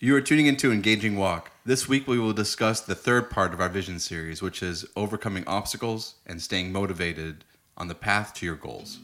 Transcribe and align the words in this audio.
You 0.00 0.14
are 0.14 0.20
tuning 0.20 0.46
into 0.46 0.70
Engaging 0.70 1.16
Walk. 1.16 1.50
This 1.66 1.88
week 1.88 2.06
we 2.06 2.20
will 2.20 2.32
discuss 2.32 2.80
the 2.80 2.94
third 2.94 3.30
part 3.30 3.52
of 3.52 3.60
our 3.60 3.68
vision 3.68 3.98
series, 3.98 4.40
which 4.40 4.62
is 4.62 4.86
overcoming 4.94 5.42
obstacles 5.48 6.14
and 6.24 6.40
staying 6.40 6.70
motivated 6.70 7.44
on 7.76 7.88
the 7.88 7.96
path 7.96 8.32
to 8.34 8.46
your 8.46 8.54
goals. 8.54 9.00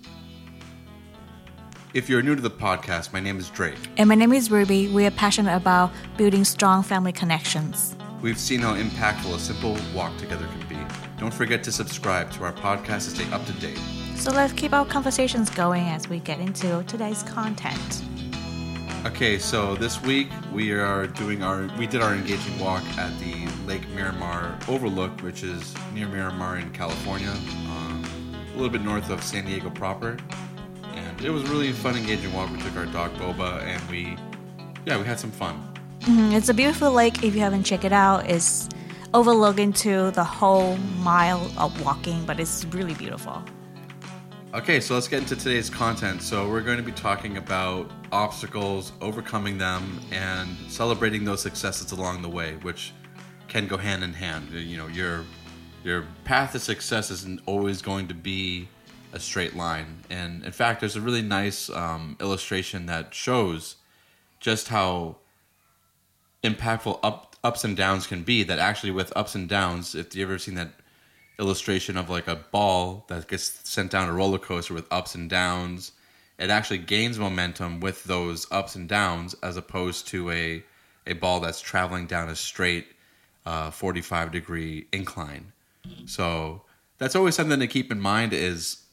If 1.95 2.09
you're 2.09 2.22
new 2.22 2.37
to 2.37 2.41
the 2.41 2.49
podcast, 2.49 3.12
my 3.12 3.19
name 3.19 3.41
is 3.41 3.51
Drake. 3.51 3.75
And 3.96 4.09
my 4.09 4.15
name 4.15 4.33
is 4.33 4.51
Rubie. 4.51 4.93
We 4.93 5.04
are 5.04 5.11
passionate 5.11 5.57
about 5.57 5.91
building 6.17 6.45
strong 6.45 6.85
family 6.85 7.11
connections. 7.11 7.97
We've 8.22 8.38
seen 8.38 8.61
how 8.61 8.76
impactful 8.76 9.35
a 9.35 9.40
simple 9.40 9.76
walk 9.97 10.17
together 10.19 10.47
can 10.47 10.69
be. 10.69 10.95
Don't 11.19 11.35
forget 11.35 11.65
to 11.65 11.72
subscribe 11.72 12.31
to 12.35 12.45
our 12.45 12.53
podcast 12.53 12.87
to 12.87 13.11
stay 13.11 13.29
up 13.33 13.45
to 13.47 13.53
date. 13.54 13.81
So 14.15 14.31
let's 14.31 14.53
keep 14.53 14.72
our 14.72 14.87
conversations 14.87 15.51
going 15.51 15.88
as 15.88 16.09
we 16.09 16.20
get 16.20 16.38
into 16.38 16.84
today's 16.84 17.24
content. 17.24 18.05
Okay, 19.06 19.38
so 19.38 19.74
this 19.74 20.00
week 20.00 20.28
we 20.50 20.73
are 20.73 21.06
doing 21.06 21.42
our 21.42 21.68
we 21.78 21.86
did 21.86 22.00
our 22.00 22.14
engaging 22.14 22.59
walk 22.59 22.82
at 22.96 23.12
the 23.18 23.46
Lake 23.66 23.86
Miramar 23.90 24.58
Overlook, 24.66 25.20
which 25.20 25.42
is 25.42 25.74
near 25.92 26.08
Miramar 26.08 26.56
in 26.56 26.70
California, 26.70 27.28
um, 27.68 28.02
a 28.54 28.54
little 28.54 28.70
bit 28.70 28.80
north 28.80 29.10
of 29.10 29.22
San 29.22 29.45
Diego 29.45 29.68
proper. 29.68 30.16
And 30.95 31.20
it 31.20 31.28
was 31.28 31.42
really 31.50 31.70
fun 31.72 31.96
engaging 31.96 32.32
walk. 32.32 32.50
We 32.50 32.62
took 32.62 32.76
our 32.76 32.86
dog 32.86 33.12
Boba 33.16 33.62
and 33.62 33.90
we 33.90 34.16
yeah, 34.86 34.96
we 34.96 35.04
had 35.04 35.20
some 35.20 35.30
fun. 35.30 35.62
Mm, 36.00 36.34
it's 36.34 36.48
a 36.48 36.54
beautiful 36.54 36.90
lake 36.90 37.23
if 37.23 37.34
you 37.34 37.40
haven't 37.40 37.64
checked 37.64 37.84
it 37.84 37.92
out. 37.92 38.30
It's 38.30 38.70
overlooking 39.12 39.74
to 39.74 40.12
the 40.12 40.24
whole 40.24 40.78
mile 41.02 41.52
of 41.59 41.78
walking, 41.84 42.24
but 42.24 42.40
it's 42.40 42.64
really 42.70 42.95
beautiful. 42.95 43.42
Okay, 44.54 44.78
so 44.78 44.94
let's 44.94 45.08
get 45.08 45.18
into 45.18 45.34
today's 45.34 45.68
content. 45.68 46.22
So, 46.22 46.48
we're 46.48 46.60
going 46.60 46.76
to 46.76 46.82
be 46.84 46.92
talking 46.92 47.38
about 47.38 47.90
obstacles, 48.12 48.92
overcoming 49.00 49.58
them, 49.58 50.00
and 50.12 50.48
celebrating 50.68 51.24
those 51.24 51.42
successes 51.42 51.90
along 51.90 52.22
the 52.22 52.28
way, 52.28 52.54
which 52.62 52.92
can 53.48 53.66
go 53.66 53.76
hand 53.76 54.04
in 54.04 54.12
hand. 54.12 54.52
You 54.52 54.76
know, 54.76 54.87
your 54.87 55.24
your 55.82 56.06
path 56.23 56.52
to 56.52 56.60
success 56.60 57.10
isn't 57.10 57.40
always 57.46 57.82
going 57.82 58.06
to 58.06 58.14
be 58.14 58.68
a 59.12 59.18
straight 59.18 59.56
line. 59.56 60.04
And 60.09 60.45
in 60.45 60.52
fact, 60.52 60.79
there's 60.79 60.95
a 60.95 61.01
really 61.01 61.23
nice 61.23 61.68
um, 61.70 62.16
illustration 62.20 62.86
that 62.86 63.12
shows 63.12 63.74
just 64.39 64.69
how 64.69 65.17
impactful 66.45 67.01
up, 67.03 67.34
ups 67.42 67.64
and 67.64 67.77
downs 67.77 68.07
can 68.07 68.23
be. 68.23 68.45
That 68.45 68.61
actually, 68.61 68.92
with 68.92 69.12
ups 69.17 69.34
and 69.34 69.48
downs, 69.48 69.97
if 69.97 70.14
you've 70.14 70.31
ever 70.31 70.39
seen 70.39 70.55
that 70.55 70.75
illustration 71.39 71.97
of 71.97 72.09
like 72.11 72.29
a 72.29 72.37
ball 72.37 73.05
that 73.09 73.29
gets 73.29 73.61
sent 73.69 73.91
down 73.91 74.09
a 74.09 74.13
roller 74.13 74.39
coaster 74.39 74.75
with 74.75 74.87
ups 74.91 75.15
and 75.15 75.29
downs, 75.29 75.93
it 76.39 76.51
actually 76.51 76.79
gains 76.79 77.19
momentum 77.19 77.81
with 77.81 78.05
those 78.05 78.51
ups 78.51 78.75
and 78.75 78.89
downs 78.89 79.35
as 79.43 79.57
opposed 79.57 80.09
to 80.09 80.31
a 80.31 80.63
a 81.07 81.13
ball 81.13 81.41
that's 81.41 81.61
traveling 81.61 82.07
down 82.07 82.31
a 82.31 82.37
straight 82.37 82.87
uh, 83.45 83.71
45 83.71 84.33
degree 84.33 84.87
incline. 84.91 85.53
So 86.07 86.63
that's 86.97 87.15
always 87.15 87.35
something 87.35 87.61
to 87.61 87.67
keep 87.67 87.93
in 87.93 88.01
mind 88.01 88.33
is 88.33 88.85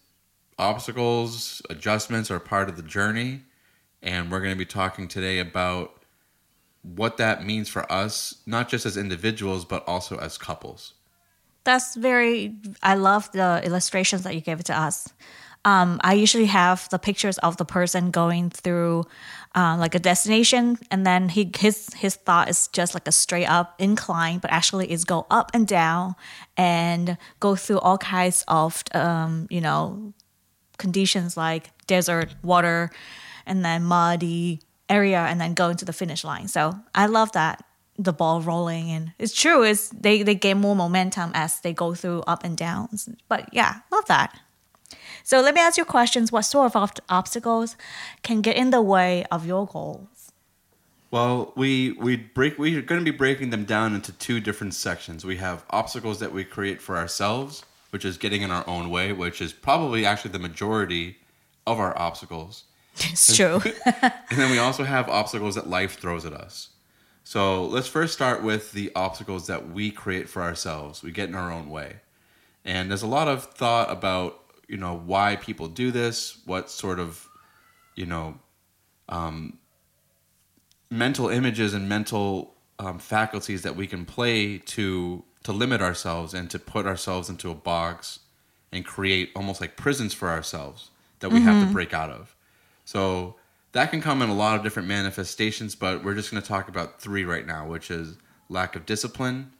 obstacles, 0.59 1.61
adjustments 1.69 2.29
are 2.29 2.39
part 2.39 2.67
of 2.67 2.75
the 2.75 2.83
journey. 2.83 3.43
And 4.03 4.29
we're 4.29 4.41
going 4.41 4.51
to 4.51 4.57
be 4.57 4.65
talking 4.65 5.07
today 5.07 5.39
about 5.39 6.03
what 6.81 7.15
that 7.15 7.45
means 7.45 7.69
for 7.69 7.89
us, 7.89 8.41
not 8.45 8.67
just 8.67 8.85
as 8.85 8.97
individuals, 8.97 9.63
but 9.63 9.87
also 9.87 10.17
as 10.17 10.37
couples 10.37 10.95
that's 11.63 11.95
very 11.95 12.55
i 12.83 12.95
love 12.95 13.31
the 13.31 13.61
illustrations 13.63 14.23
that 14.23 14.35
you 14.35 14.41
gave 14.41 14.63
to 14.63 14.77
us. 14.77 15.09
Um, 15.63 15.99
i 16.03 16.13
usually 16.13 16.47
have 16.47 16.89
the 16.89 16.97
pictures 16.97 17.37
of 17.39 17.57
the 17.57 17.65
person 17.65 18.09
going 18.09 18.49
through 18.49 19.05
uh, 19.53 19.75
like 19.77 19.93
a 19.93 19.99
destination 19.99 20.79
and 20.89 21.05
then 21.05 21.29
he 21.29 21.51
his 21.55 21.93
his 21.93 22.15
thought 22.15 22.49
is 22.49 22.67
just 22.69 22.93
like 22.93 23.07
a 23.07 23.11
straight 23.11 23.45
up 23.45 23.75
incline 23.79 24.39
but 24.39 24.51
actually 24.51 24.91
is 24.91 25.05
go 25.05 25.27
up 25.29 25.51
and 25.53 25.67
down 25.67 26.15
and 26.57 27.17
go 27.39 27.55
through 27.55 27.79
all 27.79 27.97
kinds 27.97 28.43
of 28.47 28.83
um, 28.93 29.47
you 29.51 29.61
know 29.61 30.13
conditions 30.77 31.37
like 31.37 31.69
desert 31.85 32.33
water 32.41 32.89
and 33.45 33.63
then 33.63 33.83
muddy 33.83 34.61
area 34.89 35.19
and 35.19 35.39
then 35.39 35.53
go 35.53 35.69
into 35.69 35.85
the 35.85 35.93
finish 35.93 36.23
line. 36.23 36.47
So 36.47 36.73
i 36.95 37.05
love 37.05 37.31
that 37.33 37.63
the 38.03 38.13
ball 38.13 38.41
rolling 38.41 38.89
and 38.89 39.13
it's 39.19 39.33
true 39.33 39.63
is 39.63 39.89
they 39.89 40.23
they 40.23 40.35
gain 40.35 40.59
more 40.59 40.75
momentum 40.75 41.31
as 41.33 41.59
they 41.59 41.73
go 41.73 41.93
through 41.93 42.21
up 42.21 42.43
and 42.43 42.57
downs. 42.57 43.09
But 43.27 43.49
yeah 43.53 43.81
love 43.91 44.05
that. 44.07 44.39
So 45.23 45.39
let 45.39 45.53
me 45.53 45.61
ask 45.61 45.77
you 45.77 45.85
questions. 45.85 46.31
What 46.31 46.41
sort 46.41 46.75
of 46.75 46.91
obstacles 47.09 47.75
can 48.23 48.41
get 48.41 48.57
in 48.57 48.71
the 48.71 48.81
way 48.81 49.25
of 49.31 49.45
your 49.45 49.67
goals? 49.67 50.31
Well 51.11 51.53
we 51.55 51.91
we 51.93 52.15
break 52.15 52.57
we're 52.57 52.81
going 52.81 53.03
to 53.03 53.11
be 53.11 53.15
breaking 53.15 53.51
them 53.51 53.65
down 53.65 53.93
into 53.93 54.11
two 54.13 54.39
different 54.39 54.73
sections. 54.73 55.23
We 55.23 55.37
have 55.37 55.63
obstacles 55.69 56.19
that 56.19 56.33
we 56.33 56.43
create 56.43 56.81
for 56.81 56.97
ourselves 56.97 57.63
which 57.91 58.05
is 58.05 58.17
getting 58.17 58.41
in 58.41 58.51
our 58.51 58.67
own 58.67 58.89
way 58.89 59.13
which 59.13 59.41
is 59.41 59.53
probably 59.53 60.05
actually 60.05 60.31
the 60.31 60.39
majority 60.39 61.17
of 61.67 61.79
our 61.79 61.97
obstacles. 61.97 62.63
It's 62.97 63.35
true. 63.35 63.61
And 63.85 64.39
then 64.39 64.49
we 64.49 64.57
also 64.57 64.83
have 64.83 65.07
obstacles 65.07 65.55
that 65.55 65.67
life 65.67 65.99
throws 65.99 66.25
at 66.25 66.33
us 66.33 66.69
so 67.31 67.63
let's 67.63 67.87
first 67.87 68.11
start 68.11 68.43
with 68.43 68.73
the 68.73 68.91
obstacles 68.93 69.47
that 69.47 69.71
we 69.71 69.89
create 69.89 70.27
for 70.27 70.41
ourselves. 70.41 71.01
We 71.01 71.11
get 71.13 71.29
in 71.29 71.35
our 71.35 71.49
own 71.49 71.69
way. 71.69 72.01
And 72.65 72.89
there's 72.89 73.03
a 73.03 73.07
lot 73.07 73.29
of 73.29 73.45
thought 73.45 73.89
about, 73.89 74.43
you 74.67 74.75
know, 74.75 74.97
why 74.97 75.37
people 75.37 75.69
do 75.69 75.91
this, 75.91 76.39
what 76.43 76.69
sort 76.69 76.99
of, 76.99 77.29
you 77.95 78.05
know, 78.05 78.37
um, 79.07 79.59
mental 80.89 81.29
images 81.29 81.73
and 81.73 81.87
mental 81.87 82.53
um, 82.79 82.99
faculties 82.99 83.61
that 83.61 83.77
we 83.77 83.87
can 83.87 84.03
play 84.03 84.57
to 84.57 85.23
to 85.43 85.53
limit 85.53 85.79
ourselves 85.79 86.33
and 86.33 86.49
to 86.49 86.59
put 86.59 86.85
ourselves 86.85 87.29
into 87.29 87.49
a 87.49 87.55
box 87.55 88.19
and 88.73 88.83
create 88.83 89.31
almost 89.37 89.61
like 89.61 89.77
prisons 89.77 90.13
for 90.13 90.27
ourselves 90.27 90.89
that 91.21 91.29
we 91.29 91.37
mm-hmm. 91.37 91.47
have 91.47 91.59
to 91.59 91.63
mm-hmm. 91.63 91.73
break 91.75 91.93
out 91.93 92.09
of. 92.09 92.35
So 92.83 93.37
that 93.73 93.91
can 93.91 94.01
come 94.01 94.21
in 94.21 94.29
a 94.29 94.35
lot 94.35 94.57
of 94.57 94.63
different 94.63 94.87
manifestations, 94.87 95.75
but 95.75 96.03
we're 96.03 96.15
just 96.15 96.31
going 96.31 96.41
to 96.41 96.47
talk 96.47 96.67
about 96.67 97.01
three 97.01 97.23
right 97.23 97.45
now, 97.45 97.67
which 97.67 97.89
is 97.89 98.17
lack 98.49 98.75
of 98.75 98.85
discipline, 98.85 99.51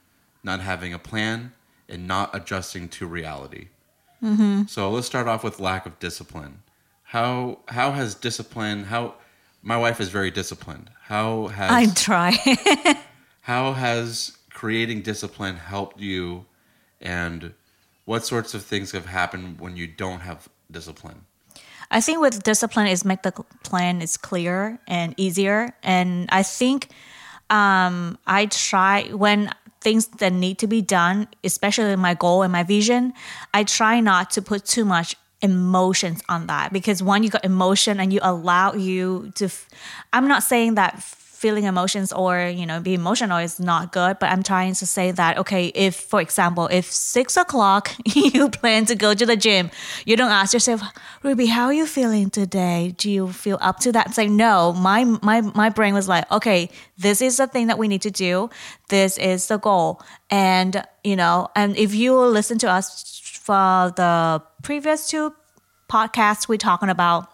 not 0.44 0.60
having 0.60 0.94
a 0.94 1.00
plan, 1.00 1.54
and 1.88 2.08
not 2.08 2.34
adjusting 2.36 2.90
to 2.90 3.08
reality. 3.08 3.70
Mm-hmm. 4.24 4.64
So 4.68 4.92
let's 4.92 5.08
start 5.08 5.28
off 5.28 5.44
with 5.44 5.60
lack 5.60 5.86
of 5.86 5.98
discipline. 6.00 6.64
How 7.04 7.60
how 7.68 7.92
has 7.92 8.16
discipline? 8.16 8.86
How 8.86 9.16
my 9.62 9.78
wife 9.78 10.00
is 10.00 10.10
very 10.10 10.32
disciplined. 10.32 10.90
How 11.04 11.48
has 11.48 11.72
I 11.72 11.94
try. 11.94 12.32
how 13.42 13.74
has 13.74 14.38
creating 14.50 15.02
discipline 15.02 15.56
helped 15.56 16.00
you, 16.00 16.46
and 17.00 17.54
what 18.06 18.26
sorts 18.26 18.54
of 18.54 18.64
things 18.64 18.92
have 18.92 19.08
happened 19.08 19.60
when 19.60 19.76
you 19.76 19.88
don't 19.88 20.22
have 20.22 20.48
discipline? 20.70 21.26
I 21.92 22.00
think 22.00 22.22
with 22.22 22.42
discipline 22.44 22.88
is 22.88 23.04
make 23.04 23.22
the 23.22 23.34
plan 23.64 24.02
is 24.02 24.18
clear 24.18 24.80
and 24.88 25.14
easier. 25.18 25.76
And 25.84 26.30
I 26.32 26.42
think 26.42 26.90
um, 27.50 28.18
I 28.26 28.46
try 28.46 29.10
when 29.12 29.52
things 29.82 30.08
that 30.08 30.32
need 30.32 30.58
to 30.60 30.68
be 30.68 30.82
done, 30.82 31.28
especially 31.44 31.96
my 31.98 32.14
goal 32.14 32.44
and 32.44 32.52
my 32.52 32.64
vision, 32.64 33.14
I 33.54 33.66
try 33.66 34.00
not 34.00 34.30
to 34.32 34.42
put 34.42 34.64
too 34.66 34.86
much 34.86 35.18
emotions 35.42 36.22
on 36.30 36.48
that 36.48 36.72
because 36.72 37.04
when 37.04 37.24
you 37.24 37.30
got 37.30 37.44
emotion 37.44 38.00
and 38.00 38.14
you 38.14 38.20
allow 38.22 38.74
you 38.74 39.32
to, 39.36 39.50
I'm 40.14 40.28
not 40.28 40.44
saying 40.44 40.76
that 40.76 41.04
feeling 41.42 41.66
emotions 41.66 42.14
or 42.14 42.34
you 42.60 42.66
know 42.66 42.80
be 42.80 42.94
emotional 42.94 43.38
is 43.38 43.60
not 43.60 43.92
good 43.92 44.14
but 44.20 44.30
i'm 44.32 44.44
trying 44.44 44.74
to 44.74 44.86
say 44.86 45.12
that 45.12 45.38
okay 45.38 45.64
if 45.88 45.96
for 45.96 46.22
example 46.22 46.68
if 46.80 46.86
six 46.86 47.36
o'clock 47.36 47.92
you 48.06 48.50
plan 48.50 48.86
to 48.86 48.96
go 48.96 49.14
to 49.14 49.26
the 49.26 49.36
gym 49.36 49.72
you 50.06 50.16
don't 50.16 50.32
ask 50.32 50.54
yourself 50.54 50.82
rubie 51.24 51.48
how 51.48 51.66
are 51.66 51.74
you 51.74 51.86
feeling 51.86 52.30
today? 52.30 52.94
Do 52.98 53.12
you 53.12 53.32
feel 53.32 53.58
up 53.62 53.80
to 53.82 53.92
that? 53.92 54.14
Say 54.14 54.28
no 54.28 54.74
my 54.74 55.04
my 55.04 55.42
my 55.42 55.70
brain 55.70 55.94
was 55.94 56.08
like 56.08 56.30
okay 56.32 56.70
this 56.98 57.22
is 57.22 57.38
the 57.38 57.48
thing 57.48 57.68
that 57.68 57.78
we 57.78 57.88
need 57.88 58.02
to 58.04 58.12
do. 58.12 58.50
This 58.90 59.18
is 59.18 59.48
the 59.48 59.58
goal. 59.58 60.02
And 60.30 60.84
you 61.04 61.16
know 61.16 61.50
and 61.56 61.76
if 61.78 61.94
you 61.94 62.18
listen 62.20 62.58
to 62.60 62.70
us 62.70 63.20
for 63.24 63.94
the 63.96 64.42
previous 64.64 65.08
two 65.08 65.34
podcasts 65.90 66.48
we're 66.48 66.58
talking 66.58 66.90
about 66.90 67.28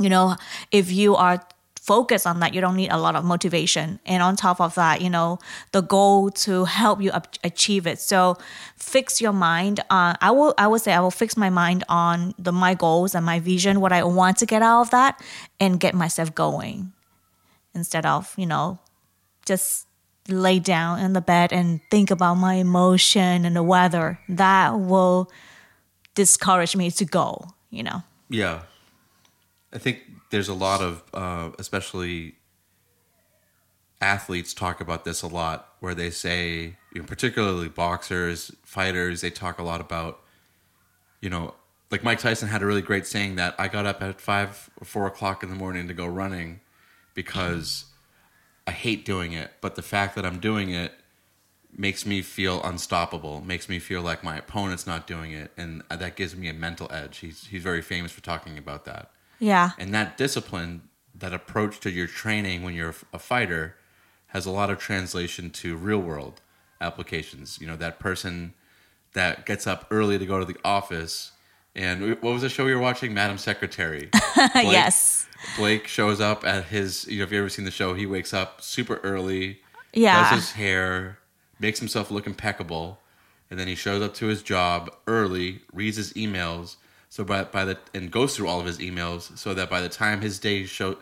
you 0.00 0.08
know 0.08 0.36
if 0.70 0.92
you 0.92 1.16
are 1.16 1.42
focus 1.88 2.26
on 2.26 2.40
that, 2.40 2.52
you 2.54 2.60
don't 2.60 2.76
need 2.76 2.90
a 2.90 2.98
lot 2.98 3.16
of 3.16 3.24
motivation. 3.24 3.98
And 4.04 4.22
on 4.22 4.36
top 4.36 4.60
of 4.60 4.74
that, 4.74 5.00
you 5.00 5.08
know, 5.08 5.38
the 5.72 5.80
goal 5.80 6.30
to 6.44 6.66
help 6.66 7.00
you 7.00 7.10
achieve 7.42 7.86
it. 7.86 7.98
So 7.98 8.36
fix 8.76 9.22
your 9.22 9.32
mind 9.32 9.80
on, 9.88 10.14
I 10.20 10.30
will, 10.30 10.52
I 10.58 10.66
will 10.66 10.78
say 10.78 10.92
I 10.92 11.00
will 11.00 11.10
fix 11.10 11.34
my 11.34 11.48
mind 11.48 11.84
on 11.88 12.34
the, 12.38 12.52
my 12.52 12.74
goals 12.74 13.14
and 13.14 13.24
my 13.24 13.40
vision, 13.40 13.80
what 13.80 13.90
I 13.90 14.04
want 14.04 14.36
to 14.36 14.46
get 14.46 14.60
out 14.60 14.82
of 14.82 14.90
that 14.90 15.22
and 15.58 15.80
get 15.80 15.94
myself 15.94 16.34
going 16.34 16.92
instead 17.74 18.04
of, 18.04 18.34
you 18.36 18.46
know, 18.46 18.78
just 19.46 19.86
lay 20.28 20.58
down 20.58 21.00
in 21.00 21.14
the 21.14 21.22
bed 21.22 21.54
and 21.54 21.80
think 21.90 22.10
about 22.10 22.34
my 22.34 22.54
emotion 22.54 23.46
and 23.46 23.56
the 23.56 23.62
weather. 23.62 24.20
That 24.28 24.78
will 24.78 25.30
discourage 26.14 26.76
me 26.76 26.90
to 26.90 27.06
go, 27.06 27.48
you 27.70 27.82
know? 27.82 28.02
Yeah. 28.28 28.60
I 29.72 29.78
think 29.78 30.00
there's 30.30 30.48
a 30.48 30.54
lot 30.54 30.80
of, 30.80 31.02
uh, 31.14 31.50
especially 31.58 32.36
athletes 34.00 34.54
talk 34.54 34.80
about 34.80 35.04
this 35.04 35.22
a 35.22 35.26
lot, 35.26 35.74
where 35.80 35.94
they 35.94 36.10
say, 36.10 36.76
you 36.92 37.00
know, 37.00 37.04
particularly 37.04 37.68
boxers, 37.68 38.52
fighters, 38.64 39.20
they 39.20 39.30
talk 39.30 39.58
a 39.58 39.62
lot 39.62 39.80
about, 39.80 40.20
you 41.20 41.30
know, 41.30 41.54
like 41.90 42.04
Mike 42.04 42.18
Tyson 42.18 42.48
had 42.48 42.62
a 42.62 42.66
really 42.66 42.82
great 42.82 43.06
saying 43.06 43.36
that 43.36 43.54
I 43.58 43.68
got 43.68 43.86
up 43.86 44.02
at 44.02 44.20
five 44.20 44.70
or 44.80 44.84
four 44.84 45.06
o'clock 45.06 45.42
in 45.42 45.48
the 45.48 45.56
morning 45.56 45.88
to 45.88 45.94
go 45.94 46.06
running 46.06 46.60
because 47.14 47.86
I 48.66 48.72
hate 48.72 49.04
doing 49.04 49.32
it, 49.32 49.50
but 49.60 49.74
the 49.74 49.82
fact 49.82 50.14
that 50.14 50.26
I'm 50.26 50.38
doing 50.38 50.70
it 50.70 50.92
makes 51.76 52.04
me 52.04 52.22
feel 52.22 52.62
unstoppable, 52.62 53.40
makes 53.40 53.68
me 53.68 53.78
feel 53.78 54.02
like 54.02 54.22
my 54.22 54.36
opponent's 54.36 54.86
not 54.86 55.06
doing 55.06 55.32
it, 55.32 55.50
and 55.56 55.82
that 55.90 56.16
gives 56.16 56.36
me 56.36 56.48
a 56.48 56.52
mental 56.52 56.90
edge. 56.92 57.18
He's 57.18 57.46
he's 57.46 57.62
very 57.62 57.82
famous 57.82 58.12
for 58.12 58.20
talking 58.20 58.58
about 58.58 58.84
that. 58.84 59.10
Yeah. 59.38 59.70
And 59.78 59.92
that 59.94 60.16
discipline, 60.16 60.82
that 61.14 61.32
approach 61.32 61.80
to 61.80 61.90
your 61.90 62.06
training 62.06 62.62
when 62.62 62.74
you're 62.74 62.94
a 63.12 63.18
fighter, 63.18 63.76
has 64.28 64.46
a 64.46 64.50
lot 64.50 64.70
of 64.70 64.78
translation 64.78 65.50
to 65.50 65.76
real 65.76 65.98
world 66.00 66.40
applications. 66.80 67.58
You 67.60 67.66
know, 67.66 67.76
that 67.76 67.98
person 67.98 68.54
that 69.14 69.46
gets 69.46 69.66
up 69.66 69.86
early 69.90 70.18
to 70.18 70.26
go 70.26 70.38
to 70.38 70.44
the 70.44 70.56
office. 70.64 71.32
And 71.74 72.10
what 72.20 72.22
was 72.32 72.42
the 72.42 72.48
show 72.48 72.66
you 72.66 72.74
were 72.74 72.80
watching? 72.80 73.14
Madam 73.14 73.38
Secretary. 73.38 74.08
Blake, 74.34 74.52
yes. 74.72 75.26
Blake 75.56 75.86
shows 75.86 76.20
up 76.20 76.44
at 76.44 76.64
his, 76.64 77.06
you 77.06 77.18
know, 77.18 77.24
if 77.24 77.30
you've 77.32 77.38
ever 77.40 77.48
seen 77.48 77.64
the 77.64 77.70
show, 77.70 77.94
he 77.94 78.06
wakes 78.06 78.34
up 78.34 78.60
super 78.60 78.96
early, 79.04 79.60
Yeah. 79.94 80.30
does 80.30 80.40
his 80.40 80.52
hair, 80.52 81.18
makes 81.60 81.78
himself 81.78 82.10
look 82.10 82.26
impeccable, 82.26 82.98
and 83.50 83.58
then 83.58 83.68
he 83.68 83.74
shows 83.76 84.02
up 84.02 84.14
to 84.14 84.26
his 84.26 84.42
job 84.42 84.90
early, 85.06 85.60
reads 85.72 85.96
his 85.96 86.12
emails, 86.14 86.76
so 87.08 87.24
by 87.24 87.44
by 87.44 87.64
the 87.64 87.78
and 87.94 88.10
goes 88.10 88.36
through 88.36 88.48
all 88.48 88.60
of 88.60 88.66
his 88.66 88.78
emails, 88.78 89.36
so 89.38 89.54
that 89.54 89.68
by 89.70 89.80
the 89.80 89.88
time 89.88 90.20
his 90.20 90.38
day 90.38 90.64
show, 90.64 90.96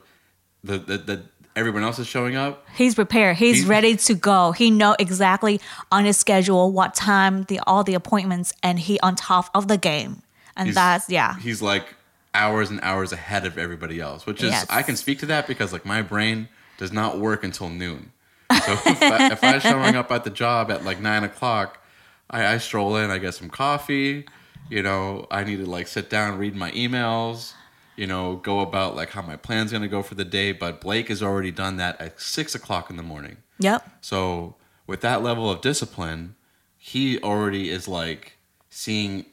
the 0.65 0.79
the, 0.79 0.99
the 0.99 1.23
everyone 1.55 1.83
else 1.83 1.99
is 1.99 2.07
showing 2.07 2.37
up, 2.37 2.67
He's 2.75 2.95
prepared. 2.95 3.37
He's, 3.39 3.57
He's- 3.59 3.69
ready 3.69 3.97
to 3.97 4.15
go. 4.15 4.53
He 4.53 4.71
know 4.71 4.95
exactly 4.99 5.61
on 5.91 6.05
his 6.05 6.17
schedule 6.19 6.71
what 6.73 6.95
time 6.95 7.45
the 7.45 7.61
all 7.67 7.83
the 7.85 7.95
appointments, 7.95 8.53
and 8.63 8.79
he 8.79 9.01
on 9.01 9.15
top 9.17 9.51
of 9.55 9.69
the 9.69 9.79
game. 9.79 10.23
And 10.57 10.73
that's 10.73 11.11
yeah, 11.11 11.39
he's 11.39 11.61
like 11.61 11.95
hours 12.35 12.71
and 12.71 12.81
hours 12.83 13.13
ahead 13.13 13.47
of 13.47 13.59
everybody 13.59 14.01
else, 14.01 14.27
which 14.27 14.43
is 14.43 14.51
Yes. 14.51 14.67
I 14.71 14.83
can 14.83 14.97
speak 14.97 15.19
to 15.21 15.27
that 15.27 15.47
because 15.47 15.73
like 15.73 15.85
my 15.87 16.03
brain 16.03 16.49
does 16.79 16.93
not 16.93 17.19
work 17.19 17.43
until 17.45 17.69
noon. 17.69 18.13
So 18.51 18.73
if, 18.87 19.03
I, 19.03 19.33
if 19.33 19.43
I'm 19.43 19.61
showing 19.61 19.97
up 19.97 20.11
at 20.13 20.25
the 20.25 20.31
job 20.31 20.71
at 20.71 20.85
like 20.85 21.01
nine 21.01 21.25
o'clock, 21.25 21.83
I, 22.31 22.47
I 22.55 22.59
stroll 22.59 22.97
in, 22.97 23.11
I 23.11 23.19
get 23.19 23.35
some 23.35 23.49
coffee. 23.51 24.27
You 24.69 24.83
know, 24.83 25.27
I 25.31 25.45
need 25.45 25.57
to 25.59 25.67
like 25.67 25.87
sit 25.87 26.11
down, 26.11 26.39
read 26.39 26.55
my 26.57 26.71
emails. 26.73 27.53
You 27.97 28.07
know, 28.07 28.37
go 28.37 28.61
about 28.61 28.95
like 28.95 29.11
how 29.11 29.23
my 29.23 29.37
plan's 29.37 29.73
gonna 29.73 29.89
go 29.89 30.03
for 30.03 30.15
the 30.15 30.25
day. 30.25 30.53
But 30.53 30.81
Blake 30.81 31.09
has 31.09 31.23
already 31.23 31.51
done 31.51 31.77
that 31.79 32.01
at 32.01 32.21
six 32.21 32.55
o'clock 32.55 32.91
in 32.91 32.97
the 32.97 33.03
morning. 33.03 33.39
yep, 33.59 33.89
So 34.01 34.57
with 34.87 35.01
that 35.01 35.23
level 35.23 35.51
of 35.51 35.61
discipline, 35.61 36.35
he 36.77 37.19
already 37.21 37.71
is 37.71 37.89
like 37.89 38.39
seeing 38.69 39.27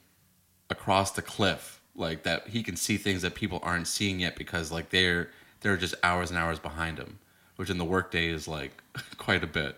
across 0.69 1.11
the 1.11 1.21
cliff, 1.21 1.81
like 1.95 2.23
that 2.23 2.47
he 2.47 2.63
can 2.63 2.75
see 2.75 2.97
things 2.97 3.21
that 3.21 3.35
people 3.35 3.59
aren't 3.63 3.87
seeing 3.87 4.19
yet 4.19 4.35
because 4.35 4.71
like 4.71 4.89
they're 4.89 5.29
they're 5.61 5.77
just 5.77 5.95
hours 6.03 6.29
and 6.29 6.39
hours 6.39 6.59
behind 6.59 6.97
him, 6.97 7.19
which 7.57 7.69
in 7.69 7.77
the 7.77 7.85
workday 7.85 8.27
is 8.29 8.47
like 8.47 8.81
quite 9.17 9.43
a 9.43 9.47
bit. 9.47 9.77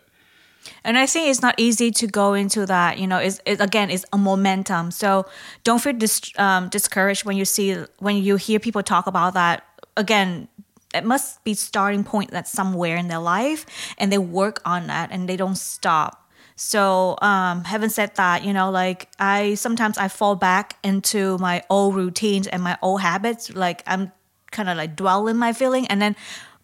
And 0.84 0.98
I 0.98 1.06
think 1.06 1.30
it's 1.30 1.42
not 1.42 1.56
easy 1.58 1.92
to 1.92 2.08
go 2.08 2.34
into 2.34 2.66
that. 2.66 2.98
You 2.98 3.08
know, 3.08 3.18
it's 3.18 3.40
it, 3.46 3.62
again, 3.62 3.90
it's 3.90 4.06
a 4.14 4.18
momentum. 4.18 4.92
So 4.92 5.26
don't 5.64 5.80
feel 5.82 5.94
dis- 5.94 6.32
um, 6.38 6.70
discouraged 6.70 7.26
when 7.26 7.38
you 7.38 7.46
see 7.46 7.76
when 8.00 8.18
you 8.18 8.36
hear 8.36 8.60
people 8.60 8.84
talk 8.84 9.08
about 9.08 9.34
that. 9.34 9.64
Again, 9.98 10.48
it 10.94 11.04
must 11.04 11.44
be 11.44 11.54
starting 11.54 12.04
point 12.04 12.32
that 12.32 12.48
somewhere 12.48 12.96
in 12.96 13.08
their 13.08 13.20
life, 13.20 13.66
and 13.98 14.12
they 14.12 14.18
work 14.18 14.62
on 14.66 14.88
that, 14.88 15.12
and 15.12 15.28
they 15.28 15.38
don't 15.38 15.58
stop. 15.58 16.30
So, 16.56 17.18
um, 17.22 17.66
having 17.66 17.90
said 17.90 18.16
that, 18.16 18.44
you 18.46 18.54
know, 18.54 18.72
like 18.72 19.10
I 19.20 19.56
sometimes 19.56 19.98
I 19.98 20.08
fall 20.08 20.36
back 20.36 20.78
into 20.84 21.38
my 21.38 21.64
old 21.70 21.96
routines 21.96 22.48
and 22.48 22.64
my 22.64 22.78
old 22.82 23.02
habits. 23.02 23.54
Like 23.54 23.84
I'm 23.86 24.12
kind 24.52 24.70
of 24.70 24.78
like 24.78 24.96
dwell 24.96 25.28
in 25.28 25.38
my 25.38 25.52
feeling, 25.52 25.86
and 25.88 26.02
then 26.02 26.16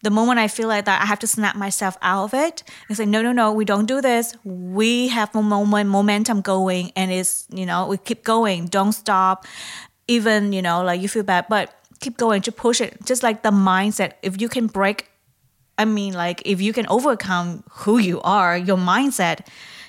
the 0.02 0.10
moment 0.10 0.38
I 0.38 0.48
feel 0.48 0.68
like 0.68 0.84
that, 0.84 1.00
I 1.00 1.06
have 1.06 1.20
to 1.20 1.26
snap 1.26 1.56
myself 1.56 1.96
out 2.02 2.24
of 2.24 2.34
it 2.34 2.62
and 2.88 2.96
say, 2.96 3.06
no, 3.06 3.22
no, 3.22 3.32
no, 3.32 3.52
we 3.52 3.64
don't 3.64 3.86
do 3.86 4.00
this. 4.00 4.36
We 4.44 5.08
have 5.08 5.34
a 5.34 5.42
moment, 5.42 5.90
momentum 5.90 6.40
going, 6.40 6.92
and 6.96 7.10
it's 7.10 7.46
you 7.50 7.66
know 7.66 7.86
we 7.86 7.96
keep 7.98 8.24
going, 8.24 8.66
don't 8.66 8.92
stop. 8.92 9.46
Even 10.08 10.52
you 10.52 10.62
know 10.62 10.82
like 10.82 11.00
you 11.00 11.08
feel 11.08 11.22
bad, 11.22 11.46
but 11.48 11.74
keep 12.00 12.16
going 12.16 12.42
to 12.42 12.52
push 12.52 12.80
it. 12.80 13.04
Just 13.04 13.22
like 13.22 13.42
the 13.42 13.50
mindset, 13.50 14.14
if 14.22 14.40
you 14.40 14.48
can 14.48 14.66
break 14.66 15.08
I 15.78 15.84
mean, 15.84 16.14
like 16.14 16.42
if 16.44 16.60
you 16.60 16.72
can 16.72 16.86
overcome 16.88 17.64
who 17.70 17.98
you 17.98 18.20
are, 18.20 18.56
your 18.56 18.76
mindset, 18.76 19.46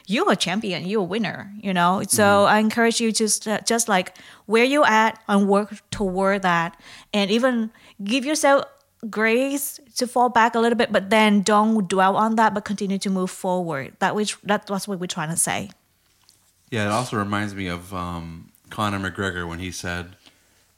you're 0.08 0.32
a 0.32 0.36
champion, 0.36 0.86
you're 0.86 1.02
a 1.02 1.04
winner, 1.04 1.52
you 1.62 1.74
know. 1.74 2.04
So 2.08 2.24
mm-hmm. 2.24 2.54
I 2.54 2.60
encourage 2.60 3.00
you 3.00 3.12
to 3.12 3.18
just, 3.18 3.48
uh, 3.48 3.60
just 3.66 3.88
like 3.88 4.18
where 4.46 4.64
you 4.64 4.84
at 4.84 5.22
and 5.28 5.48
work 5.48 5.74
toward 5.92 6.42
that, 6.42 6.80
and 7.14 7.32
even 7.32 7.72
give 8.04 8.26
yourself 8.26 8.66
grace 9.10 9.80
to 9.96 10.08
fall 10.08 10.30
back 10.30 10.56
a 10.56 10.60
little 10.60 10.78
bit, 10.78 10.92
but 10.92 11.10
then 11.10 11.42
don't 11.42 11.88
dwell 11.88 12.16
on 12.16 12.36
that, 12.36 12.54
but 12.54 12.66
continue 12.66 12.98
to 13.00 13.10
move 13.10 13.32
forward. 13.32 13.96
That 14.00 14.16
which 14.16 14.40
that, 14.42 14.68
that's 14.68 14.88
what 14.88 15.00
we're 15.00 15.08
trying 15.08 15.30
to 15.30 15.38
say. 15.38 15.72
Yeah, 16.70 16.86
it 16.86 16.92
also 16.92 17.18
reminds 17.18 17.54
me 17.54 17.68
of 17.68 17.94
um, 17.94 18.52
Conor 18.70 19.00
McGregor 19.00 19.48
when 19.48 19.60
he 19.60 19.72
said 19.72 20.16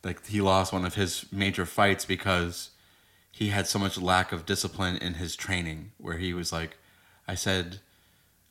like 0.04 0.26
he 0.28 0.42
lost 0.42 0.72
one 0.72 0.86
of 0.86 0.96
his 0.96 1.26
major 1.32 1.66
fights 1.66 2.06
because 2.06 2.72
he 3.32 3.50
had 3.50 3.68
so 3.68 3.80
much 3.80 3.98
lack 3.98 4.32
of 4.32 4.46
discipline 4.46 4.98
in 4.98 5.16
his 5.16 5.36
training 5.36 5.92
where 5.98 6.18
he 6.18 6.34
was 6.34 6.52
like 6.52 6.78
I 7.28 7.36
said 7.36 7.80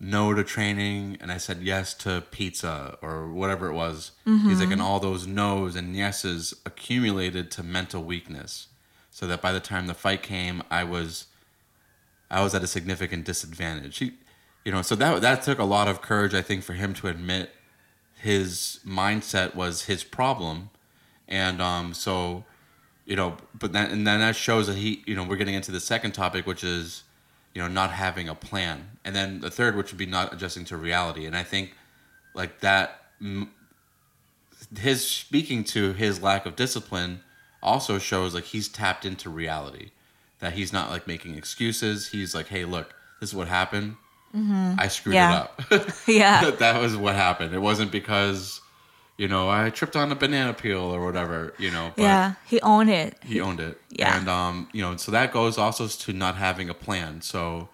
no 0.00 0.35
to 0.35 0.43
training 0.43 1.17
and 1.21 1.31
I 1.31 1.37
said 1.37 1.62
yes 1.62 1.94
to 1.94 2.25
pizza 2.31 2.99
or 3.00 3.29
whatever 3.29 3.69
it 3.69 3.75
was. 3.75 4.12
He's 4.25 4.61
like 4.61 4.71
and 4.71 4.82
all 4.82 4.99
those 4.99 5.26
no's 5.26 5.76
and 5.76 5.94
yeses 5.94 6.55
accumulated 6.67 7.50
to 7.53 7.62
mental 7.62 8.03
weakness 8.03 8.69
so 9.14 9.28
that 9.28 9.40
by 9.40 9.52
the 9.52 9.61
time 9.61 9.87
the 9.87 9.94
fight 9.94 10.25
came 10.25 10.61
I 10.72 10.82
was 10.82 11.28
I 12.28 12.43
was 12.43 12.52
at 12.52 12.64
a 12.64 12.66
significant 12.66 13.25
disadvantage. 13.25 13.99
He, 13.99 14.14
you 14.64 14.72
know, 14.72 14.82
so 14.82 14.96
that 14.96 15.20
that 15.22 15.43
took 15.43 15.61
a 15.61 15.64
lot 15.64 15.87
of 15.87 16.02
courage, 16.02 16.34
I 16.34 16.43
think, 16.43 16.64
for 16.64 16.72
him 16.72 16.94
to 16.94 17.06
admit 17.06 17.50
his 18.16 18.81
mindset 18.84 19.55
was 19.55 19.84
his 19.84 20.02
problem, 20.02 20.70
and 21.28 21.62
um, 21.62 21.94
so, 21.94 22.44
you 23.06 23.14
know, 23.14 23.37
but 23.56 23.72
then 23.72 23.93
and 23.93 24.05
then 24.05 24.19
that 24.19 24.34
shows 24.34 24.66
that 24.66 24.78
he, 24.78 25.05
you 25.06 25.14
know, 25.14 25.22
we're 25.22 25.37
getting 25.37 25.55
into 25.55 25.70
the 25.70 25.78
second 25.78 26.11
topic, 26.11 26.44
which 26.44 26.64
is, 26.64 27.05
you 27.55 27.62
know, 27.62 27.69
not 27.69 27.93
having 27.93 28.28
a 28.28 28.34
plan, 28.34 28.99
and 29.05 29.14
then 29.14 29.40
the 29.43 29.50
third, 29.50 29.76
which 29.76 29.93
would 29.93 29.99
be 29.99 30.06
not 30.06 30.33
adjusting 30.33 30.64
to 30.64 30.76
reality, 30.76 31.25
and 31.25 31.37
I 31.37 31.44
think, 31.44 31.76
like 32.35 32.59
that, 32.62 33.02
his 34.76 35.06
speaking 35.06 35.62
to 35.64 35.92
his 35.92 36.21
lack 36.21 36.47
of 36.47 36.56
discipline 36.56 37.21
also 37.64 37.99
shows 37.99 38.35
like 38.35 38.44
he's 38.44 38.68
tapped 38.68 39.04
into 39.04 39.28
reality 39.30 39.90
that 40.40 40.52
he's 40.52 40.73
not 40.73 40.90
like 40.90 41.06
making 41.06 41.37
excuses 41.37 42.09
he's 42.09 42.35
like 42.35 42.49
hey 42.49 42.64
look 42.64 42.94
this 43.21 43.30
is 43.30 43.35
what 43.35 43.49
happened 43.49 43.97
i 44.78 44.88
screwed 44.88 45.14
Yeah. 45.14 45.47
it 45.71 45.73
up 45.73 45.90
Yeah. 46.09 46.50
that 46.50 46.80
was 46.80 46.97
what 46.97 47.14
happened 47.14 47.54
it 47.54 47.61
wasn't 47.61 47.90
because 47.92 48.61
you 49.16 49.28
know 49.28 49.49
i 49.49 49.71
tripped 49.71 49.94
on 49.97 50.11
a 50.11 50.16
banana 50.16 50.52
peel 50.52 50.80
or 50.80 51.04
whatever 51.04 51.54
you 51.59 51.71
know 51.71 51.92
but 51.97 52.02
yeah, 52.02 52.35
he 52.47 52.61
owned 52.62 52.90
it. 52.90 53.16
he 53.25 53.40
owned 53.40 53.61
it 53.61 53.80
Yeah. 53.90 54.18
and 54.18 54.28
um 54.28 54.68
you 54.73 54.83
know 54.83 54.97
so 54.97 55.12
that 55.12 55.33
goes 55.33 55.56
also 55.56 55.87
to 55.87 56.12
not 56.12 56.35
having 56.37 56.68
a 56.68 56.75
plan 56.75 57.21
so 57.23 57.68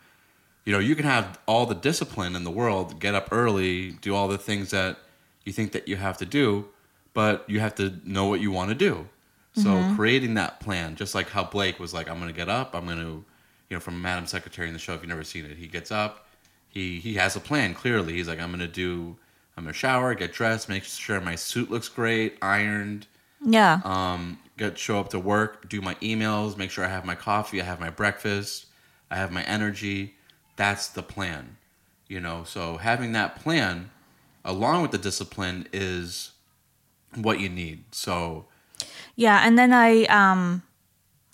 you 0.66 0.72
know 0.74 0.78
you 0.78 0.94
can 0.94 1.06
have 1.06 1.38
all 1.46 1.64
the 1.64 1.74
discipline 1.74 2.36
in 2.36 2.44
the 2.44 2.50
world 2.50 3.00
get 3.00 3.14
up 3.14 3.28
early 3.32 3.92
do 4.02 4.14
all 4.14 4.28
the 4.28 4.36
things 4.38 4.70
that 4.70 4.98
you 5.46 5.52
think 5.54 5.72
that 5.72 5.88
you 5.88 5.96
have 5.96 6.18
to 6.18 6.26
do 6.26 6.66
but 7.14 7.48
you 7.48 7.58
have 7.58 7.74
to 7.74 7.98
know 8.04 8.26
what 8.26 8.40
you 8.40 8.50
want 8.52 8.68
to 8.68 8.74
do 8.74 9.08
so 9.52 9.82
Mm-hmm. 9.82 9.94
creating 9.96 10.34
that 10.34 10.60
plan 10.60 10.96
just 10.96 11.14
like 11.14 11.28
how 11.30 11.44
blake 11.44 11.78
was 11.80 11.92
like 11.92 12.08
i'm 12.08 12.18
going 12.20 12.32
to 12.32 12.36
get 12.36 12.48
up 12.48 12.74
i'm 12.74 12.86
going 12.86 12.98
to 12.98 13.24
you 13.68 13.76
know 13.76 13.80
from 13.80 14.00
madam 14.00 14.26
secretary 14.26 14.68
in 14.68 14.72
the 14.74 14.78
show 14.80 14.94
if 14.94 15.00
you've 15.02 15.08
never 15.08 15.24
seen 15.24 15.44
it 15.44 15.56
he 15.56 15.66
gets 15.66 15.90
up 15.90 16.28
he 16.68 17.00
he 17.00 17.14
has 17.14 17.36
a 17.36 17.40
plan 17.40 17.74
clearly 17.74 18.14
he's 18.14 18.28
like 18.28 18.40
i'm 18.40 18.50
going 18.50 18.60
to 18.60 18.68
do 18.68 19.16
i'm 19.56 19.64
going 19.64 19.72
to 19.72 19.78
shower 19.78 20.14
get 20.14 20.32
dressed 20.32 20.68
make 20.68 20.84
sure 20.84 21.20
my 21.20 21.34
suit 21.34 21.70
looks 21.70 21.88
great 21.88 22.36
ironed 22.42 23.06
Yeah. 23.44 23.80
um, 23.84 24.38
get 24.56 24.78
show 24.78 25.00
up 25.00 25.08
to 25.10 25.18
work, 25.18 25.68
do 25.70 25.80
my 25.80 25.94
emails, 25.96 26.56
make 26.58 26.70
sure 26.70 26.84
I 26.84 26.88
have 26.88 27.06
my 27.06 27.14
coffee, 27.14 27.62
I 27.62 27.64
have 27.64 27.80
my 27.80 27.88
breakfast, 27.88 28.66
I 29.10 29.16
have 29.16 29.32
my 29.32 29.42
energy. 29.44 30.16
That's 30.56 30.88
the 30.88 31.02
plan, 31.02 31.56
you 32.08 32.20
know. 32.20 32.44
So 32.44 32.76
having 32.76 33.12
that 33.12 33.36
plan, 33.36 33.90
along 34.44 34.82
with 34.82 34.90
the 34.90 34.98
discipline, 34.98 35.66
is 35.72 36.32
what 37.14 37.40
you 37.40 37.48
need. 37.48 37.84
So 37.92 38.46
Yeah, 39.20 39.46
and 39.46 39.58
then 39.58 39.70
I 39.74 40.04
um 40.04 40.62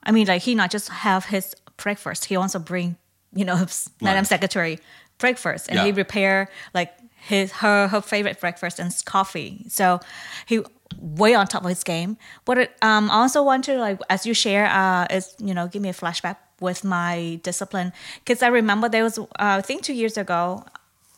I 0.03 0.11
mean 0.11 0.27
like 0.27 0.43
he 0.43 0.57
not 0.57 0.73
just 0.73 0.89
have 0.89 1.27
his 1.27 1.55
breakfast, 1.77 2.25
he 2.25 2.35
also 2.35 2.59
bring, 2.59 2.97
you 3.33 3.45
know, 3.45 3.65
Madam 4.01 4.25
Secretary 4.25 4.81
breakfast 5.19 5.69
and 5.71 5.79
he 5.87 5.93
prepare 5.93 6.49
like 6.75 6.93
his 7.29 7.53
her 7.53 7.87
her 7.87 8.01
favorite 8.01 8.41
breakfast 8.41 8.81
is 8.81 9.03
coffee. 9.03 9.67
So 9.69 10.01
he 10.47 10.63
way 10.99 11.37
on 11.37 11.47
top 11.47 11.63
of 11.63 11.69
his 11.69 11.85
game. 11.85 12.17
But 12.45 12.59
it, 12.59 12.77
um, 12.83 13.09
I 13.09 13.23
also 13.23 13.45
want 13.45 13.63
to 13.67 13.79
like 13.79 14.01
as 14.11 14.27
you 14.27 14.35
share, 14.35 14.67
uh, 14.67 15.07
is 15.09 15.37
you 15.39 15.55
know 15.55 15.69
give 15.69 15.81
me 15.81 15.89
a 15.89 15.95
flashback 15.95 16.39
with 16.59 16.83
my 16.83 17.39
discipline 17.45 17.93
because 18.25 18.43
I 18.43 18.49
remember 18.49 18.89
there 18.89 19.05
was 19.05 19.17
uh, 19.21 19.27
I 19.39 19.61
think 19.61 19.83
two 19.83 19.95
years 19.95 20.17
ago 20.19 20.65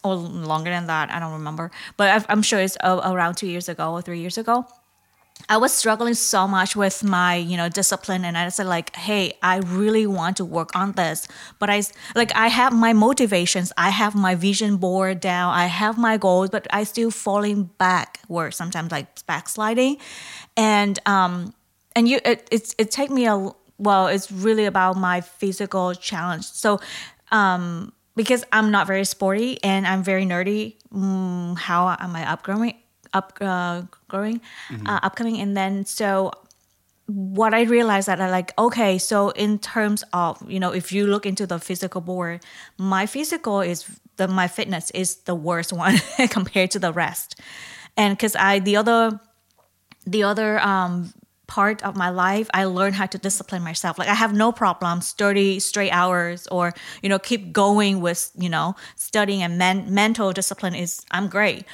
or 0.05 0.17
longer 0.17 0.71
than 0.71 0.87
that 0.89 1.11
I 1.11 1.19
don't 1.19 1.33
remember, 1.33 1.71
but 1.97 2.29
i 2.29 2.33
am 2.33 2.43
sure 2.43 2.61
it's 2.61 2.77
uh, 2.85 3.01
around 3.03 3.37
two 3.37 3.49
years 3.49 3.71
ago 3.71 3.93
or 3.93 4.03
three 4.03 4.21
years 4.21 4.37
ago. 4.37 4.67
I 5.49 5.57
was 5.57 5.73
struggling 5.73 6.15
so 6.15 6.47
much 6.47 6.77
with 6.77 7.03
my, 7.03 7.37
you 7.37 7.57
know, 7.57 7.69
discipline 7.69 8.25
and 8.25 8.37
I 8.37 8.49
said 8.51 8.67
like, 8.67 8.95
"Hey, 8.97 9.33
I 9.43 9.59
really 9.59 10.07
want 10.07 10.37
to 10.39 10.45
work 10.45 10.75
on 10.77 10.93
this." 10.93 11.27
But 11.59 11.71
I 11.71 11.83
like 12.15 12.33
I 12.35 12.49
have 12.49 12.73
my 12.73 12.93
motivations, 12.93 13.73
I 13.77 13.91
have 13.91 14.15
my 14.15 14.35
vision 14.35 14.77
board 14.77 15.21
down, 15.21 15.55
I 15.55 15.67
have 15.67 15.97
my 15.99 16.17
goals, 16.17 16.51
but 16.51 16.67
I 16.71 16.85
still 16.85 17.11
falling 17.11 17.65
back, 17.79 18.21
backward 18.29 18.55
sometimes 18.55 18.93
like 18.93 19.27
backsliding. 19.27 19.99
And 20.57 20.99
um 21.07 21.55
and 21.97 22.09
you 22.09 22.21
it 22.25 22.47
it's 22.51 22.75
it 22.79 22.91
take 22.91 23.11
me 23.11 23.27
a 23.27 23.51
well, 23.79 24.09
it's 24.09 24.31
really 24.31 24.65
about 24.67 24.97
my 24.97 25.21
physical 25.21 25.95
challenge. 25.95 26.45
So 26.45 26.81
um 27.31 27.93
because 28.17 28.45
I'm 28.53 28.71
not 28.71 28.87
very 28.87 29.05
sporty 29.05 29.63
and 29.63 29.87
I'm 29.87 30.03
very 30.03 30.27
nerdy, 30.27 30.75
mm, 30.93 31.57
how 31.57 31.97
am 32.01 32.17
I 32.17 32.25
upgrowing 32.25 32.75
up 33.13 33.39
uh, 33.41 33.83
growing, 34.09 34.41
mm-hmm. 34.71 34.87
uh, 34.87 35.01
upcoming, 35.03 35.39
and 35.41 35.57
then 35.57 35.85
so 35.85 36.33
what 37.07 37.55
I 37.55 37.63
realized 37.63 38.07
that 38.09 38.21
I 38.21 38.31
like 38.31 38.53
okay, 38.59 38.99
so 38.99 39.31
in 39.31 39.59
terms 39.59 40.05
of 40.13 40.39
you 40.51 40.61
know 40.61 40.73
if 40.73 40.93
you 40.93 41.07
look 41.07 41.25
into 41.25 41.47
the 41.47 41.59
physical 41.59 42.01
board, 42.01 42.45
my 42.77 43.07
physical 43.07 43.61
is 43.61 43.87
the 44.17 44.29
my 44.29 44.49
fitness 44.49 44.91
is 44.91 45.17
the 45.25 45.35
worst 45.35 45.73
one 45.87 45.97
compared 46.29 46.71
to 46.73 46.79
the 46.79 46.93
rest, 46.93 47.41
and 47.97 48.17
because 48.17 48.37
I 48.37 48.59
the 48.59 48.77
other 48.77 49.21
the 50.07 50.23
other 50.23 50.59
um 50.61 51.13
part 51.47 51.83
of 51.83 51.97
my 51.97 52.11
life 52.11 52.47
i 52.53 52.65
learned 52.65 52.95
how 52.95 53.07
to 53.07 53.19
discipline 53.19 53.63
myself. 53.63 53.99
Like 53.99 54.09
i 54.09 54.15
have 54.15 54.35
no 54.35 54.53
problem 54.53 55.01
study 55.01 55.59
straight 55.61 55.91
hours 55.91 56.47
or 56.49 56.75
you 57.03 57.09
know 57.09 57.19
keep 57.19 57.53
going 57.53 58.01
with 58.01 58.31
you 58.39 58.51
know 58.51 58.77
studying 58.97 59.43
and 59.43 59.57
men- 59.59 59.93
mental 59.93 60.33
discipline 60.33 60.75
is 60.75 61.05
i'm 61.11 61.29
great. 61.29 61.65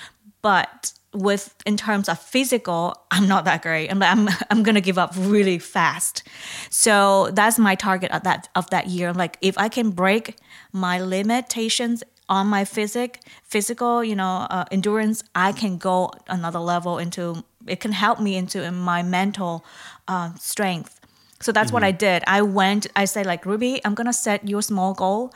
But 0.42 0.92
with 1.14 1.54
in 1.64 1.76
terms 1.76 2.08
of 2.08 2.18
physical 2.18 2.94
i'm 3.10 3.28
not 3.28 3.44
that 3.44 3.62
great. 3.62 3.90
I'm 3.90 4.02
i'm, 4.02 4.28
I'm 4.50 4.62
gonna 4.62 4.80
give 4.80 4.98
up 4.98 5.12
really 5.16 5.58
fast. 5.58 6.22
So 6.70 7.30
that's 7.32 7.58
my 7.58 7.74
target 7.74 8.10
of 8.10 8.24
that 8.24 8.48
of 8.54 8.68
that 8.70 8.88
year. 8.88 9.12
Like 9.12 9.38
if 9.40 9.56
i 9.56 9.68
can 9.68 9.90
break 9.90 10.36
my 10.72 11.00
limitations 11.00 12.02
on 12.28 12.46
my 12.46 12.64
physic 12.64 13.20
physical 13.42 14.02
you 14.02 14.16
know 14.16 14.46
uh, 14.48 14.64
endurance 14.70 15.22
i 15.34 15.52
can 15.52 15.76
go 15.76 16.10
another 16.26 16.58
level 16.58 16.96
into 16.98 17.44
it 17.66 17.80
can 17.80 17.92
help 17.92 18.18
me 18.18 18.34
into 18.36 18.70
my 18.72 19.02
mental 19.02 19.64
uh, 20.08 20.32
strength. 20.34 21.00
So 21.40 21.52
that's 21.52 21.68
mm-hmm. 21.68 21.74
what 21.74 21.84
i 21.84 21.92
did. 21.92 22.24
I 22.26 22.42
went 22.42 22.86
i 22.96 23.04
said 23.04 23.26
like 23.26 23.44
rubie 23.44 23.80
i'm 23.84 23.94
gonna 23.94 24.12
set 24.12 24.48
your 24.48 24.62
small 24.62 24.94
goal 24.94 25.32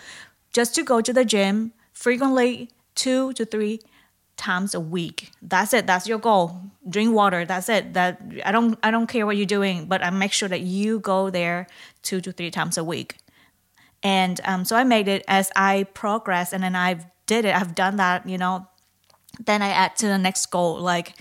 just 0.52 0.74
to 0.74 0.82
go 0.82 1.00
to 1.00 1.12
the 1.12 1.24
gym 1.24 1.72
frequently 1.92 2.70
two 2.94 3.32
to 3.34 3.44
three 3.44 3.80
times 4.38 4.74
a 4.74 4.80
week. 4.80 5.30
That's 5.42 5.74
it. 5.74 5.86
That's 5.86 6.06
your 6.06 6.18
goal. 6.18 6.62
Drink 6.88 7.14
water. 7.14 7.44
That's 7.44 7.68
it. 7.68 7.92
That 7.92 8.22
I 8.44 8.52
don't 8.52 8.78
I 8.82 8.90
don't 8.90 9.06
care 9.06 9.26
what 9.26 9.36
you're 9.36 9.46
doing, 9.46 9.86
but 9.86 10.02
I 10.02 10.08
make 10.10 10.32
sure 10.32 10.48
that 10.48 10.62
you 10.62 11.00
go 11.00 11.28
there 11.28 11.66
two 12.02 12.22
to 12.22 12.32
three 12.32 12.50
times 12.50 12.78
a 12.78 12.84
week. 12.84 13.16
And 14.02 14.40
um, 14.44 14.64
so 14.64 14.76
I 14.76 14.84
made 14.84 15.08
it 15.08 15.24
as 15.28 15.50
I 15.56 15.84
progress, 15.92 16.52
and 16.52 16.62
then 16.62 16.74
I've 16.74 17.04
did 17.26 17.44
it. 17.44 17.54
I've 17.54 17.74
done 17.74 17.96
that. 17.96 18.26
You 18.26 18.38
know, 18.38 18.66
then 19.44 19.60
I 19.60 19.68
add 19.68 19.96
to 19.96 20.06
the 20.06 20.18
next 20.18 20.46
goal 20.46 20.78
like 20.80 21.14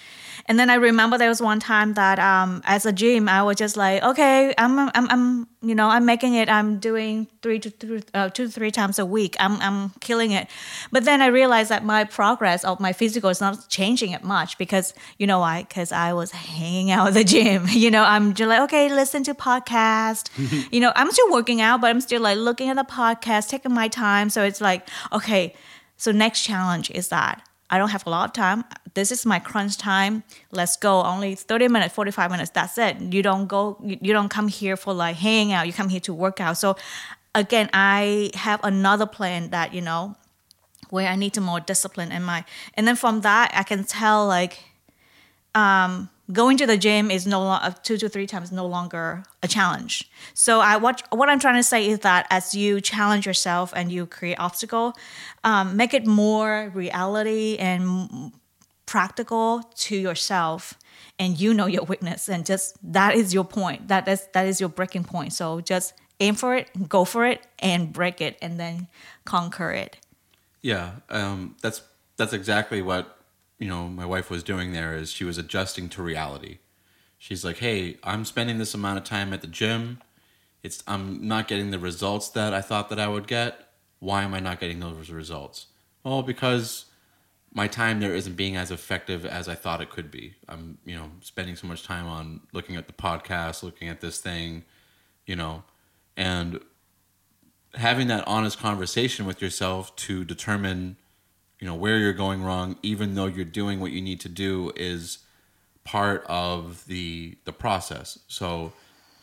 and 0.47 0.57
then 0.57 0.69
I 0.69 0.75
remember 0.75 1.17
there 1.17 1.27
was 1.27 1.41
one 1.41 1.59
time 1.59 1.93
that 1.95 2.19
um, 2.19 2.61
as 2.63 2.85
a 2.85 2.93
gym, 2.93 3.27
I 3.27 3.43
was 3.43 3.57
just 3.57 3.75
like, 3.75 4.01
okay, 4.01 4.53
I'm, 4.57 4.79
I'm, 4.79 4.91
I'm, 4.95 5.47
you 5.61 5.75
know, 5.75 5.89
I'm 5.89 6.05
making 6.05 6.35
it. 6.35 6.47
I'm 6.47 6.79
doing 6.79 7.27
three 7.41 7.59
to 7.59 7.69
three, 7.69 8.01
uh, 8.13 8.29
two 8.29 8.45
to 8.45 8.51
three 8.51 8.71
times 8.71 8.97
a 8.97 9.05
week. 9.05 9.35
I'm, 9.41 9.59
I'm 9.59 9.89
killing 9.99 10.31
it. 10.31 10.47
But 10.89 11.03
then 11.03 11.21
I 11.21 11.27
realized 11.27 11.69
that 11.69 11.83
my 11.83 12.05
progress 12.05 12.63
of 12.63 12.79
my 12.79 12.93
physical 12.93 13.29
is 13.29 13.41
not 13.41 13.67
changing 13.67 14.11
it 14.11 14.23
much 14.23 14.57
because 14.57 14.93
you 15.17 15.27
know 15.27 15.39
why? 15.39 15.63
Because 15.63 15.91
I 15.91 16.13
was 16.13 16.31
hanging 16.31 16.91
out 16.91 17.09
at 17.09 17.13
the 17.13 17.23
gym. 17.23 17.65
You 17.77 17.91
know, 17.91 18.03
I'm 18.03 18.33
just 18.33 18.49
like, 18.49 18.61
okay, 18.61 18.89
listen 18.89 19.23
to 19.25 19.35
podcast. 19.35 20.29
you 20.71 20.79
know, 20.79 20.91
I'm 20.95 21.11
still 21.11 21.31
working 21.31 21.61
out, 21.61 21.79
but 21.79 21.89
I'm 21.89 22.01
still 22.01 22.21
like 22.21 22.37
looking 22.37 22.69
at 22.69 22.75
the 22.75 22.83
podcast, 22.83 23.49
taking 23.49 23.73
my 23.73 23.87
time. 23.87 24.29
So 24.29 24.43
it's 24.43 24.61
like, 24.61 24.87
okay. 25.13 25.53
So 25.97 26.11
next 26.11 26.41
challenge 26.43 26.89
is 26.91 27.09
that 27.09 27.47
I 27.69 27.77
don't 27.77 27.89
have 27.89 28.05
a 28.07 28.09
lot 28.09 28.29
of 28.29 28.33
time. 28.33 28.63
This 28.93 29.12
is 29.12 29.25
my 29.25 29.39
crunch 29.39 29.77
time. 29.77 30.24
Let's 30.51 30.77
go. 30.77 31.03
Only 31.03 31.36
30 31.36 31.67
minutes, 31.67 31.93
45 31.93 32.31
minutes. 32.31 32.51
That's 32.51 32.77
it. 32.77 33.00
You 33.00 33.21
don't 33.21 33.47
go, 33.47 33.77
you 33.83 34.13
don't 34.13 34.29
come 34.29 34.47
here 34.47 34.77
for 34.77 34.93
like 34.93 35.17
hanging 35.17 35.53
out. 35.53 35.67
You 35.67 35.74
come 35.74 35.89
here 35.89 36.00
to 36.01 36.13
work 36.13 36.39
out. 36.39 36.57
So 36.57 36.77
again, 37.36 37.69
I 37.74 38.31
have 38.36 38.62
another 38.63 39.05
plan 39.05 39.50
that, 39.50 39.74
you 39.74 39.81
know, 39.81 40.15
where 40.89 41.09
I 41.09 41.15
need 41.15 41.33
to 41.33 41.41
more 41.41 41.59
discipline 41.59 42.12
in 42.13 42.24
my, 42.24 42.45
and 42.75 42.88
then 42.88 42.95
from 42.95 43.21
that, 43.21 43.51
I 43.53 43.63
can 43.63 43.83
tell 43.83 44.25
like, 44.25 44.59
um, 45.53 46.09
going 46.31 46.57
to 46.57 46.65
the 46.65 46.77
gym 46.77 47.10
is 47.10 47.25
no 47.25 47.41
longer 47.41 47.75
two 47.84 47.98
to 47.98 48.10
three 48.10 48.27
times 48.27 48.51
no 48.51 48.65
longer 48.65 49.24
a 49.41 49.48
challenge. 49.48 50.10
So 50.34 50.60
I 50.60 50.77
what 50.77 51.03
what 51.12 51.29
I'm 51.29 51.39
trying 51.39 51.55
to 51.55 51.63
say 51.63 51.88
is 51.88 52.00
that 52.00 52.27
as 52.29 52.53
you 52.53 52.81
challenge 52.81 53.25
yourself 53.25 53.74
and 53.75 53.91
you 53.91 54.05
create 54.05 54.39
obstacle, 54.39 54.93
um, 55.43 55.77
make 55.77 55.93
it 55.93 56.05
more 56.05 56.72
reality 56.74 57.57
and 57.57 58.31
practical 58.86 59.63
to 59.75 59.98
yourself 59.98 60.74
and 61.19 61.39
you 61.39 61.53
know 61.53 61.65
your 61.65 61.84
weakness 61.84 62.29
and 62.29 62.46
just 62.46 62.77
that 62.84 63.15
is 63.15 63.34
your 63.34 63.46
point. 63.46 63.88
That 63.88 64.07
is 64.07 64.27
that 64.34 64.48
is 64.48 64.60
your 64.60 64.69
breaking 64.69 65.05
point. 65.05 65.34
So 65.34 65.62
just 65.62 65.93
aim 66.19 66.36
for 66.36 66.55
it 66.55 66.69
go 66.89 67.05
for 67.05 67.25
it 67.25 67.46
and 67.60 67.93
break 67.93 68.22
it 68.22 68.38
and 68.41 68.60
then 68.60 68.88
conquer 69.24 69.72
it. 69.72 69.98
Yeah 70.62 70.91
um, 71.10 71.55
that's 71.62 71.81
that's 72.17 72.34
exactly 72.34 72.81
what 72.81 73.16
you 73.59 73.67
know 73.67 73.87
my 73.87 74.05
wife 74.05 74.29
was 74.29 74.43
doing 74.43 74.73
there 74.73 74.95
is 74.95 75.11
she 75.11 75.23
was 75.23 75.37
adjusting 75.37 75.89
to 75.89 76.03
reality. 76.03 76.59
She's 77.17 77.43
like 77.43 77.57
hey 77.57 77.97
i'm 78.03 78.25
spending 78.25 78.57
this 78.57 78.73
amount 78.73 78.99
of 78.99 79.03
time 79.03 79.33
at 79.33 79.41
the 79.41 79.47
gym. 79.47 79.99
It's 80.63 80.83
i'm 80.87 81.27
not 81.27 81.47
getting 81.47 81.71
the 81.71 81.79
results 81.79 82.29
that 82.29 82.53
i 82.53 82.61
thought 82.61 82.89
that 82.89 82.99
i 82.99 83.07
would 83.07 83.27
get. 83.27 83.69
Why 83.99 84.23
am 84.23 84.33
i 84.33 84.39
not 84.39 84.59
getting 84.59 84.79
those 84.79 85.09
results? 85.09 85.67
Well 86.03 86.23
because 86.23 86.85
my 87.53 87.67
time 87.67 87.99
there 87.99 88.13
isn't 88.13 88.35
being 88.35 88.55
as 88.55 88.69
effective 88.69 89.25
as 89.25 89.47
i 89.47 89.55
thought 89.55 89.81
it 89.81 89.89
could 89.89 90.11
be. 90.11 90.35
I'm 90.47 90.77
you 90.85 90.95
know 90.95 91.11
spending 91.21 91.55
so 91.55 91.67
much 91.67 91.83
time 91.83 92.07
on 92.07 92.41
looking 92.53 92.75
at 92.75 92.87
the 92.87 92.93
podcast 92.93 93.63
looking 93.63 93.89
at 93.89 94.01
this 94.01 94.19
thing 94.19 94.63
you 95.25 95.35
know 95.35 95.63
and 96.15 96.59
having 97.73 98.07
that 98.07 98.27
honest 98.27 98.59
conversation 98.59 99.25
with 99.25 99.41
yourself 99.41 99.95
to 99.95 100.25
determine 100.25 100.97
you 101.59 101.67
know 101.67 101.75
where 101.75 101.97
you're 101.97 102.13
going 102.13 102.43
wrong 102.43 102.77
even 102.83 103.15
though 103.15 103.25
you're 103.25 103.45
doing 103.45 103.79
what 103.79 103.91
you 103.91 104.01
need 104.01 104.19
to 104.21 104.29
do 104.29 104.71
is 104.75 105.19
part 105.83 106.23
of 106.27 106.85
the 106.87 107.37
the 107.45 107.53
process. 107.53 108.19
So 108.27 108.73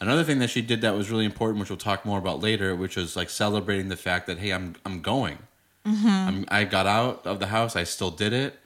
another 0.01 0.25
thing 0.25 0.39
that 0.41 0.51
she 0.51 0.63
did 0.63 0.81
that 0.81 0.95
was 0.95 1.11
really 1.11 1.25
important 1.25 1.61
which 1.61 1.71
we'll 1.71 1.77
talk 1.77 2.05
more 2.05 2.19
about 2.19 2.41
later 2.41 2.75
which 2.75 2.97
was 2.97 3.17
like 3.17 3.31
celebrating 3.31 3.89
the 3.89 3.97
fact 3.97 4.27
that 4.27 4.39
hey 4.39 4.51
i'm 4.51 4.75
i'm 4.85 5.01
going. 5.01 5.39
Mm-hmm. 5.87 6.09
I'm, 6.09 6.45
i 6.49 6.65
got 6.65 6.87
out 6.87 7.27
of 7.27 7.41
the 7.41 7.49
house. 7.49 7.77
I 7.77 7.85
still 7.85 8.11
did 8.11 8.33
it 8.33 8.59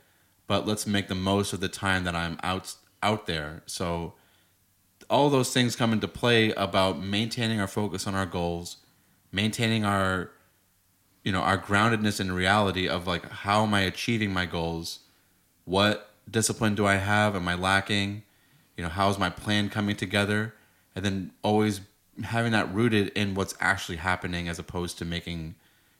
but 0.46 0.66
let's 0.66 0.86
make 0.86 1.08
the 1.08 1.14
most 1.14 1.52
of 1.52 1.60
the 1.60 1.68
time 1.68 2.04
that 2.04 2.14
i'm 2.14 2.38
out 2.42 2.74
out 3.02 3.26
there. 3.26 3.62
So 3.66 4.14
all 5.08 5.30
those 5.30 5.52
things 5.52 5.76
come 5.76 5.92
into 5.92 6.08
play 6.08 6.52
about 6.52 7.00
maintaining 7.00 7.60
our 7.60 7.68
focus 7.68 8.06
on 8.06 8.14
our 8.14 8.26
goals 8.26 8.78
maintaining 9.32 9.84
our 9.84 10.30
you 11.28 11.32
know 11.32 11.42
our 11.42 11.58
groundedness 11.58 12.20
in 12.20 12.32
reality 12.32 12.88
of 12.88 13.06
like 13.06 13.30
how 13.30 13.62
am 13.62 13.74
i 13.74 13.82
achieving 13.82 14.32
my 14.32 14.46
goals? 14.46 15.00
What 15.66 16.08
discipline 16.30 16.74
do 16.74 16.86
i 16.86 16.94
have? 16.94 17.36
Am 17.36 17.46
i 17.46 17.54
lacking? 17.54 18.22
You 18.78 18.84
know 18.84 18.88
how's 18.88 19.18
my 19.18 19.28
plan 19.28 19.68
coming 19.68 19.94
together? 19.94 20.54
And 20.96 21.04
then 21.04 21.32
always 21.42 21.82
having 22.24 22.52
that 22.52 22.72
rooted 22.72 23.08
in 23.08 23.34
what's 23.34 23.54
actually 23.60 23.96
happening 23.96 24.48
as 24.48 24.58
opposed 24.58 24.96
to 25.00 25.04
making 25.04 25.56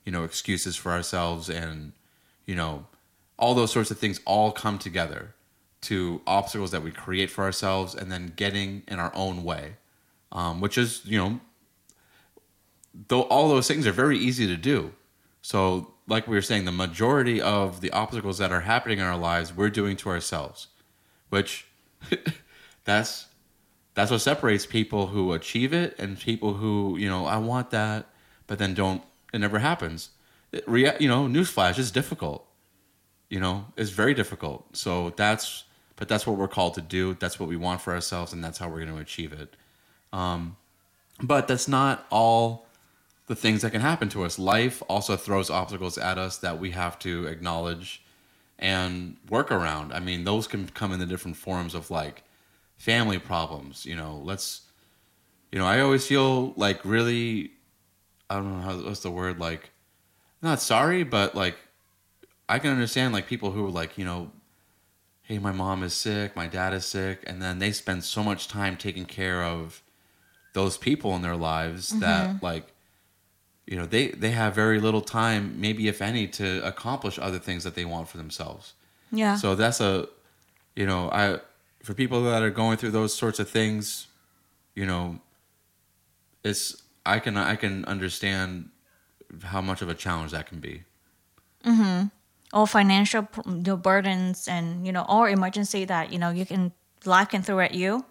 you 0.07 0.13
know 0.13 0.25
excuses 0.25 0.77
for 0.77 0.93
ourselves 0.93 1.51
and 1.51 1.93
you 2.47 2.55
know 2.55 2.87
all 3.39 3.55
those 3.55 3.71
sorts 3.71 3.91
of 3.91 3.99
things 3.99 4.21
all 4.25 4.51
come 4.51 4.79
together 4.79 5.35
to 5.83 6.23
obstacles 6.27 6.71
that 6.71 6.83
we 6.83 6.91
create 6.91 7.31
for 7.31 7.45
ourselves 7.45 7.95
and 7.95 8.11
then 8.11 8.33
getting 8.35 8.83
in 8.89 8.99
our 8.99 9.13
own 9.15 9.45
way 9.45 9.75
um, 10.33 10.63
which 10.63 10.79
is 10.79 11.03
you 11.05 11.19
know 11.19 11.39
though 13.09 13.25
all 13.25 13.51
those 13.51 13.69
things 13.69 13.87
are 13.87 13.93
very 13.93 14.19
easy 14.19 14.47
to 14.47 14.57
do 14.57 14.95
so, 15.43 15.95
like 16.07 16.27
we 16.27 16.37
were 16.37 16.43
saying, 16.43 16.65
the 16.65 16.73
majority 16.73 17.41
of 17.41 17.81
the 17.81 17.91
obstacles 17.93 18.39
that 18.39 18.53
are 18.53 18.63
happening 18.63 18.99
in 18.99 19.05
our 19.05 19.17
lives, 19.19 19.55
we're 19.57 19.71
doing 19.71 19.97
to 19.99 20.11
ourselves, 20.11 20.69
which 21.31 21.67
that's 22.85 23.27
that's 23.95 24.11
what 24.11 24.21
separates 24.21 24.67
people 24.67 25.09
who 25.09 25.33
achieve 25.33 25.73
it 25.73 25.99
and 25.99 26.19
people 26.19 26.55
who 26.55 26.97
you 26.99 27.09
know 27.09 27.27
I 27.27 27.39
want 27.39 27.71
that, 27.71 28.07
but 28.47 28.59
then 28.59 28.75
don't. 28.75 29.03
It 29.33 29.39
never 29.41 29.59
happens. 29.59 30.11
It, 30.53 30.65
you 31.01 31.09
know, 31.09 31.27
newsflash 31.27 31.79
is 31.79 31.91
difficult. 31.91 32.47
you 33.31 33.41
know, 33.41 33.67
it's 33.77 33.91
very 33.91 34.15
difficult. 34.15 34.77
So 34.77 35.11
that's, 35.17 35.65
but 35.97 36.09
that's 36.09 36.27
what 36.27 36.37
we're 36.39 36.49
called 36.49 36.75
to 36.75 36.81
do. 36.81 37.15
That's 37.15 37.39
what 37.39 37.49
we 37.49 37.57
want 37.57 37.81
for 37.83 37.93
ourselves, 37.95 38.33
and 38.33 38.43
that's 38.43 38.59
how 38.59 38.69
we're 38.69 38.85
going 38.85 38.95
to 38.97 39.03
achieve 39.03 39.33
it. 39.33 39.55
Um, 40.13 40.57
but 41.23 41.49
that's 41.49 41.69
not 41.69 42.07
all 42.11 42.67
the 43.29 43.37
things 43.37 43.63
that 43.63 43.71
can 43.71 43.83
happen 43.83 44.09
to 44.09 44.25
us. 44.25 44.39
Life 44.39 44.83
also 44.89 45.17
throws 45.17 45.51
obstacles 45.51 45.97
at 45.99 46.19
us 46.19 46.39
that 46.39 46.59
we 46.59 46.73
have 46.73 46.99
to 47.01 47.27
acknowledge 47.27 48.03
and 48.59 49.17
work 49.29 49.53
around. 49.53 49.93
I 49.93 50.01
mean, 50.01 50.25
those 50.25 50.49
can 50.49 50.67
come 50.69 50.93
in 50.93 50.99
the 50.99 51.07
different 51.07 51.37
forms 51.37 51.75
of 51.75 51.91
like 51.91 52.25
family 52.77 53.19
problems. 53.19 53.87
You 53.87 53.97
know, 53.97 54.21
let's, 54.25 54.63
you 55.53 55.59
know, 55.59 55.67
I 55.67 55.81
always 55.81 56.07
feel 56.07 56.55
like 56.57 56.85
really, 56.85 57.53
I 58.29 58.37
don't 58.37 58.57
know 58.57 58.63
how 58.63 58.77
what's 58.79 59.01
the 59.01 59.11
word 59.11 59.39
like, 59.39 59.71
not 60.43 60.61
sorry, 60.61 61.05
but 61.05 61.35
like 61.35 61.57
I 62.49 62.59
can 62.59 62.71
understand 62.71 63.13
like 63.13 63.27
people 63.27 63.51
who 63.51 63.67
are 63.67 63.71
like, 63.71 63.99
you 63.99 64.05
know, 64.05 64.31
hey, 65.23 65.39
my 65.39 65.53
mom 65.53 65.83
is 65.83 65.93
sick, 65.93 66.35
my 66.35 66.47
dad 66.47 66.73
is 66.73 66.87
sick, 66.87 67.23
and 67.27 67.43
then 67.43 67.59
they 67.59 67.73
spend 67.73 68.03
so 68.03 68.25
much 68.25 68.49
time 68.49 68.79
taking 68.79 69.05
care 69.05 69.45
of 69.45 69.83
those 70.55 70.79
people 70.79 71.15
in 71.15 71.21
their 71.21 71.37
lives 71.37 71.91
mm-hmm. 71.91 72.01
that 72.01 72.43
like 72.43 72.73
you 73.69 73.77
know 73.77 73.85
they 73.85 74.09
they 74.09 74.31
have 74.31 74.55
very 74.55 74.81
little 74.81 75.03
time 75.03 75.61
maybe 75.61 75.89
if 75.89 76.01
any 76.01 76.27
to 76.27 76.67
accomplish 76.67 77.19
other 77.19 77.39
things 77.39 77.65
that 77.65 77.75
they 77.75 77.85
want 77.85 78.09
for 78.09 78.17
themselves. 78.17 78.73
Yeah. 79.13 79.37
So 79.37 79.55
that's 79.55 79.81
a 79.81 80.09
you 80.75 80.87
know 80.87 81.11
i 81.11 81.39
for 81.83 81.93
people 81.93 82.23
that 82.23 82.43
are 82.43 82.51
going 82.51 82.77
through 82.79 82.93
those 82.93 83.13
sorts 83.13 83.39
of 83.39 83.49
things 83.51 84.07
you 84.75 84.87
know 84.87 85.19
it's 86.45 86.83
i 87.05 87.19
can 87.19 87.37
i 87.37 87.57
can 87.57 87.85
understand 87.87 88.71
how 89.43 89.61
much 89.61 89.83
of 89.83 89.89
a 89.91 89.95
challenge 89.95 90.31
that 90.33 90.47
can 90.47 90.61
be. 90.61 90.85
Mm-hmm. 91.65 92.07
Or 92.53 92.67
financial 92.67 93.23
burdens 93.89 94.49
and 94.49 94.87
you 94.87 94.93
know 94.93 95.05
or 95.09 95.29
emergency 95.29 95.85
that 95.85 96.13
you 96.13 96.19
know 96.19 96.31
you 96.31 96.47
can 96.47 96.73
life 97.05 97.29
can 97.29 97.43
throw 97.43 97.61
at 97.61 97.75
you 97.75 98.05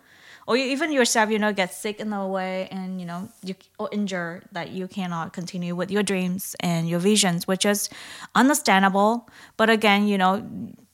or 0.48 0.56
even 0.56 0.92
yourself 0.92 1.30
you 1.30 1.38
know 1.38 1.54
get 1.54 1.74
sick 1.74 2.00
in 2.00 2.10
the 2.10 2.26
way 2.26 2.68
and 2.72 3.00
you 3.00 3.06
know 3.06 3.30
you 3.44 3.54
or 3.78 3.90
injure 3.92 4.42
that 4.54 4.72
you 4.72 4.88
cannot 4.88 5.34
continue 5.34 5.76
with 5.76 5.92
your 5.92 6.02
dreams 6.02 6.56
and 6.62 6.90
your 6.90 7.00
visions 7.00 7.48
which 7.48 7.66
is 7.66 7.90
understandable. 8.34 9.30
But 9.58 9.70
again 9.70 10.08
you 10.08 10.18
know 10.18 10.48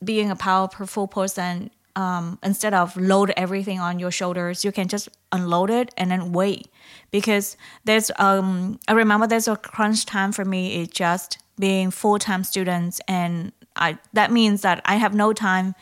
being 0.03 0.29
a 0.31 0.35
powerful 0.35 1.07
person 1.07 1.69
um, 1.95 2.39
instead 2.41 2.73
of 2.73 2.97
load 2.97 3.31
everything 3.37 3.79
on 3.79 3.99
your 3.99 4.09
shoulders 4.09 4.65
you 4.65 4.71
can 4.71 4.87
just 4.87 5.07
unload 5.31 5.69
it 5.69 5.93
and 5.95 6.11
then 6.11 6.33
wait. 6.33 6.67
Because 7.11 7.55
there's 7.85 8.11
um 8.17 8.79
i 8.87 8.93
remember 8.93 9.27
there's 9.27 9.47
a 9.47 9.55
crunch 9.55 10.05
time 10.05 10.31
for 10.31 10.43
me 10.43 10.81
it's 10.81 10.93
just 10.93 11.37
being 11.59 11.91
full-time 11.91 12.43
students. 12.43 12.99
And 13.07 13.53
i 13.75 13.99
that 14.13 14.31
means 14.31 14.61
that 14.61 14.81
i 14.85 14.95
have 14.95 15.13
no 15.13 15.31
time 15.33 15.75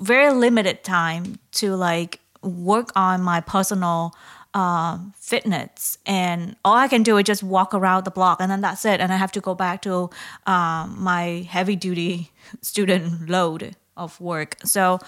very 0.00 0.32
limited 0.32 0.82
time 0.82 1.38
to 1.52 1.76
like 1.76 2.21
work 2.42 2.90
on 2.96 3.22
my 3.22 3.40
personal 3.40 4.14
uh, 4.54 4.98
fitness. 5.16 5.98
And 6.04 6.56
all 6.64 6.76
i 6.76 6.88
can 6.88 7.02
do 7.02 7.16
is 7.16 7.24
just 7.24 7.42
walk 7.42 7.72
around 7.74 8.04
the 8.04 8.10
block 8.10 8.40
and 8.40 8.50
then 8.50 8.60
that's 8.60 8.84
it. 8.84 9.00
And 9.00 9.12
i 9.12 9.16
have 9.16 9.32
to 9.32 9.40
go 9.40 9.54
back 9.54 9.82
to 9.82 10.10
um, 10.46 10.96
my 10.98 11.46
heavy 11.48 11.76
duty 11.76 12.32
student 12.60 13.28
load 13.28 13.76
of 13.96 14.20
work. 14.20 14.56
So 14.64 14.98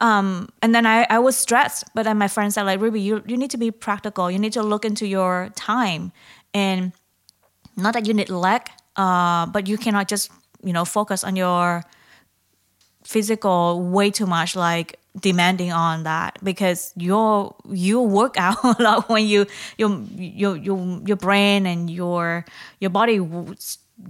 um, 0.00 0.48
and 0.62 0.74
then 0.74 0.86
I, 0.86 1.06
I 1.08 1.18
was 1.18 1.36
stressed. 1.36 1.84
But 1.94 2.04
then 2.04 2.18
my 2.18 2.28
friends 2.28 2.54
said 2.54 2.64
like 2.64 2.80
rubie 2.80 3.02
you, 3.02 3.22
you 3.26 3.36
need 3.36 3.50
to 3.50 3.58
be 3.58 3.70
practical. 3.70 4.30
You 4.30 4.38
need 4.38 4.52
to 4.54 4.62
look 4.62 4.84
into 4.84 5.06
your 5.06 5.50
time. 5.54 6.12
And 6.54 6.92
not 7.76 7.94
that 7.94 8.06
you 8.06 8.12
neglect 8.12 8.70
uh, 8.96 9.46
but 9.46 9.66
you 9.66 9.78
cannot 9.78 10.08
just 10.08 10.30
you 10.62 10.72
know 10.72 10.84
focus 10.84 11.24
on 11.24 11.36
your 11.36 11.82
physical 13.12 13.82
way 13.82 14.10
too 14.10 14.26
much 14.26 14.56
like 14.56 14.98
demanding 15.20 15.70
on 15.70 16.04
that 16.04 16.38
because 16.42 16.92
your 16.96 17.54
you 17.68 18.00
work 18.00 18.34
out 18.38 18.56
a 18.64 18.82
lot 18.82 19.08
when 19.08 19.26
you 19.26 19.46
your 19.76 19.90
your 20.16 20.56
your 20.56 21.00
your 21.06 21.16
brain 21.16 21.66
and 21.66 21.90
your 21.90 22.44
your 22.80 22.90
body 22.90 23.20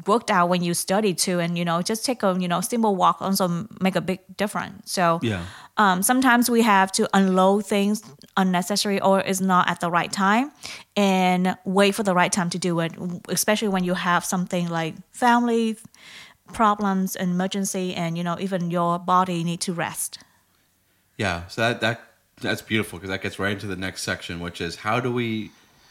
worked 0.06 0.30
out 0.30 0.48
when 0.48 0.62
you 0.62 0.72
study 0.72 1.12
too 1.12 1.38
and 1.40 1.58
you 1.58 1.64
know 1.64 1.82
just 1.82 2.04
take 2.04 2.22
a 2.22 2.36
you 2.38 2.48
know 2.48 2.60
simple 2.60 2.94
walk 2.94 3.20
also 3.20 3.66
make 3.80 3.96
a 3.96 4.00
big 4.00 4.20
difference. 4.36 4.92
So 4.92 5.18
yeah. 5.22 5.44
um, 5.76 6.02
sometimes 6.02 6.48
we 6.48 6.62
have 6.62 6.92
to 6.92 7.08
unload 7.12 7.66
things 7.66 8.02
unnecessary 8.36 9.00
or 9.00 9.20
is 9.20 9.40
not 9.40 9.68
at 9.68 9.80
the 9.80 9.90
right 9.90 10.10
time 10.10 10.52
and 10.96 11.56
wait 11.64 11.94
for 11.94 12.04
the 12.04 12.14
right 12.14 12.32
time 12.32 12.48
to 12.50 12.58
do 12.58 12.80
it 12.80 12.92
especially 13.28 13.68
when 13.68 13.84
you 13.84 13.94
have 13.94 14.24
something 14.24 14.68
like 14.68 14.94
family 15.12 15.76
problems 16.52 17.16
and 17.16 17.30
emergency 17.30 17.94
and 17.94 18.16
you 18.16 18.24
know 18.24 18.36
even 18.38 18.70
your 18.70 18.98
body 18.98 19.42
need 19.44 19.60
to 19.60 19.72
rest. 19.72 20.18
Yeah 21.16 21.46
so 21.48 21.62
that 21.62 21.80
that 21.80 22.00
that's 22.40 22.62
beautiful 22.62 22.98
because 22.98 23.10
that 23.10 23.22
gets 23.22 23.38
right 23.38 23.52
into 23.52 23.66
the 23.66 23.76
next 23.76 24.02
section 24.02 24.40
which 24.40 24.60
is 24.60 24.76
how 24.76 25.00
do 25.00 25.12
we 25.12 25.50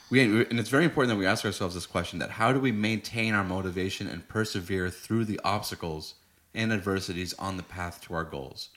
we 0.09 0.21
and 0.21 0.59
it's 0.59 0.69
very 0.69 0.83
important 0.83 1.09
that 1.09 1.19
we 1.19 1.25
ask 1.25 1.45
ourselves 1.45 1.73
this 1.73 1.85
question 1.85 2.19
that 2.19 2.31
how 2.31 2.51
do 2.51 2.59
we 2.59 2.71
maintain 2.71 3.33
our 3.33 3.43
motivation 3.43 4.07
and 4.07 4.27
persevere 4.27 4.89
through 4.89 5.25
the 5.25 5.39
obstacles 5.43 6.15
and 6.53 6.73
adversities 6.73 7.33
on 7.35 7.55
the 7.57 7.63
path 7.63 8.01
to 8.01 8.13
our 8.13 8.25
goals? 8.25 8.69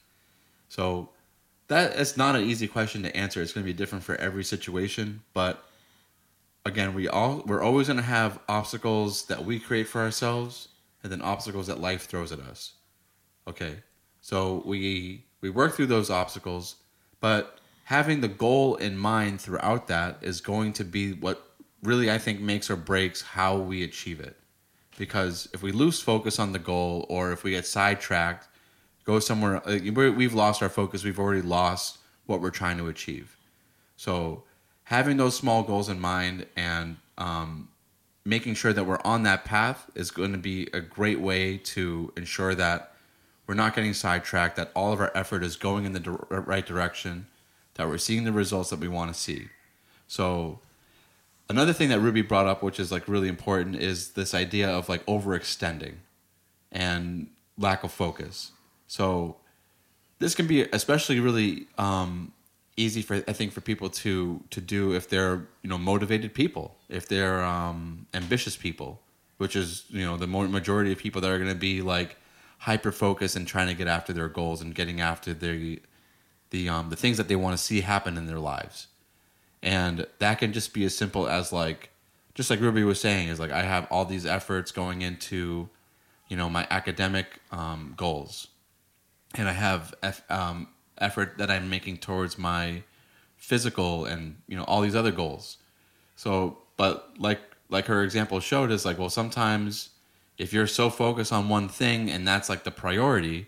So 0.68 1.10
that 1.68 1.98
it's 1.98 2.16
not 2.16 2.36
an 2.36 2.42
easy 2.42 2.68
question 2.68 3.02
to 3.02 3.16
answer. 3.16 3.42
It's 3.42 3.52
going 3.52 3.66
to 3.66 3.72
be 3.72 3.76
different 3.76 4.04
for 4.04 4.14
every 4.16 4.44
situation 4.44 5.22
but 5.34 5.64
again 6.64 6.94
we 6.94 7.08
all 7.08 7.42
we're 7.46 7.62
always 7.62 7.88
going 7.88 7.96
to 7.96 8.02
have 8.02 8.38
obstacles 8.48 9.26
that 9.26 9.44
we 9.44 9.58
create 9.58 9.88
for 9.88 10.00
ourselves 10.00 10.68
and 11.04 11.12
then 11.12 11.22
obstacles 11.22 11.68
that 11.68 11.78
life 11.78 12.06
throws 12.06 12.32
at 12.32 12.40
us. 12.40 12.72
Okay, 13.46 13.76
so 14.20 14.62
we 14.66 15.26
we 15.42 15.50
work 15.50 15.74
through 15.74 15.86
those 15.86 16.10
obstacles, 16.10 16.76
but 17.20 17.58
having 17.84 18.22
the 18.22 18.28
goal 18.28 18.76
in 18.76 18.96
mind 18.96 19.40
throughout 19.40 19.86
that 19.88 20.18
is 20.22 20.40
going 20.40 20.72
to 20.72 20.84
be 20.84 21.12
what 21.12 21.46
really 21.82 22.10
I 22.10 22.16
think 22.18 22.40
makes 22.40 22.70
or 22.70 22.76
breaks 22.76 23.20
how 23.20 23.58
we 23.58 23.84
achieve 23.84 24.18
it. 24.18 24.36
Because 24.96 25.48
if 25.52 25.62
we 25.62 25.70
lose 25.70 26.00
focus 26.00 26.38
on 26.38 26.52
the 26.52 26.58
goal, 26.58 27.04
or 27.10 27.32
if 27.32 27.44
we 27.44 27.50
get 27.50 27.66
sidetracked, 27.66 28.48
go 29.04 29.18
somewhere, 29.18 29.60
we've 29.66 30.34
lost 30.34 30.62
our 30.62 30.68
focus. 30.68 31.04
We've 31.04 31.18
already 31.18 31.42
lost 31.42 31.98
what 32.26 32.40
we're 32.40 32.50
trying 32.50 32.78
to 32.78 32.88
achieve. 32.88 33.36
So 33.96 34.44
having 34.84 35.16
those 35.16 35.36
small 35.36 35.62
goals 35.62 35.88
in 35.88 36.00
mind 36.00 36.46
and 36.56 36.96
um, 37.18 37.68
making 38.24 38.54
sure 38.54 38.72
that 38.72 38.84
we're 38.84 39.00
on 39.04 39.22
that 39.24 39.44
path 39.44 39.90
is 39.94 40.10
going 40.10 40.32
to 40.32 40.38
be 40.38 40.68
a 40.72 40.80
great 40.80 41.20
way 41.20 41.58
to 41.58 42.12
ensure 42.16 42.54
that 42.54 42.92
we're 43.46 43.54
not 43.54 43.74
getting 43.74 43.92
sidetracked, 43.92 44.56
that 44.56 44.70
all 44.74 44.92
of 44.92 45.00
our 45.00 45.12
effort 45.14 45.42
is 45.42 45.56
going 45.56 45.84
in 45.84 45.92
the 45.92 46.00
di- 46.00 46.16
right 46.30 46.64
direction, 46.64 47.26
that 47.74 47.88
we're 47.88 47.98
seeing 47.98 48.24
the 48.24 48.32
results 48.32 48.70
that 48.70 48.80
we 48.80 48.88
want 48.88 49.12
to 49.12 49.18
see. 49.18 49.48
So, 50.06 50.60
another 51.48 51.72
thing 51.72 51.90
that 51.90 52.00
Rubie 52.00 52.26
brought 52.26 52.46
up, 52.46 52.62
which 52.62 52.80
is 52.80 52.90
like 52.90 53.06
really 53.06 53.28
important, 53.28 53.76
is 53.76 54.12
this 54.12 54.32
idea 54.32 54.70
of 54.70 54.88
like 54.88 55.04
overextending 55.06 55.94
and 56.72 57.28
lack 57.58 57.84
of 57.84 57.92
focus. 57.92 58.52
So, 58.86 59.36
this 60.18 60.34
can 60.34 60.46
be 60.46 60.62
especially 60.62 61.20
really 61.20 61.66
um, 61.76 62.32
easy 62.76 63.02
for 63.02 63.16
I 63.28 63.32
think 63.32 63.52
for 63.52 63.60
people 63.60 63.88
to 63.90 64.42
to 64.50 64.60
do 64.60 64.94
if 64.94 65.08
they're 65.08 65.46
you 65.62 65.70
know 65.70 65.78
motivated 65.78 66.34
people, 66.34 66.76
if 66.88 67.08
they're 67.08 67.42
um, 67.42 68.06
ambitious 68.14 68.56
people, 68.56 69.00
which 69.38 69.56
is 69.56 69.84
you 69.88 70.04
know 70.04 70.16
the 70.16 70.26
majority 70.26 70.92
of 70.92 70.98
people 70.98 71.20
that 71.20 71.30
are 71.30 71.38
going 71.38 71.50
to 71.50 71.54
be 71.54 71.82
like 71.82 72.16
hyper 72.58 72.92
focused 72.92 73.36
and 73.36 73.46
trying 73.46 73.68
to 73.68 73.74
get 73.74 73.86
after 73.86 74.12
their 74.12 74.28
goals 74.28 74.62
and 74.62 74.74
getting 74.74 75.00
after 75.00 75.34
their 75.34 75.76
the 76.50 76.68
um, 76.68 76.90
the 76.90 76.96
things 76.96 77.16
that 77.16 77.28
they 77.28 77.36
want 77.36 77.56
to 77.56 77.62
see 77.62 77.80
happen 77.80 78.16
in 78.16 78.26
their 78.26 78.38
lives, 78.38 78.88
and 79.62 80.06
that 80.18 80.38
can 80.38 80.52
just 80.52 80.74
be 80.74 80.84
as 80.84 80.96
simple 80.96 81.28
as 81.28 81.52
like 81.52 81.90
just 82.34 82.50
like 82.50 82.60
Rubie 82.60 82.84
was 82.84 83.00
saying 83.00 83.28
is 83.28 83.38
like 83.38 83.52
I 83.52 83.62
have 83.62 83.86
all 83.90 84.04
these 84.04 84.26
efforts 84.26 84.72
going 84.72 85.02
into 85.02 85.68
you 86.28 86.36
know 86.36 86.48
my 86.48 86.66
academic 86.70 87.40
um, 87.52 87.94
goals, 87.96 88.48
and 89.34 89.48
I 89.48 89.52
have 89.52 89.94
F, 90.02 90.22
um, 90.30 90.68
effort 90.98 91.38
that 91.38 91.50
I'm 91.50 91.68
making 91.68 91.98
towards 91.98 92.38
my 92.38 92.82
physical 93.36 94.04
and 94.04 94.36
you 94.48 94.56
know 94.56 94.64
all 94.64 94.80
these 94.80 94.96
other 94.96 95.12
goals. 95.12 95.58
So, 96.16 96.58
but 96.76 97.10
like 97.18 97.40
like 97.68 97.86
her 97.86 98.02
example 98.02 98.40
showed 98.40 98.70
is 98.70 98.84
like 98.84 98.98
well 98.98 99.10
sometimes 99.10 99.90
if 100.38 100.52
you're 100.52 100.66
so 100.66 100.90
focused 100.90 101.32
on 101.32 101.48
one 101.48 101.68
thing 101.68 102.10
and 102.10 102.26
that's 102.26 102.48
like 102.48 102.64
the 102.64 102.70
priority, 102.70 103.46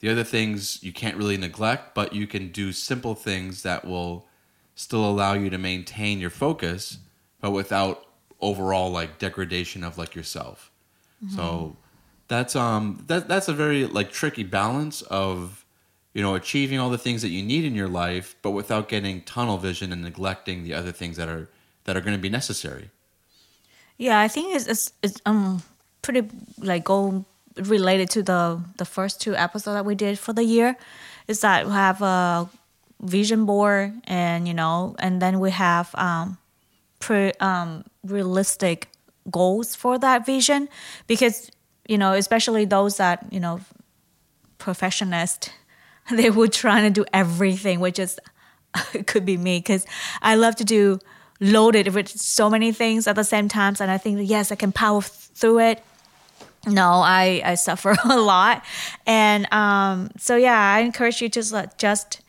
the 0.00 0.08
other 0.08 0.24
things 0.24 0.82
you 0.82 0.92
can't 0.92 1.16
really 1.16 1.36
neglect, 1.36 1.94
but 1.94 2.12
you 2.14 2.26
can 2.26 2.50
do 2.50 2.72
simple 2.72 3.14
things 3.14 3.62
that 3.62 3.84
will 3.84 4.26
still 4.74 5.04
allow 5.04 5.34
you 5.34 5.50
to 5.50 5.58
maintain 5.58 6.18
your 6.18 6.30
focus, 6.30 6.98
but 7.40 7.50
without 7.50 8.06
overall 8.40 8.90
like 8.90 9.18
degradation 9.18 9.84
of 9.84 9.98
like 9.98 10.14
yourself. 10.14 10.70
Mm-hmm. 11.24 11.36
So 11.36 11.76
that's 12.28 12.56
um 12.56 13.04
that 13.06 13.28
that's 13.28 13.48
a 13.48 13.52
very 13.52 13.86
like 13.86 14.10
tricky 14.10 14.42
balance 14.42 15.02
of 15.02 15.63
you 16.14 16.22
know, 16.22 16.34
achieving 16.34 16.78
all 16.78 16.90
the 16.90 16.98
things 16.98 17.20
that 17.22 17.28
you 17.28 17.42
need 17.42 17.64
in 17.64 17.74
your 17.74 17.88
life, 17.88 18.36
but 18.40 18.52
without 18.52 18.88
getting 18.88 19.20
tunnel 19.22 19.58
vision 19.58 19.92
and 19.92 20.02
neglecting 20.02 20.62
the 20.62 20.72
other 20.72 20.92
things 20.92 21.16
that 21.16 21.28
are 21.28 21.48
that 21.84 21.96
are 21.96 22.00
going 22.00 22.16
to 22.16 22.22
be 22.22 22.30
necessary. 22.30 22.90
Yeah, 23.98 24.20
I 24.20 24.28
think 24.28 24.54
it's 24.54 24.66
it's, 24.66 24.92
it's 25.02 25.20
um 25.26 25.62
pretty 26.02 26.28
like 26.58 26.84
go 26.84 27.24
related 27.56 28.10
to 28.10 28.22
the 28.22 28.60
the 28.78 28.84
first 28.84 29.20
two 29.20 29.34
episodes 29.36 29.74
that 29.74 29.84
we 29.84 29.94
did 29.94 30.18
for 30.18 30.32
the 30.32 30.44
year 30.44 30.76
is 31.28 31.40
that 31.40 31.66
we 31.66 31.72
have 31.72 32.00
a 32.00 32.48
vision 33.00 33.44
board 33.44 33.92
and 34.04 34.48
you 34.48 34.54
know 34.54 34.94
and 34.98 35.20
then 35.20 35.40
we 35.40 35.50
have 35.50 35.94
um, 35.94 36.38
pre, 37.00 37.32
um, 37.40 37.84
realistic 38.04 38.88
goals 39.30 39.74
for 39.74 39.98
that 39.98 40.26
vision 40.26 40.68
because 41.06 41.50
you 41.88 41.98
know 41.98 42.12
especially 42.12 42.64
those 42.64 42.96
that 42.96 43.26
you 43.30 43.40
know 43.40 43.60
perfectionist 44.58 45.50
they 46.10 46.30
would 46.30 46.52
try 46.52 46.80
to 46.82 46.90
do 46.90 47.04
everything 47.12 47.80
which 47.80 47.98
is 47.98 48.18
could 49.06 49.24
be 49.24 49.36
me 49.36 49.58
because 49.58 49.86
i 50.22 50.34
love 50.34 50.56
to 50.56 50.64
do 50.64 50.98
loaded 51.40 51.94
with 51.94 52.08
so 52.08 52.48
many 52.48 52.72
things 52.72 53.06
at 53.06 53.16
the 53.16 53.24
same 53.24 53.48
time 53.48 53.74
and 53.80 53.90
i 53.90 53.98
think 53.98 54.20
yes 54.22 54.52
i 54.52 54.54
can 54.54 54.72
power 54.72 55.02
through 55.34 55.58
it. 55.58 55.82
No 56.66 57.02
i 57.04 57.42
i 57.44 57.54
suffer 57.54 57.94
a 58.04 58.18
lot. 58.18 58.64
And 59.06 59.52
um 59.52 60.10
so 60.18 60.36
yeah 60.36 60.74
i 60.74 60.80
encourage 60.80 61.20
you 61.20 61.28
to 61.28 61.68
just 61.76 62.20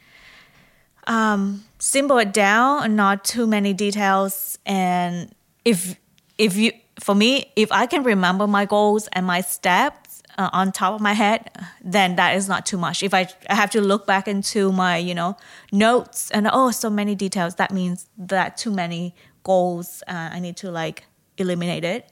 um 1.08 1.64
simple 1.80 2.18
it 2.18 2.34
down 2.34 2.84
and 2.84 2.96
not 2.96 3.24
too 3.24 3.48
many 3.48 3.74
details. 3.74 4.58
And 4.66 5.34
if 5.64 5.96
if 6.38 6.56
you 6.58 6.74
for 7.00 7.14
me 7.14 7.52
if 7.56 7.70
i 7.72 7.86
can 7.86 8.04
remember 8.04 8.48
my 8.48 8.66
goals 8.66 9.10
and 9.12 9.26
my 9.26 9.42
steps 9.42 10.05
uh, 10.38 10.50
on 10.54 10.72
top 10.72 10.94
of 10.94 11.02
my 11.02 11.14
head 11.14 11.50
then 11.84 12.16
that 12.16 12.36
is 12.36 12.48
not 12.48 12.66
too 12.66 12.78
much. 12.78 13.04
If 13.04 13.14
I, 13.14 13.28
I 13.50 13.56
have 13.56 13.70
to 13.72 13.82
look 13.82 14.06
back 14.06 14.28
into 14.28 14.72
my 14.72 14.98
you 14.98 15.16
know 15.16 15.38
notes 15.72 16.32
and 16.32 16.48
oh 16.52 16.72
so 16.72 16.90
many 16.90 17.16
details 17.16 17.56
that 17.56 17.72
means 17.72 18.10
that 18.18 18.58
too 18.58 18.72
many 18.72 19.16
goals 19.44 20.02
uh, 20.08 20.30
i 20.34 20.40
need 20.40 20.58
to 20.58 20.72
like 20.72 21.06
eliminate 21.38 21.84
it. 21.84 22.12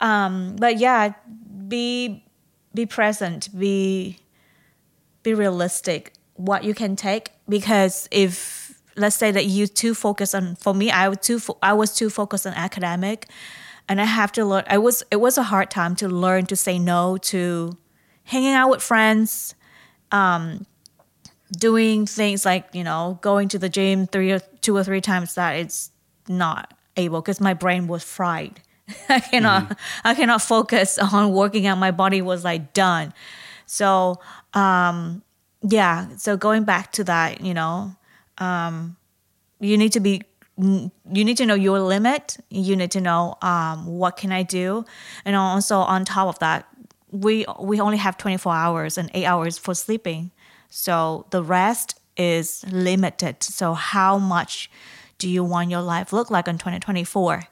Um, 0.00 0.56
but 0.56 0.78
yeah 0.78 1.14
be 1.68 2.24
be 2.74 2.86
present 2.86 3.48
be 3.58 4.18
be 5.22 5.34
realistic 5.34 6.14
what 6.34 6.64
you 6.64 6.74
can 6.74 6.96
take 6.96 7.32
because 7.48 8.08
if 8.10 8.80
let's 8.96 9.16
say 9.16 9.30
that 9.30 9.46
you 9.46 9.66
too 9.66 9.94
focus 9.94 10.34
on 10.34 10.56
for 10.56 10.74
me 10.74 10.90
i 10.90 11.08
was 11.08 11.18
too 11.18 11.40
i 11.62 11.72
was 11.72 11.94
too 11.94 12.08
focused 12.08 12.46
on 12.46 12.54
academic 12.54 13.28
and 13.90 14.00
i 14.00 14.04
have 14.04 14.32
to 14.32 14.44
learn 14.44 14.64
i 14.68 14.78
was 14.78 15.02
it 15.10 15.16
was 15.16 15.36
a 15.36 15.42
hard 15.42 15.70
time 15.70 15.94
to 15.94 16.08
learn 16.08 16.46
to 16.46 16.56
say 16.56 16.78
no 16.78 17.18
to 17.18 17.76
hanging 18.24 18.54
out 18.54 18.70
with 18.70 18.82
friends 18.82 19.54
um, 20.12 20.66
doing 21.52 22.06
things 22.06 22.44
like 22.44 22.66
you 22.72 22.84
know 22.84 23.18
going 23.22 23.48
to 23.48 23.58
the 23.58 23.68
gym 23.68 24.06
three 24.06 24.32
or 24.32 24.40
two 24.60 24.76
or 24.76 24.84
three 24.84 25.00
times 25.00 25.34
that 25.34 25.52
it's 25.52 25.90
not 26.28 26.74
able 26.96 27.20
because 27.20 27.40
my 27.40 27.54
brain 27.54 27.86
was 27.86 28.04
fried. 28.04 28.60
I 29.08 29.20
cannot 29.20 29.64
mm-hmm. 29.64 29.72
i 30.04 30.14
cannot 30.14 30.42
focus 30.42 30.98
on 31.12 31.32
working 31.32 31.66
out. 31.66 31.78
My 31.78 31.90
body 31.90 32.22
was 32.22 32.44
like 32.44 32.72
done. 32.72 33.12
So 33.66 34.20
um, 34.54 35.22
yeah 35.62 36.16
so 36.16 36.36
going 36.36 36.64
back 36.64 36.92
to 36.92 37.04
that 37.04 37.40
you 37.40 37.54
know 37.54 37.94
um, 38.38 38.96
you 39.60 39.76
need 39.76 39.92
to 39.92 40.00
be 40.00 40.22
you 40.60 41.24
need 41.24 41.36
to 41.38 41.46
know 41.46 41.54
your 41.54 41.80
limit. 41.80 42.36
You 42.50 42.76
need 42.76 42.90
to 42.92 43.00
know 43.00 43.36
um, 43.42 43.86
what 43.86 44.16
can 44.16 44.32
i 44.32 44.42
do? 44.42 44.84
And 45.24 45.36
also 45.36 45.78
on 45.78 46.04
top 46.04 46.28
of 46.28 46.38
that 46.40 46.66
we 47.10 47.44
we 47.60 47.80
only 47.80 47.96
have 47.96 48.16
24 48.16 48.54
hours 48.54 48.98
and 48.98 49.10
8 49.14 49.24
hours 49.24 49.58
for 49.58 49.74
sleeping. 49.74 50.30
So 50.68 51.26
the 51.30 51.42
rest 51.42 51.98
is 52.16 52.64
limited. 52.70 53.42
So 53.42 53.74
how 53.74 54.18
much 54.18 54.70
do 55.18 55.28
you 55.28 55.42
want 55.42 55.70
your 55.70 55.82
life 55.82 56.12
look 56.12 56.30
like 56.30 56.46
in 56.46 56.58
2024 56.58 57.44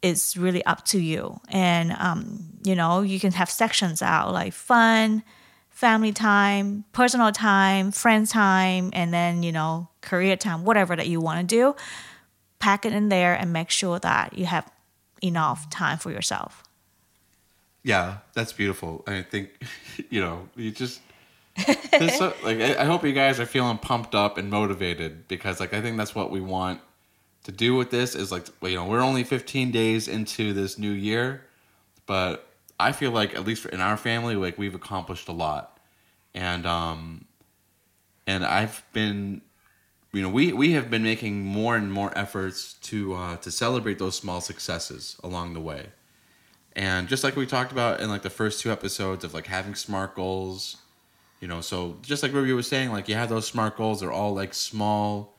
is 0.00 0.36
really 0.36 0.64
up 0.64 0.84
to 0.86 1.00
you. 1.00 1.40
And 1.48 1.92
um, 1.98 2.50
you 2.64 2.74
know 2.74 3.02
you 3.02 3.20
can 3.20 3.32
have 3.32 3.50
sections 3.50 4.00
out 4.00 4.32
like 4.32 4.52
fun 4.52 5.22
family 5.78 6.10
time, 6.10 6.82
personal 6.90 7.30
time, 7.30 7.92
friends 7.92 8.32
time, 8.32 8.90
and 8.94 9.14
then, 9.14 9.44
you 9.44 9.52
know, 9.52 9.88
career 10.00 10.34
time, 10.34 10.64
whatever 10.64 10.96
that 10.96 11.06
you 11.06 11.20
want 11.20 11.38
to 11.38 11.46
do, 11.46 11.72
pack 12.58 12.84
it 12.84 12.92
in 12.92 13.08
there 13.08 13.34
and 13.34 13.52
make 13.52 13.70
sure 13.70 13.98
that 13.98 14.36
you 14.36 14.46
have 14.46 14.70
enough 15.22 15.68
time 15.70 15.98
for 15.98 16.10
yourself. 16.10 16.62
Yeah, 17.82 18.18
that's 18.34 18.52
beautiful. 18.52 19.04
I 19.06 19.22
think, 19.22 19.50
you 20.10 20.20
know, 20.20 20.48
you 20.56 20.70
just 20.70 21.00
so, 22.16 22.34
like 22.44 22.60
I 22.60 22.84
hope 22.84 23.04
you 23.04 23.12
guys 23.12 23.40
are 23.40 23.46
feeling 23.46 23.78
pumped 23.78 24.14
up 24.14 24.38
and 24.38 24.50
motivated 24.50 25.28
because 25.28 25.60
like 25.60 25.74
I 25.74 25.80
think 25.80 25.96
that's 25.96 26.14
what 26.14 26.30
we 26.30 26.40
want 26.40 26.80
to 27.44 27.52
do 27.52 27.74
with 27.74 27.90
this 27.90 28.14
is 28.14 28.30
like 28.30 28.46
you 28.62 28.74
know 28.74 28.84
we're 28.84 29.00
only 29.00 29.24
15 29.24 29.70
days 29.70 30.08
into 30.08 30.52
this 30.52 30.78
new 30.78 30.90
year, 30.90 31.44
but 32.06 32.46
I 32.78 32.92
feel 32.92 33.10
like 33.10 33.34
at 33.34 33.44
least 33.44 33.66
in 33.66 33.80
our 33.80 33.96
family, 33.96 34.36
like 34.36 34.58
we've 34.58 34.74
accomplished 34.74 35.28
a 35.28 35.32
lot, 35.32 35.78
and 36.34 36.66
um, 36.66 37.24
and 38.26 38.44
I've 38.44 38.84
been, 38.92 39.40
you 40.12 40.22
know, 40.22 40.28
we 40.30 40.52
we 40.52 40.72
have 40.72 40.90
been 40.90 41.02
making 41.02 41.44
more 41.44 41.76
and 41.76 41.92
more 41.92 42.16
efforts 42.16 42.74
to 42.74 43.14
uh, 43.14 43.36
to 43.38 43.50
celebrate 43.50 43.98
those 43.98 44.16
small 44.16 44.40
successes 44.40 45.16
along 45.22 45.52
the 45.52 45.60
way, 45.60 45.88
and 46.74 47.08
just 47.08 47.22
like 47.22 47.36
we 47.36 47.46
talked 47.46 47.72
about 47.72 48.00
in 48.00 48.08
like 48.08 48.22
the 48.22 48.30
first 48.30 48.60
two 48.60 48.72
episodes 48.72 49.22
of 49.22 49.34
like 49.34 49.46
having 49.46 49.74
smart 49.74 50.14
goals, 50.14 50.78
you 51.40 51.48
know, 51.48 51.60
so 51.60 51.98
just 52.02 52.22
like 52.22 52.32
Rubie 52.32 52.56
was 52.56 52.66
saying, 52.66 52.90
like 52.90 53.08
you 53.08 53.16
have 53.16 53.28
those 53.28 53.46
smart 53.46 53.76
goals, 53.76 54.00
they're 54.00 54.12
all 54.12 54.34
like 54.34 54.54
small, 54.54 55.36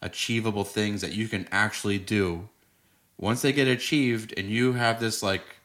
achievable 0.00 0.64
things 0.64 1.00
that 1.00 1.12
you 1.12 1.26
can 1.26 1.48
actually 1.50 1.98
do. 1.98 2.48
Once 3.18 3.42
they 3.42 3.52
get 3.52 3.66
achieved, 3.66 4.32
and 4.36 4.48
you 4.48 4.74
have 4.74 5.00
this 5.00 5.22
like 5.22 5.56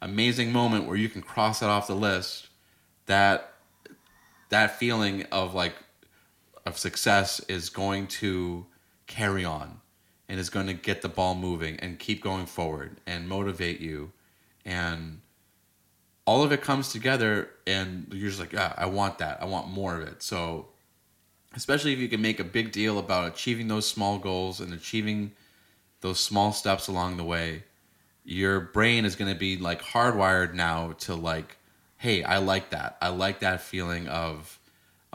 amazing 0.00 0.52
moment 0.52 0.86
where 0.86 0.96
you 0.96 1.08
can 1.08 1.22
cross 1.22 1.60
it 1.60 1.66
off 1.66 1.88
the 1.88 1.94
list, 1.94 2.48
that 3.06 3.52
that 4.48 4.78
feeling 4.78 5.24
of 5.32 5.54
like 5.54 5.74
of 6.66 6.76
success 6.76 7.40
is 7.48 7.70
going 7.70 8.08
to 8.08 8.66
carry 9.06 9.44
on 9.44 9.80
and 10.28 10.40
is 10.40 10.50
going 10.50 10.66
to 10.66 10.74
get 10.74 11.00
the 11.00 11.08
ball 11.08 11.34
moving 11.34 11.78
and 11.78 11.98
keep 11.98 12.20
going 12.20 12.44
forward 12.44 13.00
and 13.06 13.28
motivate 13.28 13.80
you. 13.80 14.10
And 14.64 15.20
all 16.26 16.42
of 16.42 16.50
it 16.50 16.60
comes 16.60 16.90
together 16.90 17.48
and 17.68 18.08
you're 18.10 18.28
just 18.28 18.40
like 18.40 18.52
yeah 18.52 18.74
i 18.76 18.86
want 18.86 19.18
that. 19.18 19.40
I 19.40 19.44
want 19.44 19.68
more 19.68 19.94
of 19.94 20.08
it. 20.08 20.22
So 20.22 20.66
especially 21.54 21.92
if 21.92 22.00
you 22.00 22.08
can 22.08 22.20
make 22.20 22.40
a 22.40 22.44
big 22.44 22.72
deal 22.72 22.98
about 22.98 23.32
achieving 23.32 23.68
those 23.68 23.88
small 23.88 24.18
goals 24.18 24.60
and 24.60 24.74
achieving 24.74 25.32
those 26.00 26.18
small 26.18 26.52
steps 26.52 26.88
along 26.88 27.16
the 27.16 27.24
way 27.24 27.62
your 28.24 28.60
brain 28.60 29.04
is 29.04 29.14
going 29.14 29.32
to 29.32 29.38
be 29.38 29.56
like 29.56 29.80
hardwired 29.80 30.52
now 30.52 30.92
to 30.98 31.14
like 31.14 31.56
hey 31.98 32.24
i 32.24 32.38
like 32.38 32.70
that. 32.70 32.98
I 33.00 33.10
like 33.10 33.38
that 33.38 33.60
feeling 33.60 34.08
of 34.08 34.55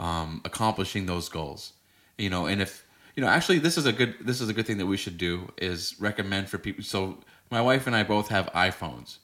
um, 0.02 0.42
accomplishing 0.44 1.06
those 1.06 1.30
goals 1.30 1.74
you 2.18 2.30
know 2.30 2.46
and 2.46 2.62
if 2.62 2.86
you 3.16 3.24
know 3.24 3.30
actually 3.30 3.60
this 3.60 3.78
is 3.78 3.86
a 3.86 3.94
good 3.94 4.16
this 4.20 4.42
is 4.42 4.50
a 4.50 4.54
good 4.54 4.68
thing 4.68 4.78
that 4.78 4.86
we 4.86 4.98
should 4.98 5.18
do 5.18 5.50
is 5.58 5.96
recommend 6.00 6.50
for 6.50 6.58
people 6.58 6.84
so 6.84 7.18
my 7.50 7.62
wife 7.62 7.88
and 7.88 7.96
i 7.96 8.04
both 8.04 8.28
have 8.28 8.48
iphones 8.54 9.18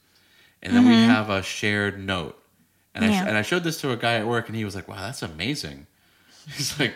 and 0.63 0.73
then 0.73 0.83
mm-hmm. 0.83 0.91
we 0.91 0.95
have 0.95 1.29
a 1.29 1.43
shared 1.43 1.99
note 1.99 2.41
and, 2.95 3.11
yeah. 3.11 3.25
I, 3.25 3.27
and 3.27 3.37
I 3.37 3.43
showed 3.43 3.63
this 3.63 3.79
to 3.81 3.91
a 3.91 3.97
guy 3.97 4.15
at 4.15 4.25
work 4.25 4.47
and 4.47 4.55
he 4.55 4.63
was 4.63 4.75
like 4.75 4.87
wow 4.87 5.01
that's 5.01 5.21
amazing 5.21 5.87
he's 6.55 6.79
like 6.79 6.93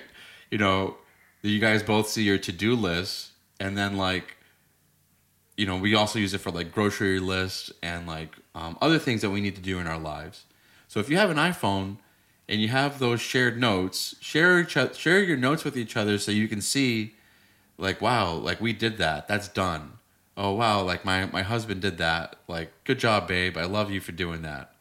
you 0.49 0.57
know 0.57 0.95
you 1.41 1.59
guys 1.59 1.83
both 1.83 2.07
see 2.07 2.23
your 2.23 2.37
to-do 2.37 2.75
list 2.75 3.31
and 3.59 3.77
then 3.77 3.97
like 3.97 4.37
you 5.61 5.67
know, 5.67 5.77
we 5.77 5.93
also 5.93 6.17
use 6.17 6.33
it 6.33 6.39
for 6.39 6.49
like 6.49 6.71
grocery 6.71 7.19
lists 7.19 7.71
and 7.83 8.07
like 8.07 8.35
um, 8.55 8.75
other 8.81 8.97
things 8.97 9.21
that 9.21 9.29
we 9.29 9.41
need 9.41 9.55
to 9.55 9.61
do 9.61 9.77
in 9.77 9.85
our 9.85 9.99
lives. 9.99 10.45
So 10.87 10.99
if 10.99 11.07
you 11.07 11.17
have 11.17 11.29
an 11.29 11.37
iPhone 11.37 11.97
and 12.51 12.61
you 12.61 12.67
have 12.67 12.99
those 12.99 13.21
shared 13.21 13.59
notes, 13.59 14.15
share 14.21 14.59
each 14.59 14.77
share 14.95 15.23
your 15.23 15.37
notes 15.37 15.63
with 15.63 15.77
each 15.77 15.97
other 15.97 16.17
so 16.19 16.31
you 16.31 16.47
can 16.47 16.61
see, 16.61 17.15
like, 17.77 18.01
wow, 18.01 18.33
like 18.33 18.61
we 18.61 18.73
did 18.73 18.97
that. 18.97 19.27
That's 19.27 19.47
done. 19.47 19.93
Oh 20.37 20.53
wow, 20.53 20.81
like 20.83 21.03
my 21.05 21.25
my 21.25 21.41
husband 21.41 21.81
did 21.81 21.97
that. 21.97 22.35
Like, 22.47 22.71
good 22.83 22.99
job, 22.99 23.27
babe. 23.27 23.57
I 23.57 23.65
love 23.65 23.89
you 23.91 23.99
for 24.01 24.11
doing 24.11 24.43
that. 24.43 24.75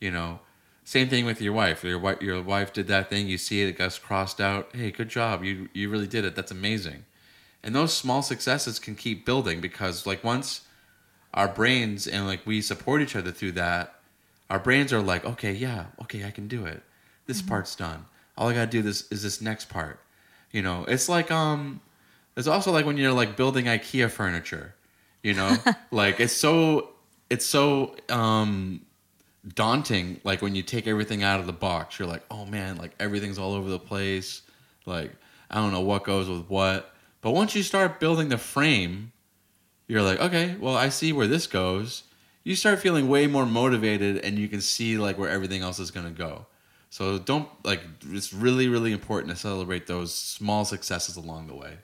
You 0.00 0.10
know, 0.10 0.40
same 0.84 1.08
thing 1.08 1.26
with 1.26 1.40
your 1.42 1.52
wife. 1.52 1.84
Your 1.84 1.98
wife 1.98 2.22
your 2.22 2.42
wife 2.42 2.72
did 2.72 2.86
that 2.88 3.10
thing. 3.10 3.28
You 3.28 3.38
see 3.38 3.62
it, 3.62 3.68
it 3.68 3.78
gets 3.78 3.98
crossed 3.98 4.40
out. 4.40 4.70
Hey, 4.74 4.90
good 4.90 5.10
job. 5.10 5.44
You 5.44 5.68
you 5.74 5.90
really 5.90 6.06
did 6.06 6.24
it. 6.24 6.34
That's 6.34 6.52
amazing 6.52 7.04
and 7.66 7.74
those 7.74 7.92
small 7.92 8.22
successes 8.22 8.78
can 8.78 8.94
keep 8.94 9.26
building 9.26 9.60
because 9.60 10.06
like 10.06 10.22
once 10.22 10.62
our 11.34 11.48
brains 11.48 12.06
and 12.06 12.24
like 12.26 12.46
we 12.46 12.62
support 12.62 13.02
each 13.02 13.16
other 13.16 13.32
through 13.32 13.52
that 13.52 13.94
our 14.48 14.60
brains 14.60 14.92
are 14.92 15.02
like 15.02 15.24
okay 15.24 15.52
yeah 15.52 15.86
okay 16.00 16.24
i 16.24 16.30
can 16.30 16.46
do 16.46 16.64
it 16.64 16.82
this 17.26 17.38
mm-hmm. 17.40 17.48
part's 17.48 17.74
done 17.74 18.04
all 18.36 18.48
i 18.48 18.54
gotta 18.54 18.70
do 18.70 18.82
this 18.82 19.10
is 19.10 19.22
this 19.22 19.40
next 19.40 19.68
part 19.68 20.00
you 20.52 20.62
know 20.62 20.84
it's 20.88 21.08
like 21.08 21.30
um 21.30 21.80
it's 22.36 22.46
also 22.46 22.70
like 22.72 22.86
when 22.86 22.96
you're 22.96 23.12
like 23.12 23.36
building 23.36 23.66
ikea 23.66 24.10
furniture 24.10 24.74
you 25.22 25.34
know 25.34 25.56
like 25.90 26.20
it's 26.20 26.32
so 26.32 26.90
it's 27.30 27.46
so 27.46 27.94
um 28.08 28.80
daunting 29.54 30.20
like 30.24 30.42
when 30.42 30.54
you 30.54 30.62
take 30.62 30.86
everything 30.86 31.22
out 31.22 31.38
of 31.38 31.46
the 31.46 31.52
box 31.52 31.98
you're 31.98 32.08
like 32.08 32.22
oh 32.30 32.44
man 32.44 32.76
like 32.76 32.90
everything's 32.98 33.38
all 33.38 33.52
over 33.52 33.70
the 33.70 33.78
place 33.78 34.42
like 34.86 35.12
i 35.50 35.56
don't 35.56 35.72
know 35.72 35.80
what 35.80 36.02
goes 36.02 36.28
with 36.28 36.48
what 36.48 36.92
but 37.26 37.32
once 37.32 37.56
you 37.56 37.64
start 37.64 37.98
building 37.98 38.28
the 38.28 38.38
frame, 38.38 39.10
you're 39.88 40.00
like, 40.00 40.20
okay, 40.20 40.54
well, 40.60 40.76
I 40.76 40.90
see 40.90 41.12
where 41.12 41.26
this 41.26 41.48
goes. 41.48 42.04
you 42.44 42.54
start 42.54 42.78
feeling 42.78 43.08
way 43.08 43.26
more 43.26 43.44
motivated 43.44 44.18
and 44.18 44.38
you 44.38 44.46
can 44.46 44.60
see 44.60 44.96
like 44.96 45.18
where 45.18 45.28
everything 45.28 45.60
else 45.60 45.80
is 45.80 45.90
going 45.90 46.06
to 46.06 46.12
go. 46.12 46.46
So 46.90 47.18
don't 47.18 47.48
like 47.64 47.80
it's 48.10 48.32
really 48.32 48.68
really 48.68 48.92
important 48.92 49.30
to 49.30 49.36
celebrate 49.36 49.86
those 49.86 50.14
small 50.14 50.64
successes 50.64 51.16
along 51.16 51.48
the 51.48 51.54
way. 51.54 51.78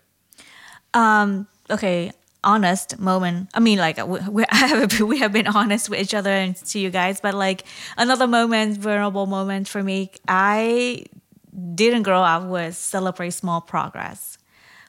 Um 0.95 1.47
okay, 1.71 2.13
honest 2.45 2.99
moment. 2.99 3.51
I 3.55 3.61
mean, 3.61 3.79
like 3.79 4.05
we, 4.07 4.21
we 4.29 4.45
have 4.51 5.01
we 5.01 5.19
have 5.19 5.33
been 5.33 5.47
honest 5.47 5.91
with 5.91 6.01
each 6.01 6.15
other 6.15 6.31
and 6.31 6.57
to 6.57 6.79
you 6.79 6.91
guys, 6.91 7.21
but 7.21 7.35
like 7.35 7.65
another 7.97 8.27
moment, 8.27 8.79
vulnerable 8.79 9.27
moment 9.27 9.69
for 9.69 9.83
me. 9.83 10.11
I 10.29 11.05
didn't 11.75 12.03
grow 12.03 12.23
up 12.23 12.45
with 12.45 12.75
celebrate 12.75 13.31
small 13.31 13.61
progress. 13.61 14.39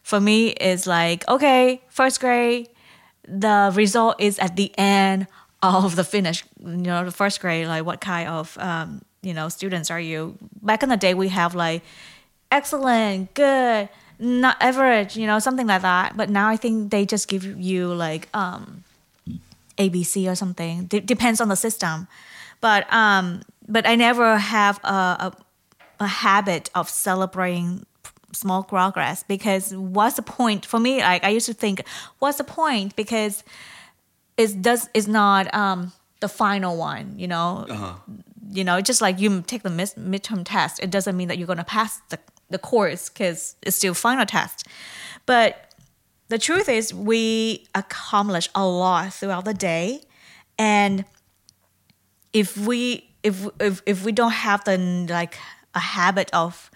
For 0.03 0.19
me, 0.19 0.49
it's 0.49 0.87
like 0.87 1.27
okay, 1.27 1.81
first 1.89 2.19
grade, 2.19 2.69
the 3.27 3.71
result 3.73 4.15
is 4.19 4.39
at 4.39 4.55
the 4.55 4.77
end 4.77 5.27
of 5.61 5.95
the 5.95 6.03
finish. 6.03 6.43
You 6.59 6.77
know, 6.77 7.05
the 7.05 7.11
first 7.11 7.39
grade, 7.39 7.67
like 7.67 7.85
what 7.85 8.01
kind 8.01 8.27
of 8.27 8.57
um, 8.59 9.01
you 9.23 9.33
know 9.33 9.49
students 9.49 9.89
are 9.89 9.99
you? 9.99 10.37
Back 10.61 10.83
in 10.83 10.89
the 10.89 10.97
day, 10.97 11.13
we 11.13 11.29
have 11.29 11.55
like 11.55 11.81
excellent, 12.51 13.33
good 13.33 13.89
not 14.19 14.57
average, 14.61 15.17
you 15.17 15.27
know, 15.27 15.39
something 15.39 15.67
like 15.67 15.81
that. 15.81 16.15
But 16.15 16.29
now 16.29 16.49
I 16.49 16.57
think 16.57 16.91
they 16.91 17.05
just 17.05 17.27
give 17.27 17.43
you 17.43 17.93
like 17.93 18.29
um, 18.33 18.83
ABC 19.77 20.31
or 20.31 20.35
something. 20.35 20.85
D- 20.85 20.99
depends 21.01 21.41
on 21.41 21.49
the 21.49 21.55
system. 21.55 22.07
But 22.61 22.91
um, 22.93 23.41
but 23.67 23.85
I 23.85 23.95
never 23.95 24.37
have 24.37 24.79
a, 24.83 24.87
a, 24.87 25.33
a 25.99 26.07
habit 26.07 26.69
of 26.73 26.89
celebrating 26.89 27.85
small 28.31 28.63
progress 28.63 29.23
because 29.23 29.75
what's 29.75 30.15
the 30.15 30.21
point 30.21 30.65
for 30.65 30.79
me? 30.79 31.01
Like 31.01 31.23
I 31.23 31.29
used 31.29 31.45
to 31.47 31.53
think, 31.53 31.83
what's 32.19 32.37
the 32.37 32.43
point? 32.43 32.95
Because 32.95 33.43
it 34.37 34.61
does 34.61 34.89
is 34.93 35.07
not 35.07 35.53
um, 35.53 35.91
the 36.21 36.29
final 36.29 36.77
one, 36.77 37.15
you 37.17 37.27
know. 37.27 37.65
Uh-huh. 37.69 37.93
You 38.51 38.63
know, 38.63 38.81
just 38.81 39.01
like 39.01 39.19
you 39.19 39.41
take 39.41 39.63
the 39.63 39.69
mid- 39.69 39.95
midterm 39.97 40.43
test, 40.45 40.81
it 40.81 40.91
doesn't 40.91 41.15
mean 41.15 41.27
that 41.29 41.37
you're 41.37 41.47
gonna 41.47 41.63
pass 41.63 42.01
the 42.09 42.19
the 42.49 42.57
course 42.59 43.09
because 43.09 43.55
it's 43.63 43.75
still 43.75 43.93
final 43.93 44.25
test. 44.25 44.67
But 45.25 45.73
the 46.29 46.37
truth 46.37 46.69
is, 46.69 46.93
we 46.93 47.67
accomplish 47.75 48.49
a 48.55 48.65
lot 48.65 49.13
throughout 49.13 49.45
the 49.45 49.53
day, 49.53 50.01
and 50.57 51.05
if 52.33 52.57
we 52.57 53.09
if 53.23 53.47
if 53.59 53.81
if 53.85 54.03
we 54.03 54.11
don't 54.11 54.31
have 54.31 54.63
the 54.65 54.77
like 55.09 55.37
a 55.75 55.79
habit 55.79 56.29
of 56.33 56.69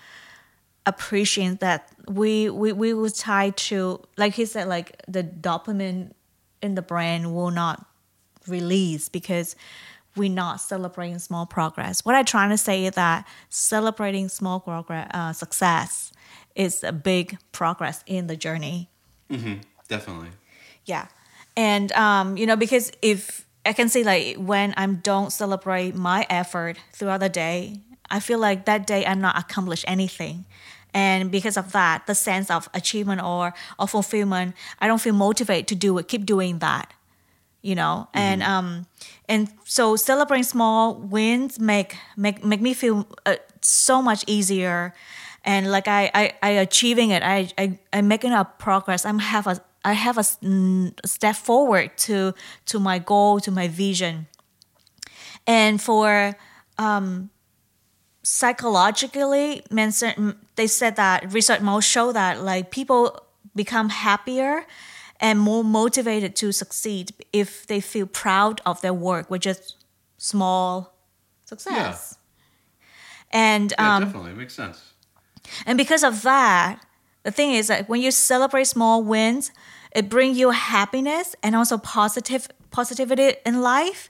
appreciating 0.85 1.57
that, 1.57 1.91
we 2.07 2.49
we 2.49 2.71
we 2.71 2.93
will 2.93 3.09
try 3.09 3.49
to 3.51 4.01
like 4.17 4.33
he 4.33 4.45
said, 4.45 4.67
like 4.67 5.01
the 5.07 5.23
dopamine 5.23 6.11
in 6.61 6.75
the 6.75 6.81
brain 6.81 7.33
will 7.33 7.51
not 7.51 7.85
release 8.47 9.09
because 9.09 9.55
we're 10.17 10.29
not 10.29 10.59
celebrating 10.59 11.19
small 11.19 11.45
progress. 11.45 12.03
What 12.03 12.15
I'm 12.15 12.25
trying 12.25 12.49
to 12.49 12.57
say 12.57 12.85
is 12.85 12.95
that 12.95 13.27
celebrating 13.49 14.29
small 14.29 14.59
progress, 14.59 15.09
uh, 15.13 15.33
success 15.33 16.11
is 16.55 16.83
a 16.83 16.91
big 16.91 17.37
progress 17.51 18.03
in 18.05 18.27
the 18.27 18.35
journey. 18.35 18.89
Mm-hmm. 19.29 19.55
Definitely. 19.87 20.29
Yeah, 20.85 21.07
and 21.55 21.91
um, 21.93 22.37
you 22.37 22.45
know 22.45 22.55
because 22.55 22.91
if 23.01 23.45
I 23.65 23.73
can 23.73 23.89
say 23.89 24.03
like 24.03 24.37
when 24.37 24.73
I 24.75 24.85
don't 24.87 25.31
celebrate 25.31 25.95
my 25.95 26.25
effort 26.29 26.77
throughout 26.93 27.19
the 27.19 27.29
day, 27.29 27.81
I 28.09 28.19
feel 28.19 28.39
like 28.39 28.65
that 28.65 28.87
day 28.87 29.05
I'm 29.05 29.21
not 29.21 29.37
accomplished 29.37 29.85
anything. 29.87 30.45
And 30.93 31.29
because 31.29 31.57
of 31.57 31.73
that, 31.73 32.07
the 32.07 32.15
sense 32.15 32.49
of 32.49 32.69
achievement 32.73 33.21
or, 33.21 33.53
or 33.77 33.87
fulfillment, 33.87 34.55
I 34.79 34.87
don't 34.87 34.99
feel 34.99 35.13
motivated 35.13 35.67
to 35.67 35.75
do 35.75 35.97
it, 35.97 36.07
keep 36.07 36.25
doing 36.25 36.59
that 36.59 36.91
you 37.67 37.75
know? 37.75 38.07
Mm-hmm. 38.07 38.19
and 38.19 38.43
um 38.43 38.67
and 39.27 39.49
so 39.65 39.95
celebrating 39.97 40.43
small 40.43 40.95
wins 40.95 41.59
make 41.59 41.97
make 42.15 42.43
make 42.43 42.61
me 42.61 42.73
feel 42.73 43.05
uh, 43.25 43.35
so 43.61 44.01
much 44.01 44.23
easier. 44.27 44.93
And 45.43 45.71
like 45.71 45.87
I, 45.87 46.11
I 46.13 46.23
i 46.41 46.49
achieving 46.67 47.11
it 47.11 47.23
i 47.23 47.49
i 47.57 47.77
i'm 47.91 48.07
making 48.07 48.33
a 48.33 48.45
progress. 48.45 49.05
I'm 49.05 49.19
have 49.19 49.47
a 49.47 49.55
i 49.83 49.93
have 49.93 50.17
a 50.17 50.23
step 51.05 51.35
forward 51.35 51.97
to 52.07 52.33
to 52.71 52.79
my 52.79 52.99
goal 52.99 53.39
to 53.41 53.51
my 53.51 53.67
vision. 53.67 54.27
And 55.45 55.81
for 55.81 56.35
um 56.77 57.29
psychologically 58.23 59.63
they 60.55 60.67
said 60.67 60.95
that 60.95 61.31
research 61.31 61.61
most 61.61 61.87
show 61.87 62.11
that 62.11 62.43
like 62.43 62.71
people 62.71 63.23
become 63.55 63.89
happier 63.89 64.65
and 65.19 65.39
more 65.39 65.63
motivated 65.63 66.35
to 66.37 66.51
succeed 66.51 67.11
if 67.33 67.65
they 67.67 67.79
feel 67.79 68.05
proud 68.05 68.61
of 68.65 68.81
their 68.81 68.93
work, 68.93 69.29
which 69.29 69.45
is 69.45 69.75
small 70.17 70.93
success. 71.45 72.17
Yeah. 72.17 72.87
And 73.31 73.73
yeah, 73.77 73.95
um, 73.95 74.03
definitely 74.03 74.33
makes 74.33 74.53
sense. 74.53 74.93
And 75.65 75.77
because 75.77 76.03
of 76.03 76.21
that, 76.23 76.85
the 77.23 77.31
thing 77.31 77.53
is 77.53 77.67
that 77.67 77.89
when 77.89 78.01
you 78.01 78.11
celebrate 78.11 78.65
small 78.65 79.03
wins, 79.03 79.51
it 79.91 80.09
brings 80.09 80.37
you 80.37 80.51
happiness 80.51 81.35
and 81.41 81.55
also 81.55 81.77
positive 81.77 82.47
positivity 82.71 83.33
in 83.45 83.61
life. 83.61 84.09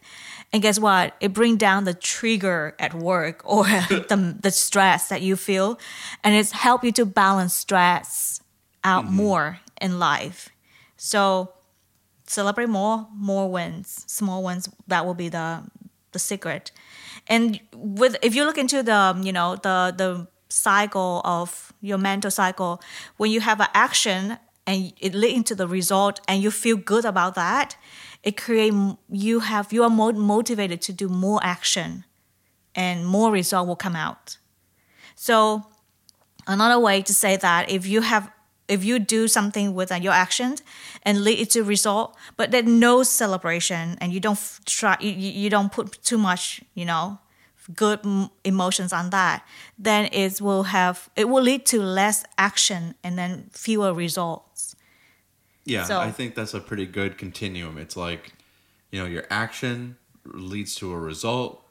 And 0.51 0.61
guess 0.61 0.79
what? 0.79 1.15
It 1.19 1.33
brings 1.33 1.57
down 1.57 1.83
the 1.83 1.93
trigger 1.93 2.75
at 2.79 2.93
work 2.93 3.41
or 3.45 3.63
the, 3.89 4.37
the 4.39 4.51
stress 4.51 5.09
that 5.09 5.21
you 5.21 5.35
feel, 5.35 5.79
and 6.23 6.35
it's 6.35 6.51
help 6.51 6.83
you 6.83 6.91
to 6.93 7.05
balance 7.05 7.53
stress 7.53 8.41
out 8.83 9.05
mm-hmm. 9.05 9.15
more 9.15 9.59
in 9.81 9.99
life. 9.99 10.49
So 10.97 11.53
celebrate 12.25 12.69
more, 12.69 13.07
more 13.15 13.49
wins, 13.49 14.03
small 14.07 14.43
wins. 14.43 14.69
That 14.87 15.05
will 15.05 15.13
be 15.13 15.29
the 15.29 15.63
the 16.11 16.19
secret. 16.19 16.71
And 17.27 17.59
with 17.73 18.17
if 18.21 18.35
you 18.35 18.43
look 18.45 18.57
into 18.57 18.83
the 18.83 18.95
um, 18.95 19.23
you 19.23 19.31
know 19.31 19.55
the 19.55 19.93
the 19.95 20.27
cycle 20.49 21.21
of 21.23 21.73
your 21.81 21.97
mental 21.97 22.31
cycle, 22.31 22.81
when 23.17 23.31
you 23.31 23.41
have 23.41 23.59
an 23.59 23.67
action 23.73 24.37
and 24.65 24.93
it 24.99 25.13
lead 25.13 25.35
into 25.35 25.55
the 25.55 25.67
result 25.67 26.19
and 26.27 26.41
you 26.41 26.51
feel 26.51 26.77
good 26.77 27.05
about 27.05 27.35
that, 27.35 27.77
it 28.23 28.35
create 28.37 28.73
you 29.09 29.39
have 29.39 29.71
you 29.71 29.83
are 29.83 29.89
more 29.89 30.13
motivated 30.13 30.81
to 30.81 30.93
do 30.93 31.07
more 31.07 31.39
action, 31.43 32.03
and 32.75 33.05
more 33.05 33.31
result 33.31 33.67
will 33.67 33.75
come 33.75 33.95
out. 33.95 34.37
So 35.15 35.67
another 36.47 36.79
way 36.79 37.01
to 37.01 37.13
say 37.13 37.37
that 37.37 37.69
if 37.69 37.85
you 37.87 38.01
have 38.01 38.31
if 38.67 38.83
you 38.83 38.99
do 38.99 39.27
something 39.27 39.73
with 39.73 39.91
uh, 39.91 39.95
your 39.95 40.13
actions 40.13 40.61
and 41.03 41.23
lead 41.23 41.39
it 41.39 41.49
to 41.51 41.63
result 41.63 42.15
but 42.35 42.51
there's 42.51 42.65
no 42.65 43.03
celebration 43.03 43.97
and 44.01 44.13
you 44.13 44.19
don't 44.19 44.39
try 44.65 44.97
you, 44.99 45.11
you 45.11 45.49
don't 45.49 45.71
put 45.71 46.01
too 46.03 46.17
much 46.17 46.61
you 46.73 46.85
know 46.85 47.19
good 47.75 47.99
emotions 48.43 48.93
on 48.93 49.09
that 49.09 49.45
then 49.77 50.09
it 50.11 50.39
will 50.39 50.63
have 50.63 51.09
it 51.15 51.27
will 51.27 51.43
lead 51.43 51.65
to 51.65 51.81
less 51.81 52.23
action 52.37 52.95
and 53.03 53.17
then 53.17 53.49
fewer 53.51 53.93
results. 53.93 54.75
Yeah 55.65 55.83
so, 55.83 55.99
i 55.99 56.11
think 56.11 56.35
that's 56.35 56.53
a 56.53 56.61
pretty 56.61 56.85
good 56.85 57.17
continuum. 57.17 57.77
It's 57.77 57.97
like 57.97 58.33
you 58.91 58.99
know 58.99 59.05
your 59.05 59.25
action 59.29 59.97
leads 60.25 60.75
to 60.75 60.93
a 60.93 60.99
result 60.99 61.63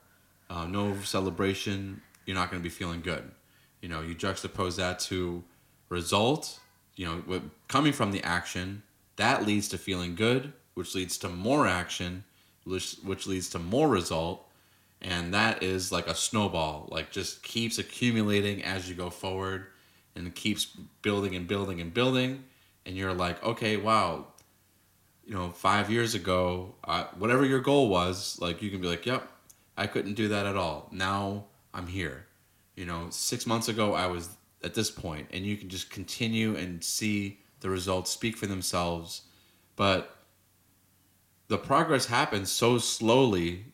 uh, 0.48 0.66
no 0.66 0.96
celebration 1.02 2.02
you're 2.24 2.37
not 2.37 2.50
going 2.50 2.62
to 2.62 2.64
be 2.64 2.74
feeling 2.74 3.00
good. 3.00 3.30
You 3.80 3.88
know 3.88 4.02
you 4.02 4.14
juxtapose 4.14 4.76
that 4.76 4.98
to 5.00 5.44
result 5.88 6.61
you 6.96 7.06
know, 7.06 7.42
coming 7.68 7.92
from 7.92 8.11
the 8.11 8.22
action, 8.22 8.82
that 9.16 9.46
leads 9.46 9.68
to 9.68 9.78
feeling 9.78 10.14
good, 10.14 10.52
which 10.74 10.94
leads 10.94 11.18
to 11.18 11.28
more 11.28 11.66
action, 11.66 12.24
which, 12.64 12.96
which 13.04 13.26
leads 13.26 13.48
to 13.50 13.59
more 13.59 13.88
result. 13.88 14.42
And 15.00 15.32
that 15.35 15.62
is 15.62 15.92
like 15.92 16.06
a 16.06 16.14
snowball, 16.14 16.88
like 16.90 17.11
just 17.11 17.42
keeps 17.42 17.78
accumulating 17.78 18.64
as 18.64 18.88
you 18.88 18.94
go 18.94 19.11
forward 19.11 19.66
and 20.14 20.35
keeps 20.35 20.64
building 21.02 21.37
and 21.37 21.46
building 21.46 21.80
and 21.80 21.92
building. 21.92 22.44
And 22.87 22.96
you're 22.96 23.12
like, 23.12 23.42
okay, 23.44 23.76
wow, 23.76 24.26
you 25.26 25.35
know, 25.35 25.50
five 25.50 25.90
years 25.90 26.14
ago, 26.14 26.74
whatever 27.18 27.44
your 27.44 27.61
goal 27.61 27.88
was, 27.88 28.38
like 28.40 28.62
you 28.62 28.70
can 28.70 28.80
be 28.80 28.87
like, 28.87 29.04
yep, 29.04 29.28
I 29.76 29.87
couldn't 29.87 30.14
do 30.14 30.28
that 30.28 30.46
at 30.46 30.56
all. 30.56 30.88
Now 30.92 31.44
I'm 31.74 31.88
here. 31.88 32.26
You 32.74 32.87
know, 32.87 33.09
six 33.11 33.46
months 33.46 33.68
ago, 33.68 33.94
I 33.94 34.06
was 34.06 34.30
at 34.62 34.75
this 34.75 34.90
point, 34.90 35.29
and 35.33 35.45
you 35.45 35.57
can 35.57 35.69
just 35.69 35.90
continue 35.90 36.57
and 36.57 36.83
see 36.83 37.38
the 37.61 37.71
results 37.71 38.11
speak 38.11 38.37
for 38.37 38.47
themselves. 38.47 39.23
But 39.77 40.16
the 41.49 41.59
progress 41.59 42.07
happens 42.07 42.51
so 42.51 42.79
slowly 42.79 43.66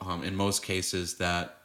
um, 0.00 0.22
in 0.22 0.36
most 0.36 0.62
cases 0.62 1.14
that 1.14 1.58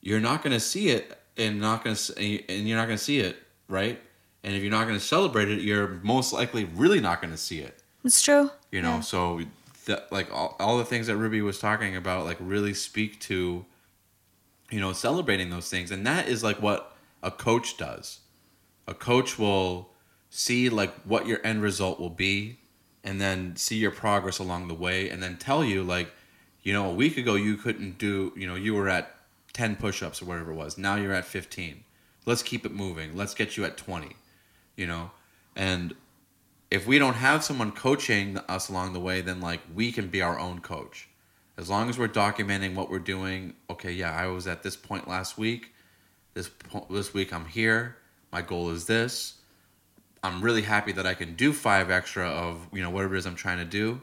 you're 0.00 0.20
not 0.20 0.42
going 0.42 0.52
to 0.52 0.60
see 0.60 0.88
it 0.88 1.18
and 1.36 1.60
not 1.60 1.84
going 1.84 1.96
to 1.96 2.48
and 2.48 2.68
you're 2.68 2.76
not 2.76 2.86
going 2.86 2.98
to 2.98 3.02
see 3.04 3.20
it 3.20 3.36
right 3.68 4.00
and 4.42 4.54
if 4.54 4.62
you're 4.62 4.70
not 4.70 4.86
going 4.86 4.98
to 4.98 5.04
celebrate 5.04 5.48
it 5.48 5.60
you're 5.60 6.00
most 6.02 6.32
likely 6.32 6.64
really 6.64 7.00
not 7.00 7.22
going 7.22 7.32
to 7.32 7.38
see 7.38 7.60
it 7.60 7.82
it's 8.04 8.20
true 8.20 8.50
you 8.70 8.82
know 8.82 8.96
yeah. 8.96 9.00
so 9.00 9.40
like 10.10 10.32
all, 10.32 10.56
all 10.60 10.78
the 10.78 10.84
things 10.84 11.06
that 11.06 11.16
rubie 11.16 11.42
was 11.42 11.58
talking 11.58 11.96
about 11.96 12.24
like 12.24 12.36
really 12.40 12.74
speak 12.74 13.18
to 13.20 13.64
you 14.70 14.80
know 14.80 14.92
celebrating 14.92 15.50
those 15.50 15.68
things 15.70 15.90
and 15.90 16.06
that 16.06 16.28
is 16.28 16.42
like 16.42 16.60
what 16.60 16.91
a 17.22 17.30
coach 17.30 17.76
does. 17.76 18.20
A 18.86 18.94
coach 18.94 19.38
will 19.38 19.90
see 20.30 20.68
like 20.68 20.94
what 21.02 21.26
your 21.26 21.40
end 21.44 21.62
result 21.62 22.00
will 22.00 22.10
be 22.10 22.58
and 23.04 23.20
then 23.20 23.56
see 23.56 23.76
your 23.76 23.90
progress 23.90 24.38
along 24.38 24.68
the 24.68 24.74
way 24.74 25.08
and 25.08 25.22
then 25.22 25.36
tell 25.36 25.64
you 25.64 25.82
like 25.82 26.12
you 26.62 26.72
know, 26.72 26.88
a 26.88 26.94
week 26.94 27.16
ago 27.16 27.34
you 27.34 27.56
couldn't 27.56 27.98
do, 27.98 28.32
you 28.36 28.46
know, 28.46 28.54
you 28.54 28.74
were 28.74 28.88
at 28.88 29.14
10 29.52 29.76
push-ups 29.76 30.22
or 30.22 30.26
whatever 30.26 30.52
it 30.52 30.56
was. 30.56 30.78
Now 30.78 30.96
you're 30.96 31.12
at 31.12 31.24
15. 31.24 31.84
Let's 32.24 32.42
keep 32.42 32.64
it 32.64 32.72
moving. 32.72 33.16
Let's 33.16 33.34
get 33.34 33.56
you 33.56 33.64
at 33.64 33.76
20. 33.76 34.16
You 34.76 34.86
know, 34.86 35.10
and 35.54 35.94
if 36.70 36.86
we 36.86 36.98
don't 36.98 37.14
have 37.14 37.44
someone 37.44 37.72
coaching 37.72 38.38
us 38.48 38.70
along 38.70 38.94
the 38.94 39.00
way, 39.00 39.20
then 39.20 39.40
like 39.40 39.60
we 39.74 39.92
can 39.92 40.08
be 40.08 40.22
our 40.22 40.38
own 40.38 40.60
coach. 40.60 41.08
As 41.58 41.68
long 41.68 41.90
as 41.90 41.98
we're 41.98 42.08
documenting 42.08 42.74
what 42.74 42.88
we're 42.88 42.98
doing, 42.98 43.54
okay, 43.68 43.92
yeah, 43.92 44.16
I 44.16 44.28
was 44.28 44.46
at 44.46 44.62
this 44.62 44.76
point 44.76 45.06
last 45.06 45.36
week. 45.36 45.74
This 46.34 46.50
this 46.90 47.12
week 47.12 47.32
I'm 47.32 47.46
here. 47.46 47.96
My 48.30 48.42
goal 48.42 48.70
is 48.70 48.86
this. 48.86 49.34
I'm 50.22 50.40
really 50.40 50.62
happy 50.62 50.92
that 50.92 51.06
I 51.06 51.14
can 51.14 51.34
do 51.34 51.52
five 51.52 51.90
extra 51.90 52.28
of 52.28 52.66
you 52.72 52.82
know 52.82 52.90
whatever 52.90 53.14
it 53.14 53.18
is 53.18 53.26
I'm 53.26 53.36
trying 53.36 53.58
to 53.58 53.64
do, 53.64 54.00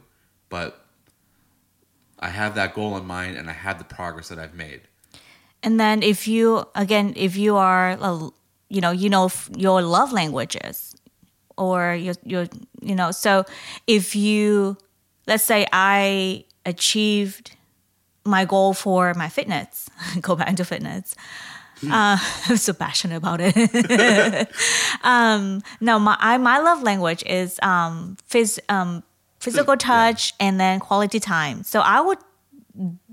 but 0.49 0.85
I 2.19 2.29
have 2.29 2.55
that 2.55 2.73
goal 2.73 2.97
in 2.97 3.05
mind 3.05 3.37
and 3.37 3.49
I 3.49 3.53
have 3.53 3.77
the 3.79 3.85
progress 3.85 4.27
that 4.29 4.37
I've 4.37 4.53
made. 4.53 4.81
And 5.63 5.79
then 5.79 6.03
if 6.03 6.27
you 6.27 6.65
again, 6.75 7.13
if 7.15 7.35
you 7.35 7.55
are, 7.55 7.97
you 8.69 8.81
know, 8.81 8.91
you 8.91 9.09
know 9.09 9.29
your 9.55 9.81
love 9.81 10.11
languages, 10.11 10.95
or 11.57 11.93
your 11.93 12.15
your 12.23 12.47
you 12.81 12.95
know, 12.95 13.11
so 13.11 13.45
if 13.87 14.15
you, 14.15 14.77
let's 15.27 15.43
say 15.43 15.67
I 15.71 16.45
achieved 16.65 17.55
my 18.25 18.45
goal 18.45 18.73
for 18.73 19.13
my 19.13 19.29
fitness, 19.29 19.89
go 20.21 20.35
back 20.35 20.55
to 20.55 20.65
fitness. 20.65 21.15
Uh, 21.83 22.17
I'm 22.47 22.57
so 22.57 22.73
passionate 22.73 23.17
about 23.17 23.39
it. 23.41 24.49
um, 25.03 25.61
no, 25.79 25.99
my 25.99 26.17
I, 26.19 26.37
my 26.37 26.59
love 26.59 26.83
language 26.83 27.23
is 27.25 27.59
um, 27.61 28.17
phys, 28.29 28.59
um, 28.69 29.03
physical 29.39 29.77
touch 29.77 30.33
and 30.39 30.59
then 30.59 30.79
quality 30.79 31.19
time. 31.19 31.63
So 31.63 31.79
I 31.79 32.01
would 32.01 32.17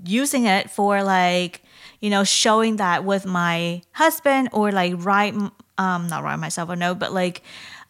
using 0.05 0.45
it 0.45 0.69
for 0.69 1.03
like 1.03 1.61
you 1.99 2.09
know 2.09 2.23
showing 2.23 2.77
that 2.77 3.03
with 3.03 3.25
my 3.25 3.81
husband 3.91 4.49
or 4.53 4.71
like 4.71 4.93
write 4.97 5.33
um 5.77 6.07
not 6.07 6.23
write 6.23 6.37
myself 6.37 6.69
a 6.69 6.75
note 6.75 6.99
but 6.99 7.13
like 7.13 7.41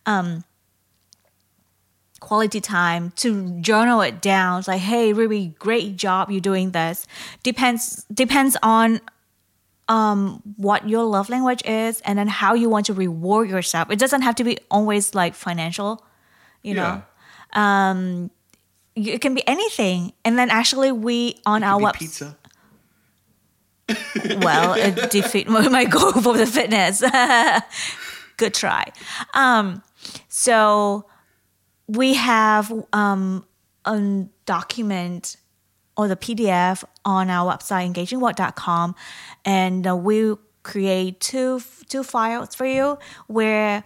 um 0.06 0.44
quality 2.20 2.60
time 2.60 3.12
to 3.16 3.60
journal 3.62 4.02
it 4.02 4.22
down 4.22 4.60
it's 4.60 4.68
like 4.68 4.82
hey 4.82 5.14
really 5.14 5.54
great 5.60 5.96
job 5.96 6.32
you're 6.32 6.42
doing 6.42 6.72
this 6.72 7.06
depends 7.44 8.06
depends 8.12 8.58
on 8.64 9.00
um 9.90 10.42
what 10.58 10.88
your 10.88 11.04
love 11.04 11.30
language 11.30 11.64
is 11.66 12.02
and 12.02 12.20
then 12.20 12.28
how 12.28 12.54
you 12.54 12.70
want 12.70 12.86
to 12.86 12.94
reward 12.94 13.50
yourself 13.50 13.90
it 13.90 14.00
doesn't 14.00 14.22
have 14.22 14.36
to 14.36 14.44
be 14.44 14.58
always 14.70 15.16
like 15.16 15.34
financial 15.34 16.06
you 16.62 16.74
know 16.74 17.02
um 17.54 18.30
it 18.96 19.22
can 19.22 19.36
be 19.36 19.48
anything 19.48 20.12
and 20.26 20.38
then 20.38 20.50
actually 20.50 20.92
we 20.92 21.40
on 21.46 21.64
our 21.64 21.80
website 21.80 22.00
pizza. 22.00 22.38
well, 24.42 24.74
it 24.74 25.12
defeat 25.12 25.48
my, 25.48 25.68
my 25.70 25.86
goal 25.86 26.12
for 26.12 26.36
the 26.36 26.46
fitness. 26.46 27.02
Good 28.38 28.54
try. 28.54 28.92
Um, 29.34 29.82
so 30.28 31.06
we 31.88 32.16
have 32.16 32.72
um, 32.92 33.46
a 33.86 34.26
document 34.46 35.38
or 35.98 36.08
the 36.08 36.16
PDF 36.16 36.84
on 37.04 37.30
our 37.30 37.52
website 37.52 37.92
engagingwalk.com, 37.92 38.96
and 39.44 39.88
uh, 39.88 39.96
we 39.96 40.36
create 40.64 41.20
two 41.20 41.62
two 41.88 42.04
files 42.04 42.54
for 42.54 42.66
you 42.66 42.98
where 43.28 43.84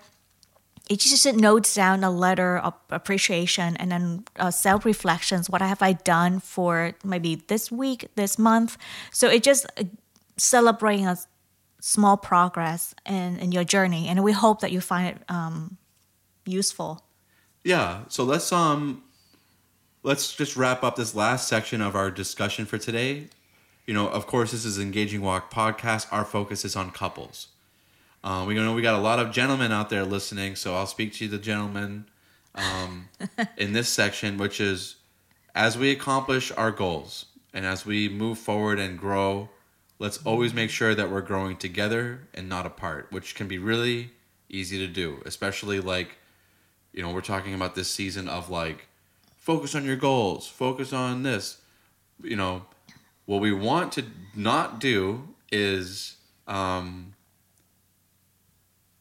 it 0.89 0.99
just 0.99 1.25
notes 1.35 1.73
down 1.73 2.03
a 2.03 2.11
letter 2.11 2.57
of 2.57 2.73
appreciation 2.89 3.77
and 3.77 3.91
then 3.91 4.25
uh, 4.37 4.51
self 4.51 4.83
reflections. 4.83 5.49
What 5.49 5.61
have 5.61 5.81
I 5.81 5.93
done 5.93 6.39
for 6.41 6.93
maybe 7.03 7.35
this 7.47 7.71
week, 7.71 8.09
this 8.15 8.37
month? 8.37 8.77
So 9.11 9.29
it 9.29 9.41
just 9.41 9.65
uh, 9.77 9.85
celebrating 10.37 11.07
a 11.07 11.17
small 11.79 12.17
progress 12.17 12.93
in, 13.05 13.37
in 13.39 13.51
your 13.51 13.63
journey, 13.63 14.07
and 14.07 14.21
we 14.23 14.33
hope 14.33 14.59
that 14.61 14.71
you 14.71 14.81
find 14.81 15.15
it 15.15 15.23
um, 15.29 15.77
useful. 16.45 17.05
Yeah. 17.63 18.01
So 18.09 18.23
let's 18.23 18.51
um 18.51 19.03
let's 20.03 20.33
just 20.33 20.55
wrap 20.55 20.83
up 20.83 20.95
this 20.95 21.13
last 21.13 21.47
section 21.47 21.81
of 21.81 21.95
our 21.95 22.09
discussion 22.09 22.65
for 22.65 22.77
today. 22.77 23.27
You 23.85 23.93
know, 23.93 24.07
of 24.07 24.27
course, 24.27 24.51
this 24.51 24.65
is 24.65 24.79
Engaging 24.79 25.21
Walk 25.21 25.51
podcast. 25.51 26.07
Our 26.11 26.25
focus 26.25 26.65
is 26.65 26.75
on 26.75 26.91
couples. 26.91 27.47
Uh, 28.23 28.45
we 28.47 28.53
know 28.53 28.73
we 28.73 28.81
got 28.81 28.97
a 28.97 29.01
lot 29.01 29.19
of 29.19 29.31
gentlemen 29.31 29.71
out 29.71 29.89
there 29.89 30.03
listening, 30.03 30.55
so 30.55 30.75
I'll 30.75 30.87
speak 30.87 31.13
to 31.13 31.27
the 31.27 31.37
gentlemen 31.37 32.05
um, 32.55 33.09
in 33.57 33.73
this 33.73 33.89
section, 33.89 34.37
which 34.37 34.59
is 34.59 34.95
as 35.55 35.77
we 35.77 35.91
accomplish 35.91 36.51
our 36.51 36.71
goals 36.71 37.25
and 37.53 37.65
as 37.65 37.85
we 37.85 38.07
move 38.07 38.37
forward 38.37 38.79
and 38.79 38.97
grow, 38.97 39.49
let's 39.99 40.17
always 40.23 40.53
make 40.53 40.69
sure 40.69 40.95
that 40.95 41.09
we're 41.09 41.21
growing 41.21 41.57
together 41.57 42.27
and 42.33 42.47
not 42.47 42.65
apart, 42.65 43.07
which 43.09 43.35
can 43.35 43.47
be 43.47 43.57
really 43.57 44.11
easy 44.49 44.77
to 44.77 44.87
do, 44.87 45.21
especially 45.25 45.79
like 45.79 46.17
you 46.93 47.01
know, 47.01 47.11
we're 47.11 47.21
talking 47.21 47.53
about 47.53 47.73
this 47.73 47.89
season 47.89 48.27
of 48.27 48.49
like 48.49 48.87
focus 49.41 49.73
on 49.73 49.83
your 49.83 49.95
goals, 49.97 50.47
focus 50.47 50.93
on 50.93 51.23
this. 51.23 51.57
You 52.23 52.35
know, 52.37 52.65
what 53.25 53.41
we 53.41 53.51
want 53.51 53.91
to 53.93 54.05
not 54.35 54.79
do 54.79 55.27
is 55.51 56.15
um, 56.47 57.15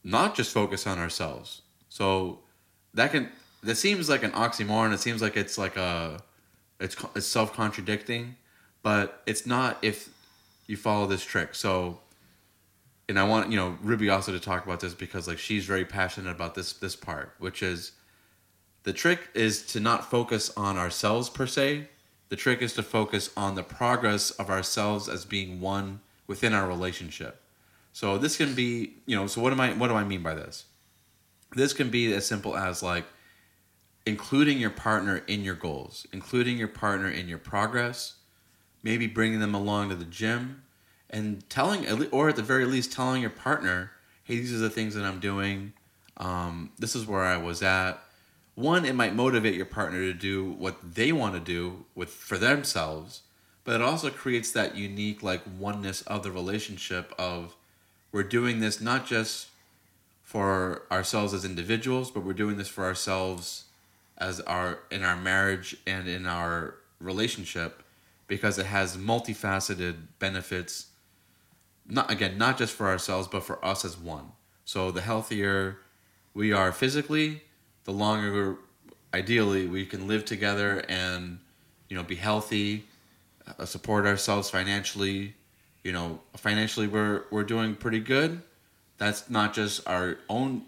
not 0.03 0.35
just 0.35 0.53
focus 0.53 0.87
on 0.87 0.99
ourselves. 0.99 1.63
So 1.89 2.41
that 2.95 3.13
can 3.13 3.29
that 3.63 3.77
seems 3.77 4.09
like 4.09 4.23
an 4.23 4.33
oxymoron. 4.33 4.93
It 4.93 5.01
seems 5.01 5.21
like 5.21 5.37
it's 5.37 5.59
like 5.59 5.77
a 5.77 6.21
it's 6.81 6.97
it's 7.15 7.27
self 7.27 7.53
contradicting, 7.53 8.37
but 8.83 9.23
it's 9.27 9.47
not 9.47 9.77
if 9.83 10.09
you 10.67 10.77
follow 10.77 11.07
this 11.07 11.23
trick. 11.23 11.55
So 11.55 12.01
and 13.11 13.19
I 13.19 13.25
want 13.25 13.51
you 13.51 13.57
know 13.57 13.77
Rubie 13.85 14.11
also 14.11 14.33
to 14.33 14.41
talk 14.41 14.65
about 14.65 14.81
this 14.81 14.95
because 14.95 15.29
like 15.29 15.39
she's 15.39 15.67
very 15.67 15.85
passionate 15.85 16.31
about 16.31 16.55
this 16.55 16.73
this 16.73 16.97
part, 16.97 17.35
which 17.39 17.63
is 17.63 17.93
the 18.83 18.93
trick 18.93 19.29
is 19.35 19.63
to 19.67 19.81
not 19.81 20.11
focus 20.11 20.51
on 20.57 20.77
ourselves 20.77 21.29
per 21.29 21.47
se. 21.47 21.89
The 22.29 22.37
trick 22.37 22.63
is 22.63 22.73
to 22.75 22.83
focus 22.83 23.31
on 23.37 23.55
the 23.55 23.63
progress 23.63 24.31
of 24.31 24.49
ourselves 24.49 25.09
as 25.09 25.25
being 25.25 25.61
one 25.61 26.01
within 26.27 26.55
our 26.55 26.67
relationship. 26.67 27.43
So 27.93 28.17
this 28.19 28.37
can 28.37 28.55
be, 28.55 28.95
you 29.05 29.17
know, 29.17 29.27
so 29.27 29.41
what 29.41 29.53
am 29.53 29.61
I 29.61 29.73
what 29.73 29.89
do 29.89 29.95
I 29.95 30.05
mean 30.05 30.23
by 30.23 30.35
this? 30.35 30.65
This 31.55 31.73
can 31.73 31.91
be 31.91 32.13
as 32.15 32.27
simple 32.27 32.57
as 32.57 32.83
like 32.83 33.05
including 34.07 34.59
your 34.59 34.71
partner 34.71 35.23
in 35.27 35.43
your 35.43 35.57
goals, 35.57 36.07
including 36.13 36.57
your 36.57 36.69
partner 36.69 37.11
in 37.11 37.29
your 37.29 37.39
progress, 37.39 38.15
maybe 38.83 39.07
bringing 39.07 39.41
them 39.41 39.55
along 39.55 39.91
to 39.91 39.97
the 39.97 40.05
gym 40.05 40.63
and 41.11 41.49
telling 41.51 41.87
or 42.11 42.29
at 42.29 42.37
the 42.37 42.43
very 42.43 42.65
least 42.65 42.93
telling 42.93 43.21
your 43.21 43.31
partner, 43.31 43.91
"Hey, 44.23 44.37
these 44.37 44.55
are 44.55 44.59
the 44.59 44.71
things 44.71 44.95
that 44.95 45.05
I'm 45.05 45.21
doing. 45.21 45.73
Um, 46.17 46.71
this 46.79 46.95
is 46.95 47.05
where 47.07 47.25
I 47.25 47.37
was 47.37 47.63
at." 47.63 48.03
One, 48.61 48.85
it 48.85 48.95
might 48.95 49.15
motivate 49.15 49.55
your 49.55 49.65
partner 49.65 50.01
to 50.01 50.13
do 50.13 50.51
what 50.53 50.95
they 50.95 51.13
want 51.13 51.33
to 51.33 51.41
do 51.41 51.87
with 51.95 52.11
for 52.11 52.37
themselves, 52.37 53.23
but 53.65 53.77
it 53.77 53.81
also 53.81 54.11
creates 54.11 54.53
that 54.53 54.77
unique 54.77 55.23
like 55.23 55.41
oneness 55.59 56.03
of 56.03 56.23
the 56.23 56.31
relationship 56.31 57.15
of 57.19 57.57
we're 58.13 58.23
doing 58.23 58.61
this 58.61 58.79
not 58.79 59.07
just 59.07 59.49
for 60.23 60.83
ourselves 60.93 61.33
as 61.33 61.43
individuals, 61.43 62.11
but 62.11 62.23
we're 62.23 62.35
doing 62.35 62.59
this 62.59 62.69
for 62.69 62.85
ourselves 62.85 63.65
as 64.19 64.41
our 64.43 64.81
in 64.91 65.05
our 65.05 65.17
marriage 65.17 65.79
and 65.87 66.07
in 66.07 66.27
our 66.27 66.75
relationship 67.01 67.83
because 68.27 68.59
it 68.59 68.67
has 68.67 68.99
multifaceted 68.99 69.97
benefits 70.19 70.89
not 71.89 72.11
again 72.11 72.37
not 72.37 72.59
just 72.59 72.75
for 72.75 72.89
ourselves 72.89 73.27
but 73.27 73.43
for 73.43 73.65
us 73.65 73.87
as 73.87 73.97
one. 73.97 74.33
So 74.67 74.91
the 74.91 75.01
healthier 75.01 75.79
we 76.35 76.53
are 76.53 76.73
physically 76.73 77.43
the 77.85 77.93
longer 77.93 78.57
ideally 79.13 79.67
we 79.67 79.85
can 79.87 80.07
live 80.07 80.25
together 80.25 80.85
and 80.89 81.39
you 81.89 81.97
know 81.97 82.03
be 82.03 82.15
healthy 82.15 82.87
uh, 83.59 83.65
support 83.65 84.07
ourselves 84.07 84.51
financially. 84.51 85.35
You 85.83 85.93
know 85.93 86.21
financially 86.37 86.87
we're 86.87 87.25
we're 87.31 87.45
doing 87.45 87.75
pretty 87.75 88.01
good. 88.01 88.43
That's 88.99 89.31
not 89.31 89.55
just 89.55 89.87
our 89.89 90.19
own 90.29 90.63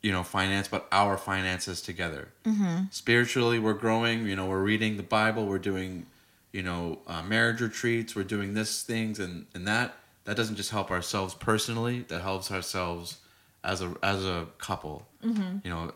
you 0.00 0.12
know 0.12 0.22
finance 0.22 0.68
but 0.68 0.86
our 0.92 1.18
finances 1.18 1.82
together. 1.82 2.28
Mm-hmm. 2.44 2.84
spiritually 2.90 3.58
we're 3.58 3.74
growing. 3.74 4.26
You 4.26 4.36
know 4.36 4.46
we're 4.46 4.62
reading 4.62 4.96
the 4.96 5.02
bible. 5.02 5.46
We're 5.46 5.58
doing 5.58 6.06
you 6.52 6.62
know 6.62 7.00
uh, 7.06 7.22
marriage 7.22 7.60
retreats. 7.60 8.16
We're 8.16 8.24
doing 8.24 8.54
this 8.54 8.82
things 8.82 9.18
and 9.18 9.46
and 9.54 9.66
that. 9.66 9.96
That 10.24 10.36
doesn't 10.36 10.56
just 10.56 10.70
help 10.70 10.90
ourselves 10.90 11.34
personally. 11.34 12.04
That 12.08 12.20
helps 12.20 12.50
ourselves 12.50 13.18
as 13.64 13.82
a 13.82 13.94
as 14.02 14.24
a 14.24 14.46
couple 14.58 15.06
mm-hmm. 15.24 15.58
you 15.64 15.70
know 15.70 15.90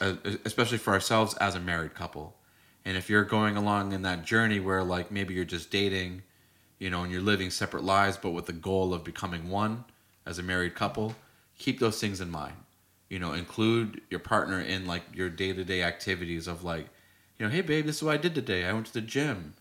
especially 0.45 0.79
for 0.79 0.93
ourselves 0.93 1.35
as 1.35 1.55
a 1.55 1.61
married 1.61 1.95
couple 1.95 2.37
and 2.85 2.97
if 2.97 3.09
you're 3.09 3.25
going 3.25 3.57
along 3.57 3.93
in 3.93 4.03
that 4.03 4.25
journey 4.25 4.61
where 4.61 4.83
like 4.83 5.11
maybe 5.11 5.35
you're 5.35 5.45
just 5.45 5.71
dating 5.71 6.23
you 6.79 6.91
know 6.91 7.03
and 7.03 7.13
you're 7.13 7.23
living 7.23 7.51
separate 7.51 7.85
lives 7.85 8.17
but 8.17 8.31
with 8.31 8.47
the 8.47 8.53
goal 8.53 8.93
of 8.93 9.05
becoming 9.05 9.49
one 9.49 9.85
as 10.27 10.39
a 10.39 10.43
married 10.43 10.75
couple 10.75 11.15
keep 11.59 11.79
those 11.79 12.01
things 12.01 12.21
in 12.21 12.31
mind 12.31 12.57
you 13.09 13.19
know 13.19 13.33
include 13.33 14.01
your 14.11 14.21
partner 14.21 14.61
in 14.61 14.87
like 14.87 15.03
your 15.15 15.31
day-to-day 15.31 15.83
activities 15.83 16.49
of 16.49 16.65
like 16.65 16.89
you 17.39 17.47
know 17.47 17.51
hey 17.51 17.61
babe 17.61 17.87
this 17.87 17.97
is 17.97 18.03
what 18.03 18.15
i 18.15 18.17
did 18.17 18.35
today 18.35 18.65
i 18.65 18.73
went 18.73 18.87
to 18.87 18.93
the 18.93 19.01
gym 19.01 19.55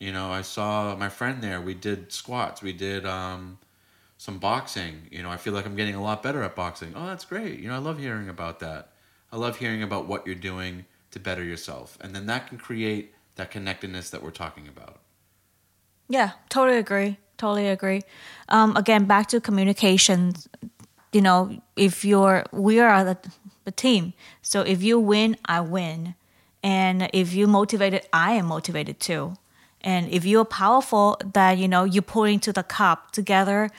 You 0.00 0.12
know, 0.12 0.30
I 0.30 0.42
saw 0.42 0.94
my 0.96 1.08
friend 1.08 1.42
there. 1.42 1.60
We 1.60 1.74
did 1.74 2.12
squats. 2.12 2.62
We 2.62 2.72
did 2.72 3.04
um, 3.04 3.58
some 4.18 4.38
boxing. 4.38 5.06
You 5.10 5.22
know, 5.22 5.30
I 5.30 5.36
feel 5.36 5.54
like 5.54 5.64
I'm 5.64 5.76
getting 5.76 5.94
a 5.94 6.02
lot 6.02 6.22
better 6.22 6.42
at 6.42 6.54
boxing. 6.54 6.92
Oh, 6.94 7.06
that's 7.06 7.24
great. 7.24 7.60
You 7.60 7.68
know, 7.68 7.74
I 7.74 7.78
love 7.78 7.98
hearing 7.98 8.28
about 8.28 8.58
that. 8.60 8.90
I 9.32 9.36
love 9.36 9.56
hearing 9.56 9.82
about 9.82 10.06
what 10.06 10.26
you're 10.26 10.34
doing 10.34 10.84
to 11.12 11.20
better 11.20 11.42
yourself. 11.42 11.96
And 12.00 12.14
then 12.14 12.26
that 12.26 12.48
can 12.48 12.58
create 12.58 13.14
that 13.36 13.50
connectedness 13.50 14.10
that 14.10 14.22
we're 14.22 14.30
talking 14.30 14.68
about. 14.68 15.00
Yeah, 16.08 16.32
totally 16.48 16.78
agree. 16.78 17.18
Totally 17.36 17.68
agree. 17.68 18.02
Um, 18.48 18.76
again, 18.76 19.04
back 19.04 19.28
to 19.28 19.40
communication. 19.40 20.34
You 21.12 21.20
know, 21.20 21.62
if 21.76 22.04
you're, 22.04 22.44
we 22.52 22.80
are 22.80 23.04
the, 23.04 23.18
the 23.64 23.70
team. 23.70 24.12
So 24.42 24.62
if 24.62 24.82
you 24.82 24.98
win, 24.98 25.36
I 25.44 25.60
win. 25.60 26.16
And 26.62 27.08
if 27.12 27.32
you 27.32 27.46
motivated, 27.46 28.06
I 28.12 28.32
am 28.32 28.46
motivated 28.46 28.98
too. 28.98 29.34
And 29.80 30.10
if 30.10 30.24
you're 30.24 30.44
powerful, 30.44 31.20
that 31.34 31.58
you 31.58 31.68
know 31.68 31.84
you 31.84 32.02
put 32.02 32.30
into 32.30 32.52
the 32.52 32.64
cup 32.64 33.12
together. 33.12 33.70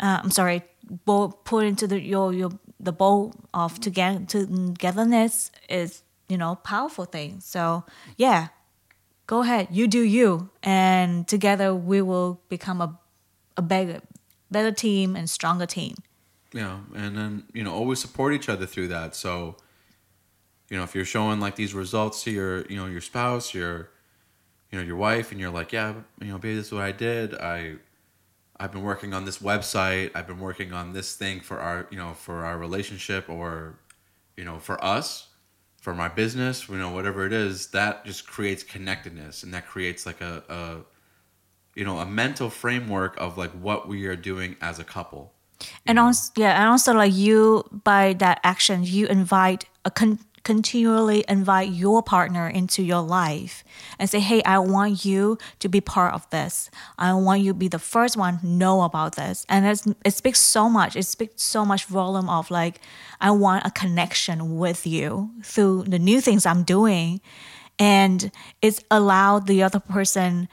Uh, 0.00 0.18
I'm 0.22 0.30
sorry, 0.30 0.62
bowl, 1.04 1.28
put 1.44 1.66
into 1.66 1.86
the 1.86 2.00
your 2.00 2.32
your 2.32 2.50
the 2.80 2.92
bowl 2.92 3.34
of 3.52 3.78
together 3.80 4.24
togetherness 4.26 5.50
is 5.68 6.02
you 6.28 6.38
know 6.38 6.56
powerful 6.56 7.04
thing. 7.04 7.40
So 7.40 7.84
yeah, 8.16 8.48
go 9.26 9.42
ahead, 9.42 9.68
you 9.70 9.86
do 9.86 10.00
you, 10.00 10.50
and 10.62 11.28
together 11.28 11.74
we 11.74 12.00
will 12.00 12.40
become 12.48 12.80
a 12.80 12.98
a 13.56 13.62
better 13.62 14.00
better 14.50 14.72
team 14.72 15.16
and 15.16 15.28
stronger 15.28 15.66
team. 15.66 15.94
Yeah, 16.52 16.80
and 16.94 17.16
then 17.16 17.44
you 17.52 17.62
know 17.62 17.74
always 17.74 18.00
support 18.00 18.32
each 18.32 18.48
other 18.48 18.66
through 18.66 18.88
that. 18.88 19.14
So 19.14 19.56
you 20.70 20.78
know 20.78 20.84
if 20.84 20.94
you're 20.94 21.04
showing 21.04 21.40
like 21.40 21.56
these 21.56 21.74
results 21.74 22.24
to 22.24 22.30
your 22.30 22.66
you 22.66 22.76
know 22.76 22.86
your 22.86 23.02
spouse, 23.02 23.52
your 23.52 23.90
you 24.70 24.78
know 24.78 24.84
your 24.84 24.96
wife, 24.96 25.30
and 25.30 25.40
you're 25.40 25.50
like, 25.50 25.72
yeah, 25.72 25.94
you 26.20 26.28
know, 26.28 26.38
baby, 26.38 26.56
this 26.56 26.66
is 26.66 26.72
what 26.72 26.82
I 26.82 26.92
did. 26.92 27.34
I 27.34 27.76
I've 28.60 28.72
been 28.72 28.82
working 28.82 29.14
on 29.14 29.24
this 29.24 29.38
website. 29.38 30.10
I've 30.14 30.26
been 30.26 30.40
working 30.40 30.72
on 30.72 30.92
this 30.92 31.16
thing 31.16 31.40
for 31.40 31.58
our 31.58 31.86
you 31.90 31.96
know 31.96 32.14
for 32.14 32.44
our 32.44 32.58
relationship 32.58 33.28
or 33.28 33.78
you 34.36 34.44
know 34.44 34.58
for 34.58 34.82
us 34.84 35.30
for 35.80 35.94
my 35.94 36.08
business, 36.08 36.68
you 36.68 36.76
know, 36.76 36.90
whatever 36.90 37.26
it 37.26 37.32
is, 37.32 37.68
that 37.68 38.04
just 38.04 38.26
creates 38.26 38.62
connectedness 38.62 39.42
and 39.42 39.54
that 39.54 39.66
creates 39.66 40.04
like 40.04 40.20
a, 40.20 40.42
a 40.48 41.78
you 41.78 41.84
know, 41.84 41.98
a 41.98 42.06
mental 42.06 42.50
framework 42.50 43.18
of 43.18 43.38
like 43.38 43.50
what 43.52 43.88
we 43.88 44.06
are 44.06 44.16
doing 44.16 44.56
as 44.60 44.78
a 44.78 44.84
couple. 44.84 45.32
And 45.86 45.98
also, 45.98 46.32
yeah, 46.36 46.60
and 46.60 46.68
also 46.68 46.92
like 46.94 47.14
you 47.14 47.64
by 47.84 48.14
that 48.14 48.40
action, 48.44 48.82
you 48.84 49.06
invite 49.06 49.64
a 49.84 49.90
con- 49.90 50.18
continually 50.42 51.24
invite 51.28 51.70
your 51.70 52.02
partner 52.02 52.48
into 52.48 52.82
your 52.82 53.02
life 53.02 53.62
and 53.98 54.08
say, 54.08 54.20
hey, 54.20 54.42
I 54.44 54.58
want 54.58 55.04
you 55.04 55.38
to 55.58 55.68
be 55.68 55.80
part 55.80 56.14
of 56.14 56.28
this. 56.30 56.70
I 56.98 57.12
want 57.12 57.42
you 57.42 57.52
to 57.52 57.58
be 57.58 57.68
the 57.68 57.78
first 57.78 58.16
one 58.16 58.38
to 58.38 58.46
know 58.46 58.82
about 58.82 59.16
this. 59.16 59.44
And 59.48 59.66
it 60.04 60.14
speaks 60.14 60.40
so 60.40 60.68
much. 60.68 60.96
It 60.96 61.04
speaks 61.04 61.42
so 61.42 61.64
much 61.64 61.84
volume 61.84 62.28
of 62.28 62.50
like, 62.50 62.80
I 63.20 63.30
want 63.32 63.66
a 63.66 63.70
connection 63.70 64.56
with 64.56 64.86
you 64.86 65.30
through 65.42 65.84
the 65.84 65.98
new 65.98 66.20
things 66.20 66.46
I'm 66.46 66.62
doing. 66.62 67.20
And 67.78 68.30
it's 68.62 68.82
allowed 68.90 69.46
the 69.46 69.62
other 69.62 69.80
person, 69.80 70.48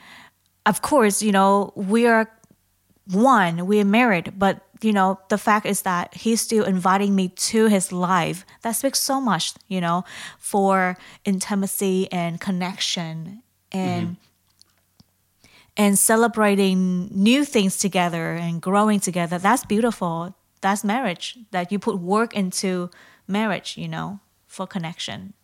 of 0.66 0.82
course, 0.82 1.22
you 1.22 1.32
know, 1.32 1.72
we 1.76 2.06
are 2.06 2.30
one, 3.10 3.66
we're 3.66 3.84
married, 3.84 4.38
but 4.38 4.60
you 4.80 4.92
know, 4.92 5.18
the 5.28 5.38
fact 5.38 5.66
is 5.66 5.82
that 5.82 6.14
he's 6.14 6.40
still 6.40 6.64
inviting 6.64 7.14
me 7.14 7.28
to 7.28 7.66
his 7.66 7.92
life. 7.92 8.44
That 8.62 8.72
speaks 8.72 9.00
so 9.00 9.20
much, 9.20 9.54
you 9.68 9.80
know, 9.80 10.04
for 10.38 10.96
intimacy 11.24 12.10
and 12.12 12.40
connection 12.40 13.42
and 13.72 14.06
mm-hmm. 14.08 15.48
and 15.76 15.98
celebrating 15.98 17.08
new 17.10 17.44
things 17.44 17.78
together 17.78 18.32
and 18.32 18.60
growing 18.62 19.00
together. 19.00 19.38
That's 19.38 19.64
beautiful. 19.64 20.34
That's 20.60 20.84
marriage. 20.84 21.38
That 21.50 21.72
you 21.72 21.78
put 21.78 21.98
work 21.98 22.34
into 22.34 22.90
marriage, 23.26 23.76
you 23.76 23.88
know, 23.88 24.20
for 24.46 24.66
connection. 24.66 25.34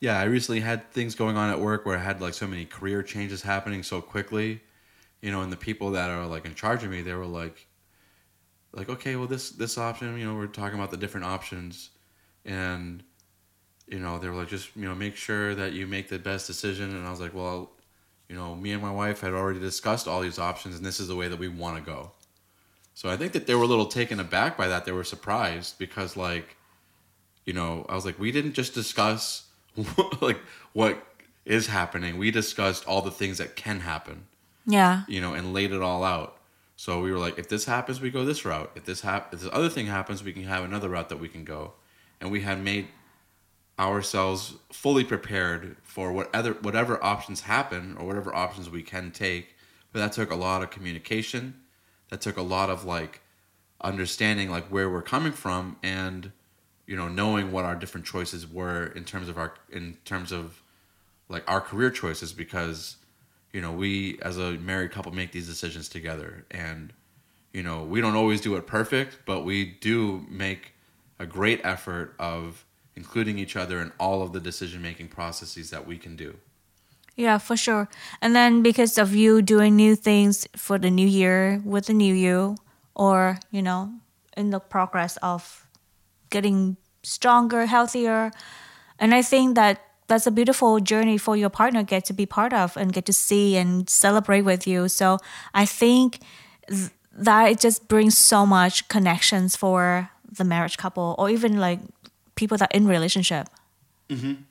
Yeah, 0.00 0.18
I 0.18 0.24
recently 0.24 0.60
had 0.60 0.90
things 0.92 1.14
going 1.14 1.36
on 1.36 1.50
at 1.50 1.60
work 1.60 1.84
where 1.84 1.98
I 1.98 2.02
had 2.02 2.22
like 2.22 2.32
so 2.32 2.46
many 2.46 2.64
career 2.64 3.02
changes 3.02 3.42
happening 3.42 3.82
so 3.82 4.00
quickly, 4.00 4.62
you 5.20 5.30
know, 5.30 5.42
and 5.42 5.52
the 5.52 5.58
people 5.58 5.90
that 5.90 6.08
are 6.08 6.26
like 6.26 6.46
in 6.46 6.54
charge 6.54 6.84
of 6.84 6.90
me, 6.90 7.02
they 7.02 7.12
were 7.12 7.26
like, 7.26 7.66
like 8.72 8.88
okay 8.88 9.16
well 9.16 9.26
this 9.26 9.50
this 9.50 9.78
option 9.78 10.16
you 10.18 10.24
know 10.24 10.34
we're 10.34 10.46
talking 10.46 10.78
about 10.78 10.90
the 10.90 10.96
different 10.96 11.26
options. 11.26 11.90
And 12.44 13.02
you 13.86 13.98
know 13.98 14.18
they 14.18 14.28
were 14.28 14.36
like 14.36 14.48
just 14.48 14.74
you 14.76 14.88
know 14.88 14.94
make 14.94 15.16
sure 15.16 15.54
that 15.54 15.72
you 15.72 15.86
make 15.86 16.08
the 16.08 16.18
best 16.18 16.46
decision. 16.46 16.94
And 16.94 17.06
i 17.06 17.10
was 17.10 17.20
like 17.20 17.34
well 17.34 17.70
you 18.28 18.36
know 18.36 18.54
me 18.54 18.72
and 18.72 18.82
my 18.82 18.92
wife 18.92 19.20
had 19.20 19.32
already 19.32 19.60
discussed 19.60 20.06
all 20.06 20.20
these 20.20 20.38
options 20.38 20.76
and 20.76 20.84
this 20.84 21.00
is 21.00 21.08
the 21.08 21.16
way 21.16 21.28
that 21.28 21.38
we 21.38 21.48
want 21.48 21.76
to 21.76 21.82
go. 21.82 22.12
So 22.94 23.08
i 23.08 23.16
think 23.16 23.32
that 23.32 23.46
they 23.46 23.54
were 23.54 23.64
a 23.64 23.68
little 23.68 23.86
taken 23.86 24.20
aback 24.20 24.56
by 24.56 24.68
that. 24.68 24.84
They 24.84 24.92
were 24.92 25.04
surprised 25.04 25.78
because 25.78 26.16
like 26.16 26.56
you 27.44 27.52
know 27.52 27.86
i 27.88 27.94
was 27.94 28.04
like 28.04 28.18
we 28.18 28.30
didn't 28.32 28.52
just 28.52 28.74
discuss 28.74 29.46
like 30.20 30.38
what 30.72 31.06
is 31.44 31.66
happening. 31.66 32.18
We 32.18 32.30
discussed 32.30 32.86
all 32.86 33.02
the 33.02 33.10
things 33.10 33.38
that 33.38 33.56
can 33.56 33.80
happen. 33.80 34.26
Yeah. 34.66 35.02
You 35.08 35.20
know 35.20 35.34
and 35.34 35.52
laid 35.52 35.72
it 35.72 35.82
all 35.82 36.04
out 36.04 36.39
so 36.80 37.02
we 37.02 37.12
were 37.12 37.18
like, 37.18 37.38
if 37.38 37.46
this 37.46 37.66
happens, 37.66 38.00
we 38.00 38.10
go 38.10 38.24
this 38.24 38.46
route. 38.46 38.70
If 38.74 38.86
this 38.86 39.02
hap- 39.02 39.34
if 39.34 39.40
this 39.40 39.50
other 39.52 39.68
thing 39.68 39.84
happens, 39.84 40.24
we 40.24 40.32
can 40.32 40.44
have 40.44 40.64
another 40.64 40.88
route 40.88 41.10
that 41.10 41.18
we 41.18 41.28
can 41.28 41.44
go. 41.44 41.74
And 42.22 42.30
we 42.30 42.40
had 42.40 42.64
made 42.64 42.88
ourselves 43.78 44.54
fully 44.72 45.04
prepared 45.04 45.76
for 45.82 46.10
whatever 46.10 46.54
whatever 46.54 47.04
options 47.04 47.42
happen 47.42 47.98
or 47.98 48.06
whatever 48.06 48.34
options 48.34 48.70
we 48.70 48.82
can 48.82 49.10
take. 49.10 49.56
But 49.92 49.98
that 49.98 50.12
took 50.12 50.30
a 50.30 50.34
lot 50.34 50.62
of 50.62 50.70
communication. 50.70 51.60
That 52.08 52.22
took 52.22 52.38
a 52.38 52.42
lot 52.56 52.70
of 52.70 52.86
like 52.86 53.20
understanding 53.82 54.50
like 54.50 54.68
where 54.68 54.88
we're 54.88 55.02
coming 55.02 55.32
from 55.32 55.76
and 55.82 56.32
you 56.86 56.96
know 56.96 57.08
knowing 57.08 57.52
what 57.52 57.66
our 57.66 57.76
different 57.76 58.06
choices 58.06 58.50
were 58.50 58.86
in 58.86 59.04
terms 59.04 59.28
of 59.28 59.36
our 59.36 59.52
in 59.68 59.98
terms 60.06 60.32
of 60.32 60.62
like 61.28 61.44
our 61.46 61.60
career 61.60 61.90
choices 61.90 62.32
because 62.32 62.96
you 63.52 63.60
know, 63.60 63.72
we 63.72 64.18
as 64.22 64.38
a 64.38 64.52
married 64.52 64.92
couple 64.92 65.12
make 65.12 65.32
these 65.32 65.46
decisions 65.46 65.88
together. 65.88 66.44
And, 66.50 66.92
you 67.52 67.62
know, 67.62 67.84
we 67.84 68.00
don't 68.00 68.16
always 68.16 68.40
do 68.40 68.56
it 68.56 68.66
perfect, 68.66 69.18
but 69.26 69.44
we 69.44 69.64
do 69.64 70.24
make 70.28 70.72
a 71.18 71.26
great 71.26 71.60
effort 71.64 72.14
of 72.18 72.64
including 72.96 73.38
each 73.38 73.56
other 73.56 73.80
in 73.80 73.92
all 73.98 74.22
of 74.22 74.32
the 74.32 74.40
decision 74.40 74.82
making 74.82 75.08
processes 75.08 75.70
that 75.70 75.86
we 75.86 75.96
can 75.96 76.16
do. 76.16 76.36
Yeah, 77.16 77.38
for 77.38 77.56
sure. 77.56 77.88
And 78.22 78.34
then 78.34 78.62
because 78.62 78.96
of 78.96 79.14
you 79.14 79.42
doing 79.42 79.76
new 79.76 79.94
things 79.96 80.48
for 80.56 80.78
the 80.78 80.90
new 80.90 81.06
year 81.06 81.60
with 81.64 81.86
the 81.86 81.92
new 81.92 82.14
you, 82.14 82.56
or, 82.94 83.38
you 83.50 83.62
know, 83.62 83.92
in 84.36 84.50
the 84.50 84.60
progress 84.60 85.16
of 85.18 85.66
getting 86.28 86.76
stronger, 87.02 87.66
healthier. 87.66 88.30
And 88.98 89.14
I 89.14 89.22
think 89.22 89.54
that 89.54 89.80
that's 90.10 90.26
a 90.26 90.30
beautiful 90.32 90.80
journey 90.80 91.16
for 91.16 91.36
your 91.36 91.48
partner 91.48 91.84
get 91.84 92.04
to 92.04 92.12
be 92.12 92.26
part 92.26 92.52
of 92.52 92.76
and 92.76 92.92
get 92.92 93.06
to 93.06 93.12
see 93.12 93.56
and 93.56 93.88
celebrate 93.88 94.42
with 94.42 94.66
you. 94.66 94.88
So 94.88 95.18
I 95.54 95.64
think 95.64 96.18
th- 96.68 96.90
that 97.12 97.50
it 97.52 97.60
just 97.60 97.86
brings 97.86 98.18
so 98.18 98.44
much 98.44 98.88
connections 98.88 99.54
for 99.54 100.10
the 100.30 100.42
marriage 100.42 100.76
couple 100.76 101.14
or 101.16 101.30
even 101.30 101.58
like 101.60 101.78
people 102.34 102.56
that 102.58 102.74
in 102.74 102.88
relationship. 102.88 103.46
Mm-hmm. 104.08 104.42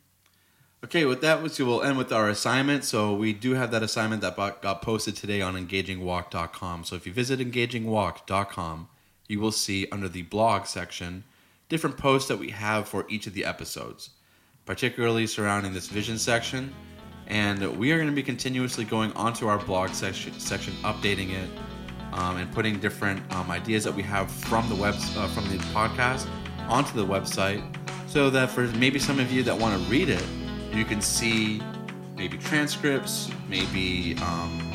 Okay, 0.85 1.03
with 1.03 1.19
that, 1.21 1.43
we'll 1.43 1.83
end 1.83 1.97
with 1.97 2.13
our 2.13 2.29
assignment. 2.29 2.85
So 2.85 3.13
we 3.13 3.33
do 3.33 3.55
have 3.55 3.69
that 3.71 3.83
assignment 3.83 4.21
that 4.21 4.37
got 4.37 4.81
posted 4.81 5.17
today 5.17 5.41
on 5.41 5.55
engagingwalk.com. 5.55 6.85
So 6.85 6.95
if 6.95 7.05
you 7.05 7.11
visit 7.11 7.41
engagingwalk.com, 7.41 8.87
you 9.27 9.41
will 9.41 9.51
see 9.51 9.87
under 9.91 10.07
the 10.07 10.21
blog 10.21 10.67
section 10.67 11.25
different 11.67 11.97
posts 11.97 12.29
that 12.29 12.39
we 12.39 12.51
have 12.51 12.87
for 12.87 13.05
each 13.09 13.27
of 13.27 13.33
the 13.33 13.43
episodes 13.43 14.11
particularly 14.69 15.25
surrounding 15.25 15.73
this 15.73 15.87
vision 15.87 16.15
section. 16.19 16.71
And 17.25 17.75
we 17.79 17.91
are 17.91 17.95
going 17.95 18.07
to 18.07 18.13
be 18.13 18.21
continuously 18.21 18.85
going 18.85 19.11
onto 19.13 19.47
our 19.47 19.57
blog 19.57 19.89
section, 19.95 20.39
section 20.39 20.73
updating 20.83 21.31
it, 21.31 21.49
um, 22.13 22.37
and 22.37 22.51
putting 22.51 22.79
different 22.79 23.19
um, 23.33 23.49
ideas 23.49 23.83
that 23.83 23.95
we 23.95 24.03
have 24.03 24.29
from 24.29 24.69
the 24.69 24.75
web 24.75 24.93
uh, 24.93 25.27
from 25.29 25.49
the 25.49 25.57
podcast 25.73 26.27
onto 26.67 26.95
the 26.95 27.03
website, 27.03 27.63
so 28.07 28.29
that 28.29 28.51
for 28.51 28.67
maybe 28.77 28.99
some 28.99 29.19
of 29.19 29.31
you 29.31 29.41
that 29.41 29.57
want 29.57 29.75
to 29.75 29.89
read 29.89 30.07
it, 30.07 30.23
you 30.71 30.85
can 30.85 31.01
see 31.01 31.63
maybe 32.15 32.37
transcripts, 32.37 33.31
maybe 33.47 34.15
um, 34.21 34.71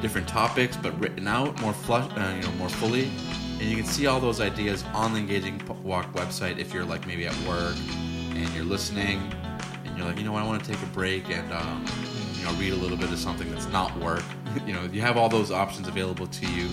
different 0.00 0.28
topics, 0.28 0.76
but 0.76 0.96
written 1.00 1.26
out 1.26 1.60
more 1.60 1.72
flush, 1.72 2.08
uh, 2.16 2.32
you 2.36 2.42
know, 2.42 2.52
more 2.52 2.68
fully, 2.68 3.10
and 3.58 3.62
you 3.62 3.74
can 3.74 3.86
see 3.86 4.06
all 4.06 4.20
those 4.20 4.40
ideas 4.40 4.84
on 4.94 5.14
the 5.14 5.18
Engaging 5.18 5.60
Walk 5.82 6.12
website 6.12 6.58
if 6.58 6.72
you're 6.72 6.84
like 6.84 7.08
maybe 7.08 7.26
at 7.26 7.36
work 7.48 7.74
and 8.44 8.54
you're 8.54 8.64
listening 8.64 9.32
and 9.84 9.96
you're 9.96 10.06
like, 10.06 10.18
you 10.18 10.24
know 10.24 10.32
what, 10.32 10.42
I 10.42 10.46
want 10.46 10.64
to 10.64 10.70
take 10.70 10.82
a 10.82 10.86
break 10.86 11.30
and 11.30 11.52
um, 11.52 11.84
you 12.34 12.44
know 12.44 12.52
read 12.54 12.72
a 12.72 12.76
little 12.76 12.96
bit 12.96 13.10
of 13.10 13.18
something 13.18 13.50
that's 13.50 13.68
not 13.68 13.96
work. 13.98 14.22
you 14.66 14.72
know, 14.72 14.84
you 14.84 15.00
have 15.00 15.16
all 15.16 15.28
those 15.28 15.50
options 15.50 15.88
available 15.88 16.26
to 16.26 16.46
you 16.52 16.68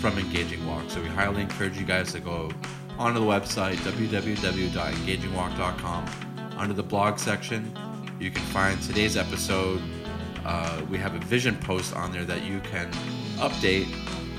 from 0.00 0.18
Engaging 0.18 0.66
Walk. 0.66 0.90
So 0.90 1.00
we 1.00 1.06
highly 1.08 1.42
encourage 1.42 1.78
you 1.78 1.84
guys 1.84 2.12
to 2.12 2.20
go 2.20 2.50
onto 2.98 3.20
the 3.20 3.26
website 3.26 3.76
www.engagingwalk.com. 3.76 6.06
Under 6.56 6.74
the 6.74 6.82
blog 6.82 7.18
section, 7.18 7.76
you 8.20 8.30
can 8.30 8.44
find 8.46 8.80
today's 8.82 9.16
episode 9.16 9.80
uh, 10.44 10.82
we 10.90 10.98
have 10.98 11.14
a 11.14 11.18
vision 11.18 11.56
post 11.56 11.94
on 11.94 12.12
there 12.12 12.24
that 12.24 12.42
you 12.42 12.60
can 12.60 12.90
update, 13.38 13.86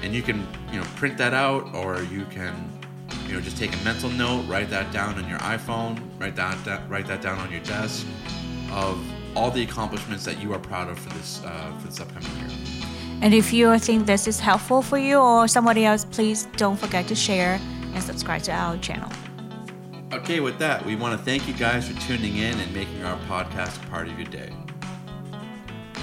and 0.03 0.13
you 0.13 0.21
can 0.21 0.45
you 0.71 0.80
know 0.80 0.86
print 0.95 1.17
that 1.17 1.34
out, 1.34 1.74
or 1.74 2.03
you 2.03 2.26
can 2.26 2.69
you 3.34 3.39
know 3.39 3.43
just 3.43 3.57
take 3.57 3.73
a 3.73 3.84
mental 3.84 4.11
note, 4.11 4.45
write 4.47 4.69
that 4.69 4.91
down 4.91 5.15
on 5.15 5.27
your 5.27 5.39
iPhone, 5.39 5.99
write 6.19 6.36
that, 6.36 6.63
that 6.65 6.88
write 6.88 7.07
that 7.07 7.19
down 7.23 7.39
on 7.39 7.51
your 7.51 7.61
desk 7.61 8.05
of 8.71 9.03
all 9.36 9.49
the 9.49 9.63
accomplishments 9.63 10.23
that 10.23 10.39
you 10.39 10.53
are 10.53 10.59
proud 10.59 10.88
of 10.88 10.99
for 10.99 11.09
this 11.17 11.41
uh, 11.43 11.73
for 11.79 11.88
this 11.88 11.99
upcoming 11.99 12.29
year. 12.38 12.47
And 13.23 13.34
if 13.34 13.51
you 13.51 13.79
think 13.79 14.05
this 14.05 14.27
is 14.27 14.39
helpful 14.39 14.84
for 14.84 14.99
you 14.99 15.17
or 15.17 15.47
somebody 15.47 15.84
else, 15.84 16.05
please 16.05 16.47
don't 16.57 16.77
forget 16.77 17.07
to 17.07 17.15
share 17.15 17.59
and 17.95 18.03
subscribe 18.03 18.43
to 18.43 18.51
our 18.51 18.77
channel. 18.77 19.11
Okay, 20.11 20.39
with 20.39 20.59
that, 20.59 20.86
we 20.86 20.95
want 20.95 21.17
to 21.17 21.25
thank 21.25 21.47
you 21.47 21.55
guys 21.55 21.89
for 21.89 21.99
tuning 22.01 22.38
in 22.38 22.59
and 22.59 22.71
making 22.71 23.03
our 23.03 23.17
podcast 23.21 23.81
part 23.89 24.07
of 24.07 24.19
your 24.19 24.29
day. 24.29 24.53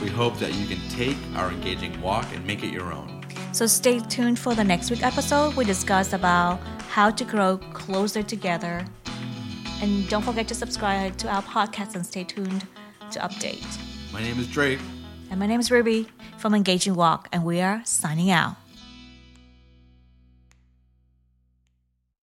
We 0.03 0.09
hope 0.09 0.37
that 0.41 0.53
you 0.55 0.67
can 0.67 0.81
take 0.89 1.17
our 1.37 1.53
engaging 1.53 2.01
walk 2.01 2.27
and 2.35 2.45
make 2.45 2.65
it 2.65 2.73
your 2.73 2.93
own. 2.93 3.25
So 3.53 3.69
stay 3.69 4.01
tuned 4.01 4.41
for 4.41 4.57
the 4.57 4.65
next 4.65 4.91
week 4.91 5.05
episode. 5.05 5.55
We 5.55 5.65
discuss 5.65 6.13
about 6.13 6.59
how 6.91 7.09
to 7.09 7.25
grow 7.25 7.57
closer 7.73 8.21
together. 8.21 8.85
And 9.81 10.09
don't 10.09 10.23
forget 10.23 10.49
to 10.49 10.57
subscribe 10.57 11.17
to 11.19 11.29
our 11.29 11.41
podcast 11.43 11.95
and 11.95 12.05
stay 12.05 12.25
tuned 12.25 12.67
to 13.13 13.21
update. 13.21 13.65
My 14.13 14.21
name 14.21 14.41
is 14.41 14.49
Drake. 14.49 14.81
And 15.31 15.39
my 15.39 15.47
name 15.47 15.61
is 15.61 15.71
Rubie 15.71 16.09
from 16.37 16.53
Engaging 16.53 16.97
Walk, 16.97 17.29
and 17.31 17.45
we 17.45 17.61
are 17.61 17.81
signing 17.85 18.33
out. 18.33 18.57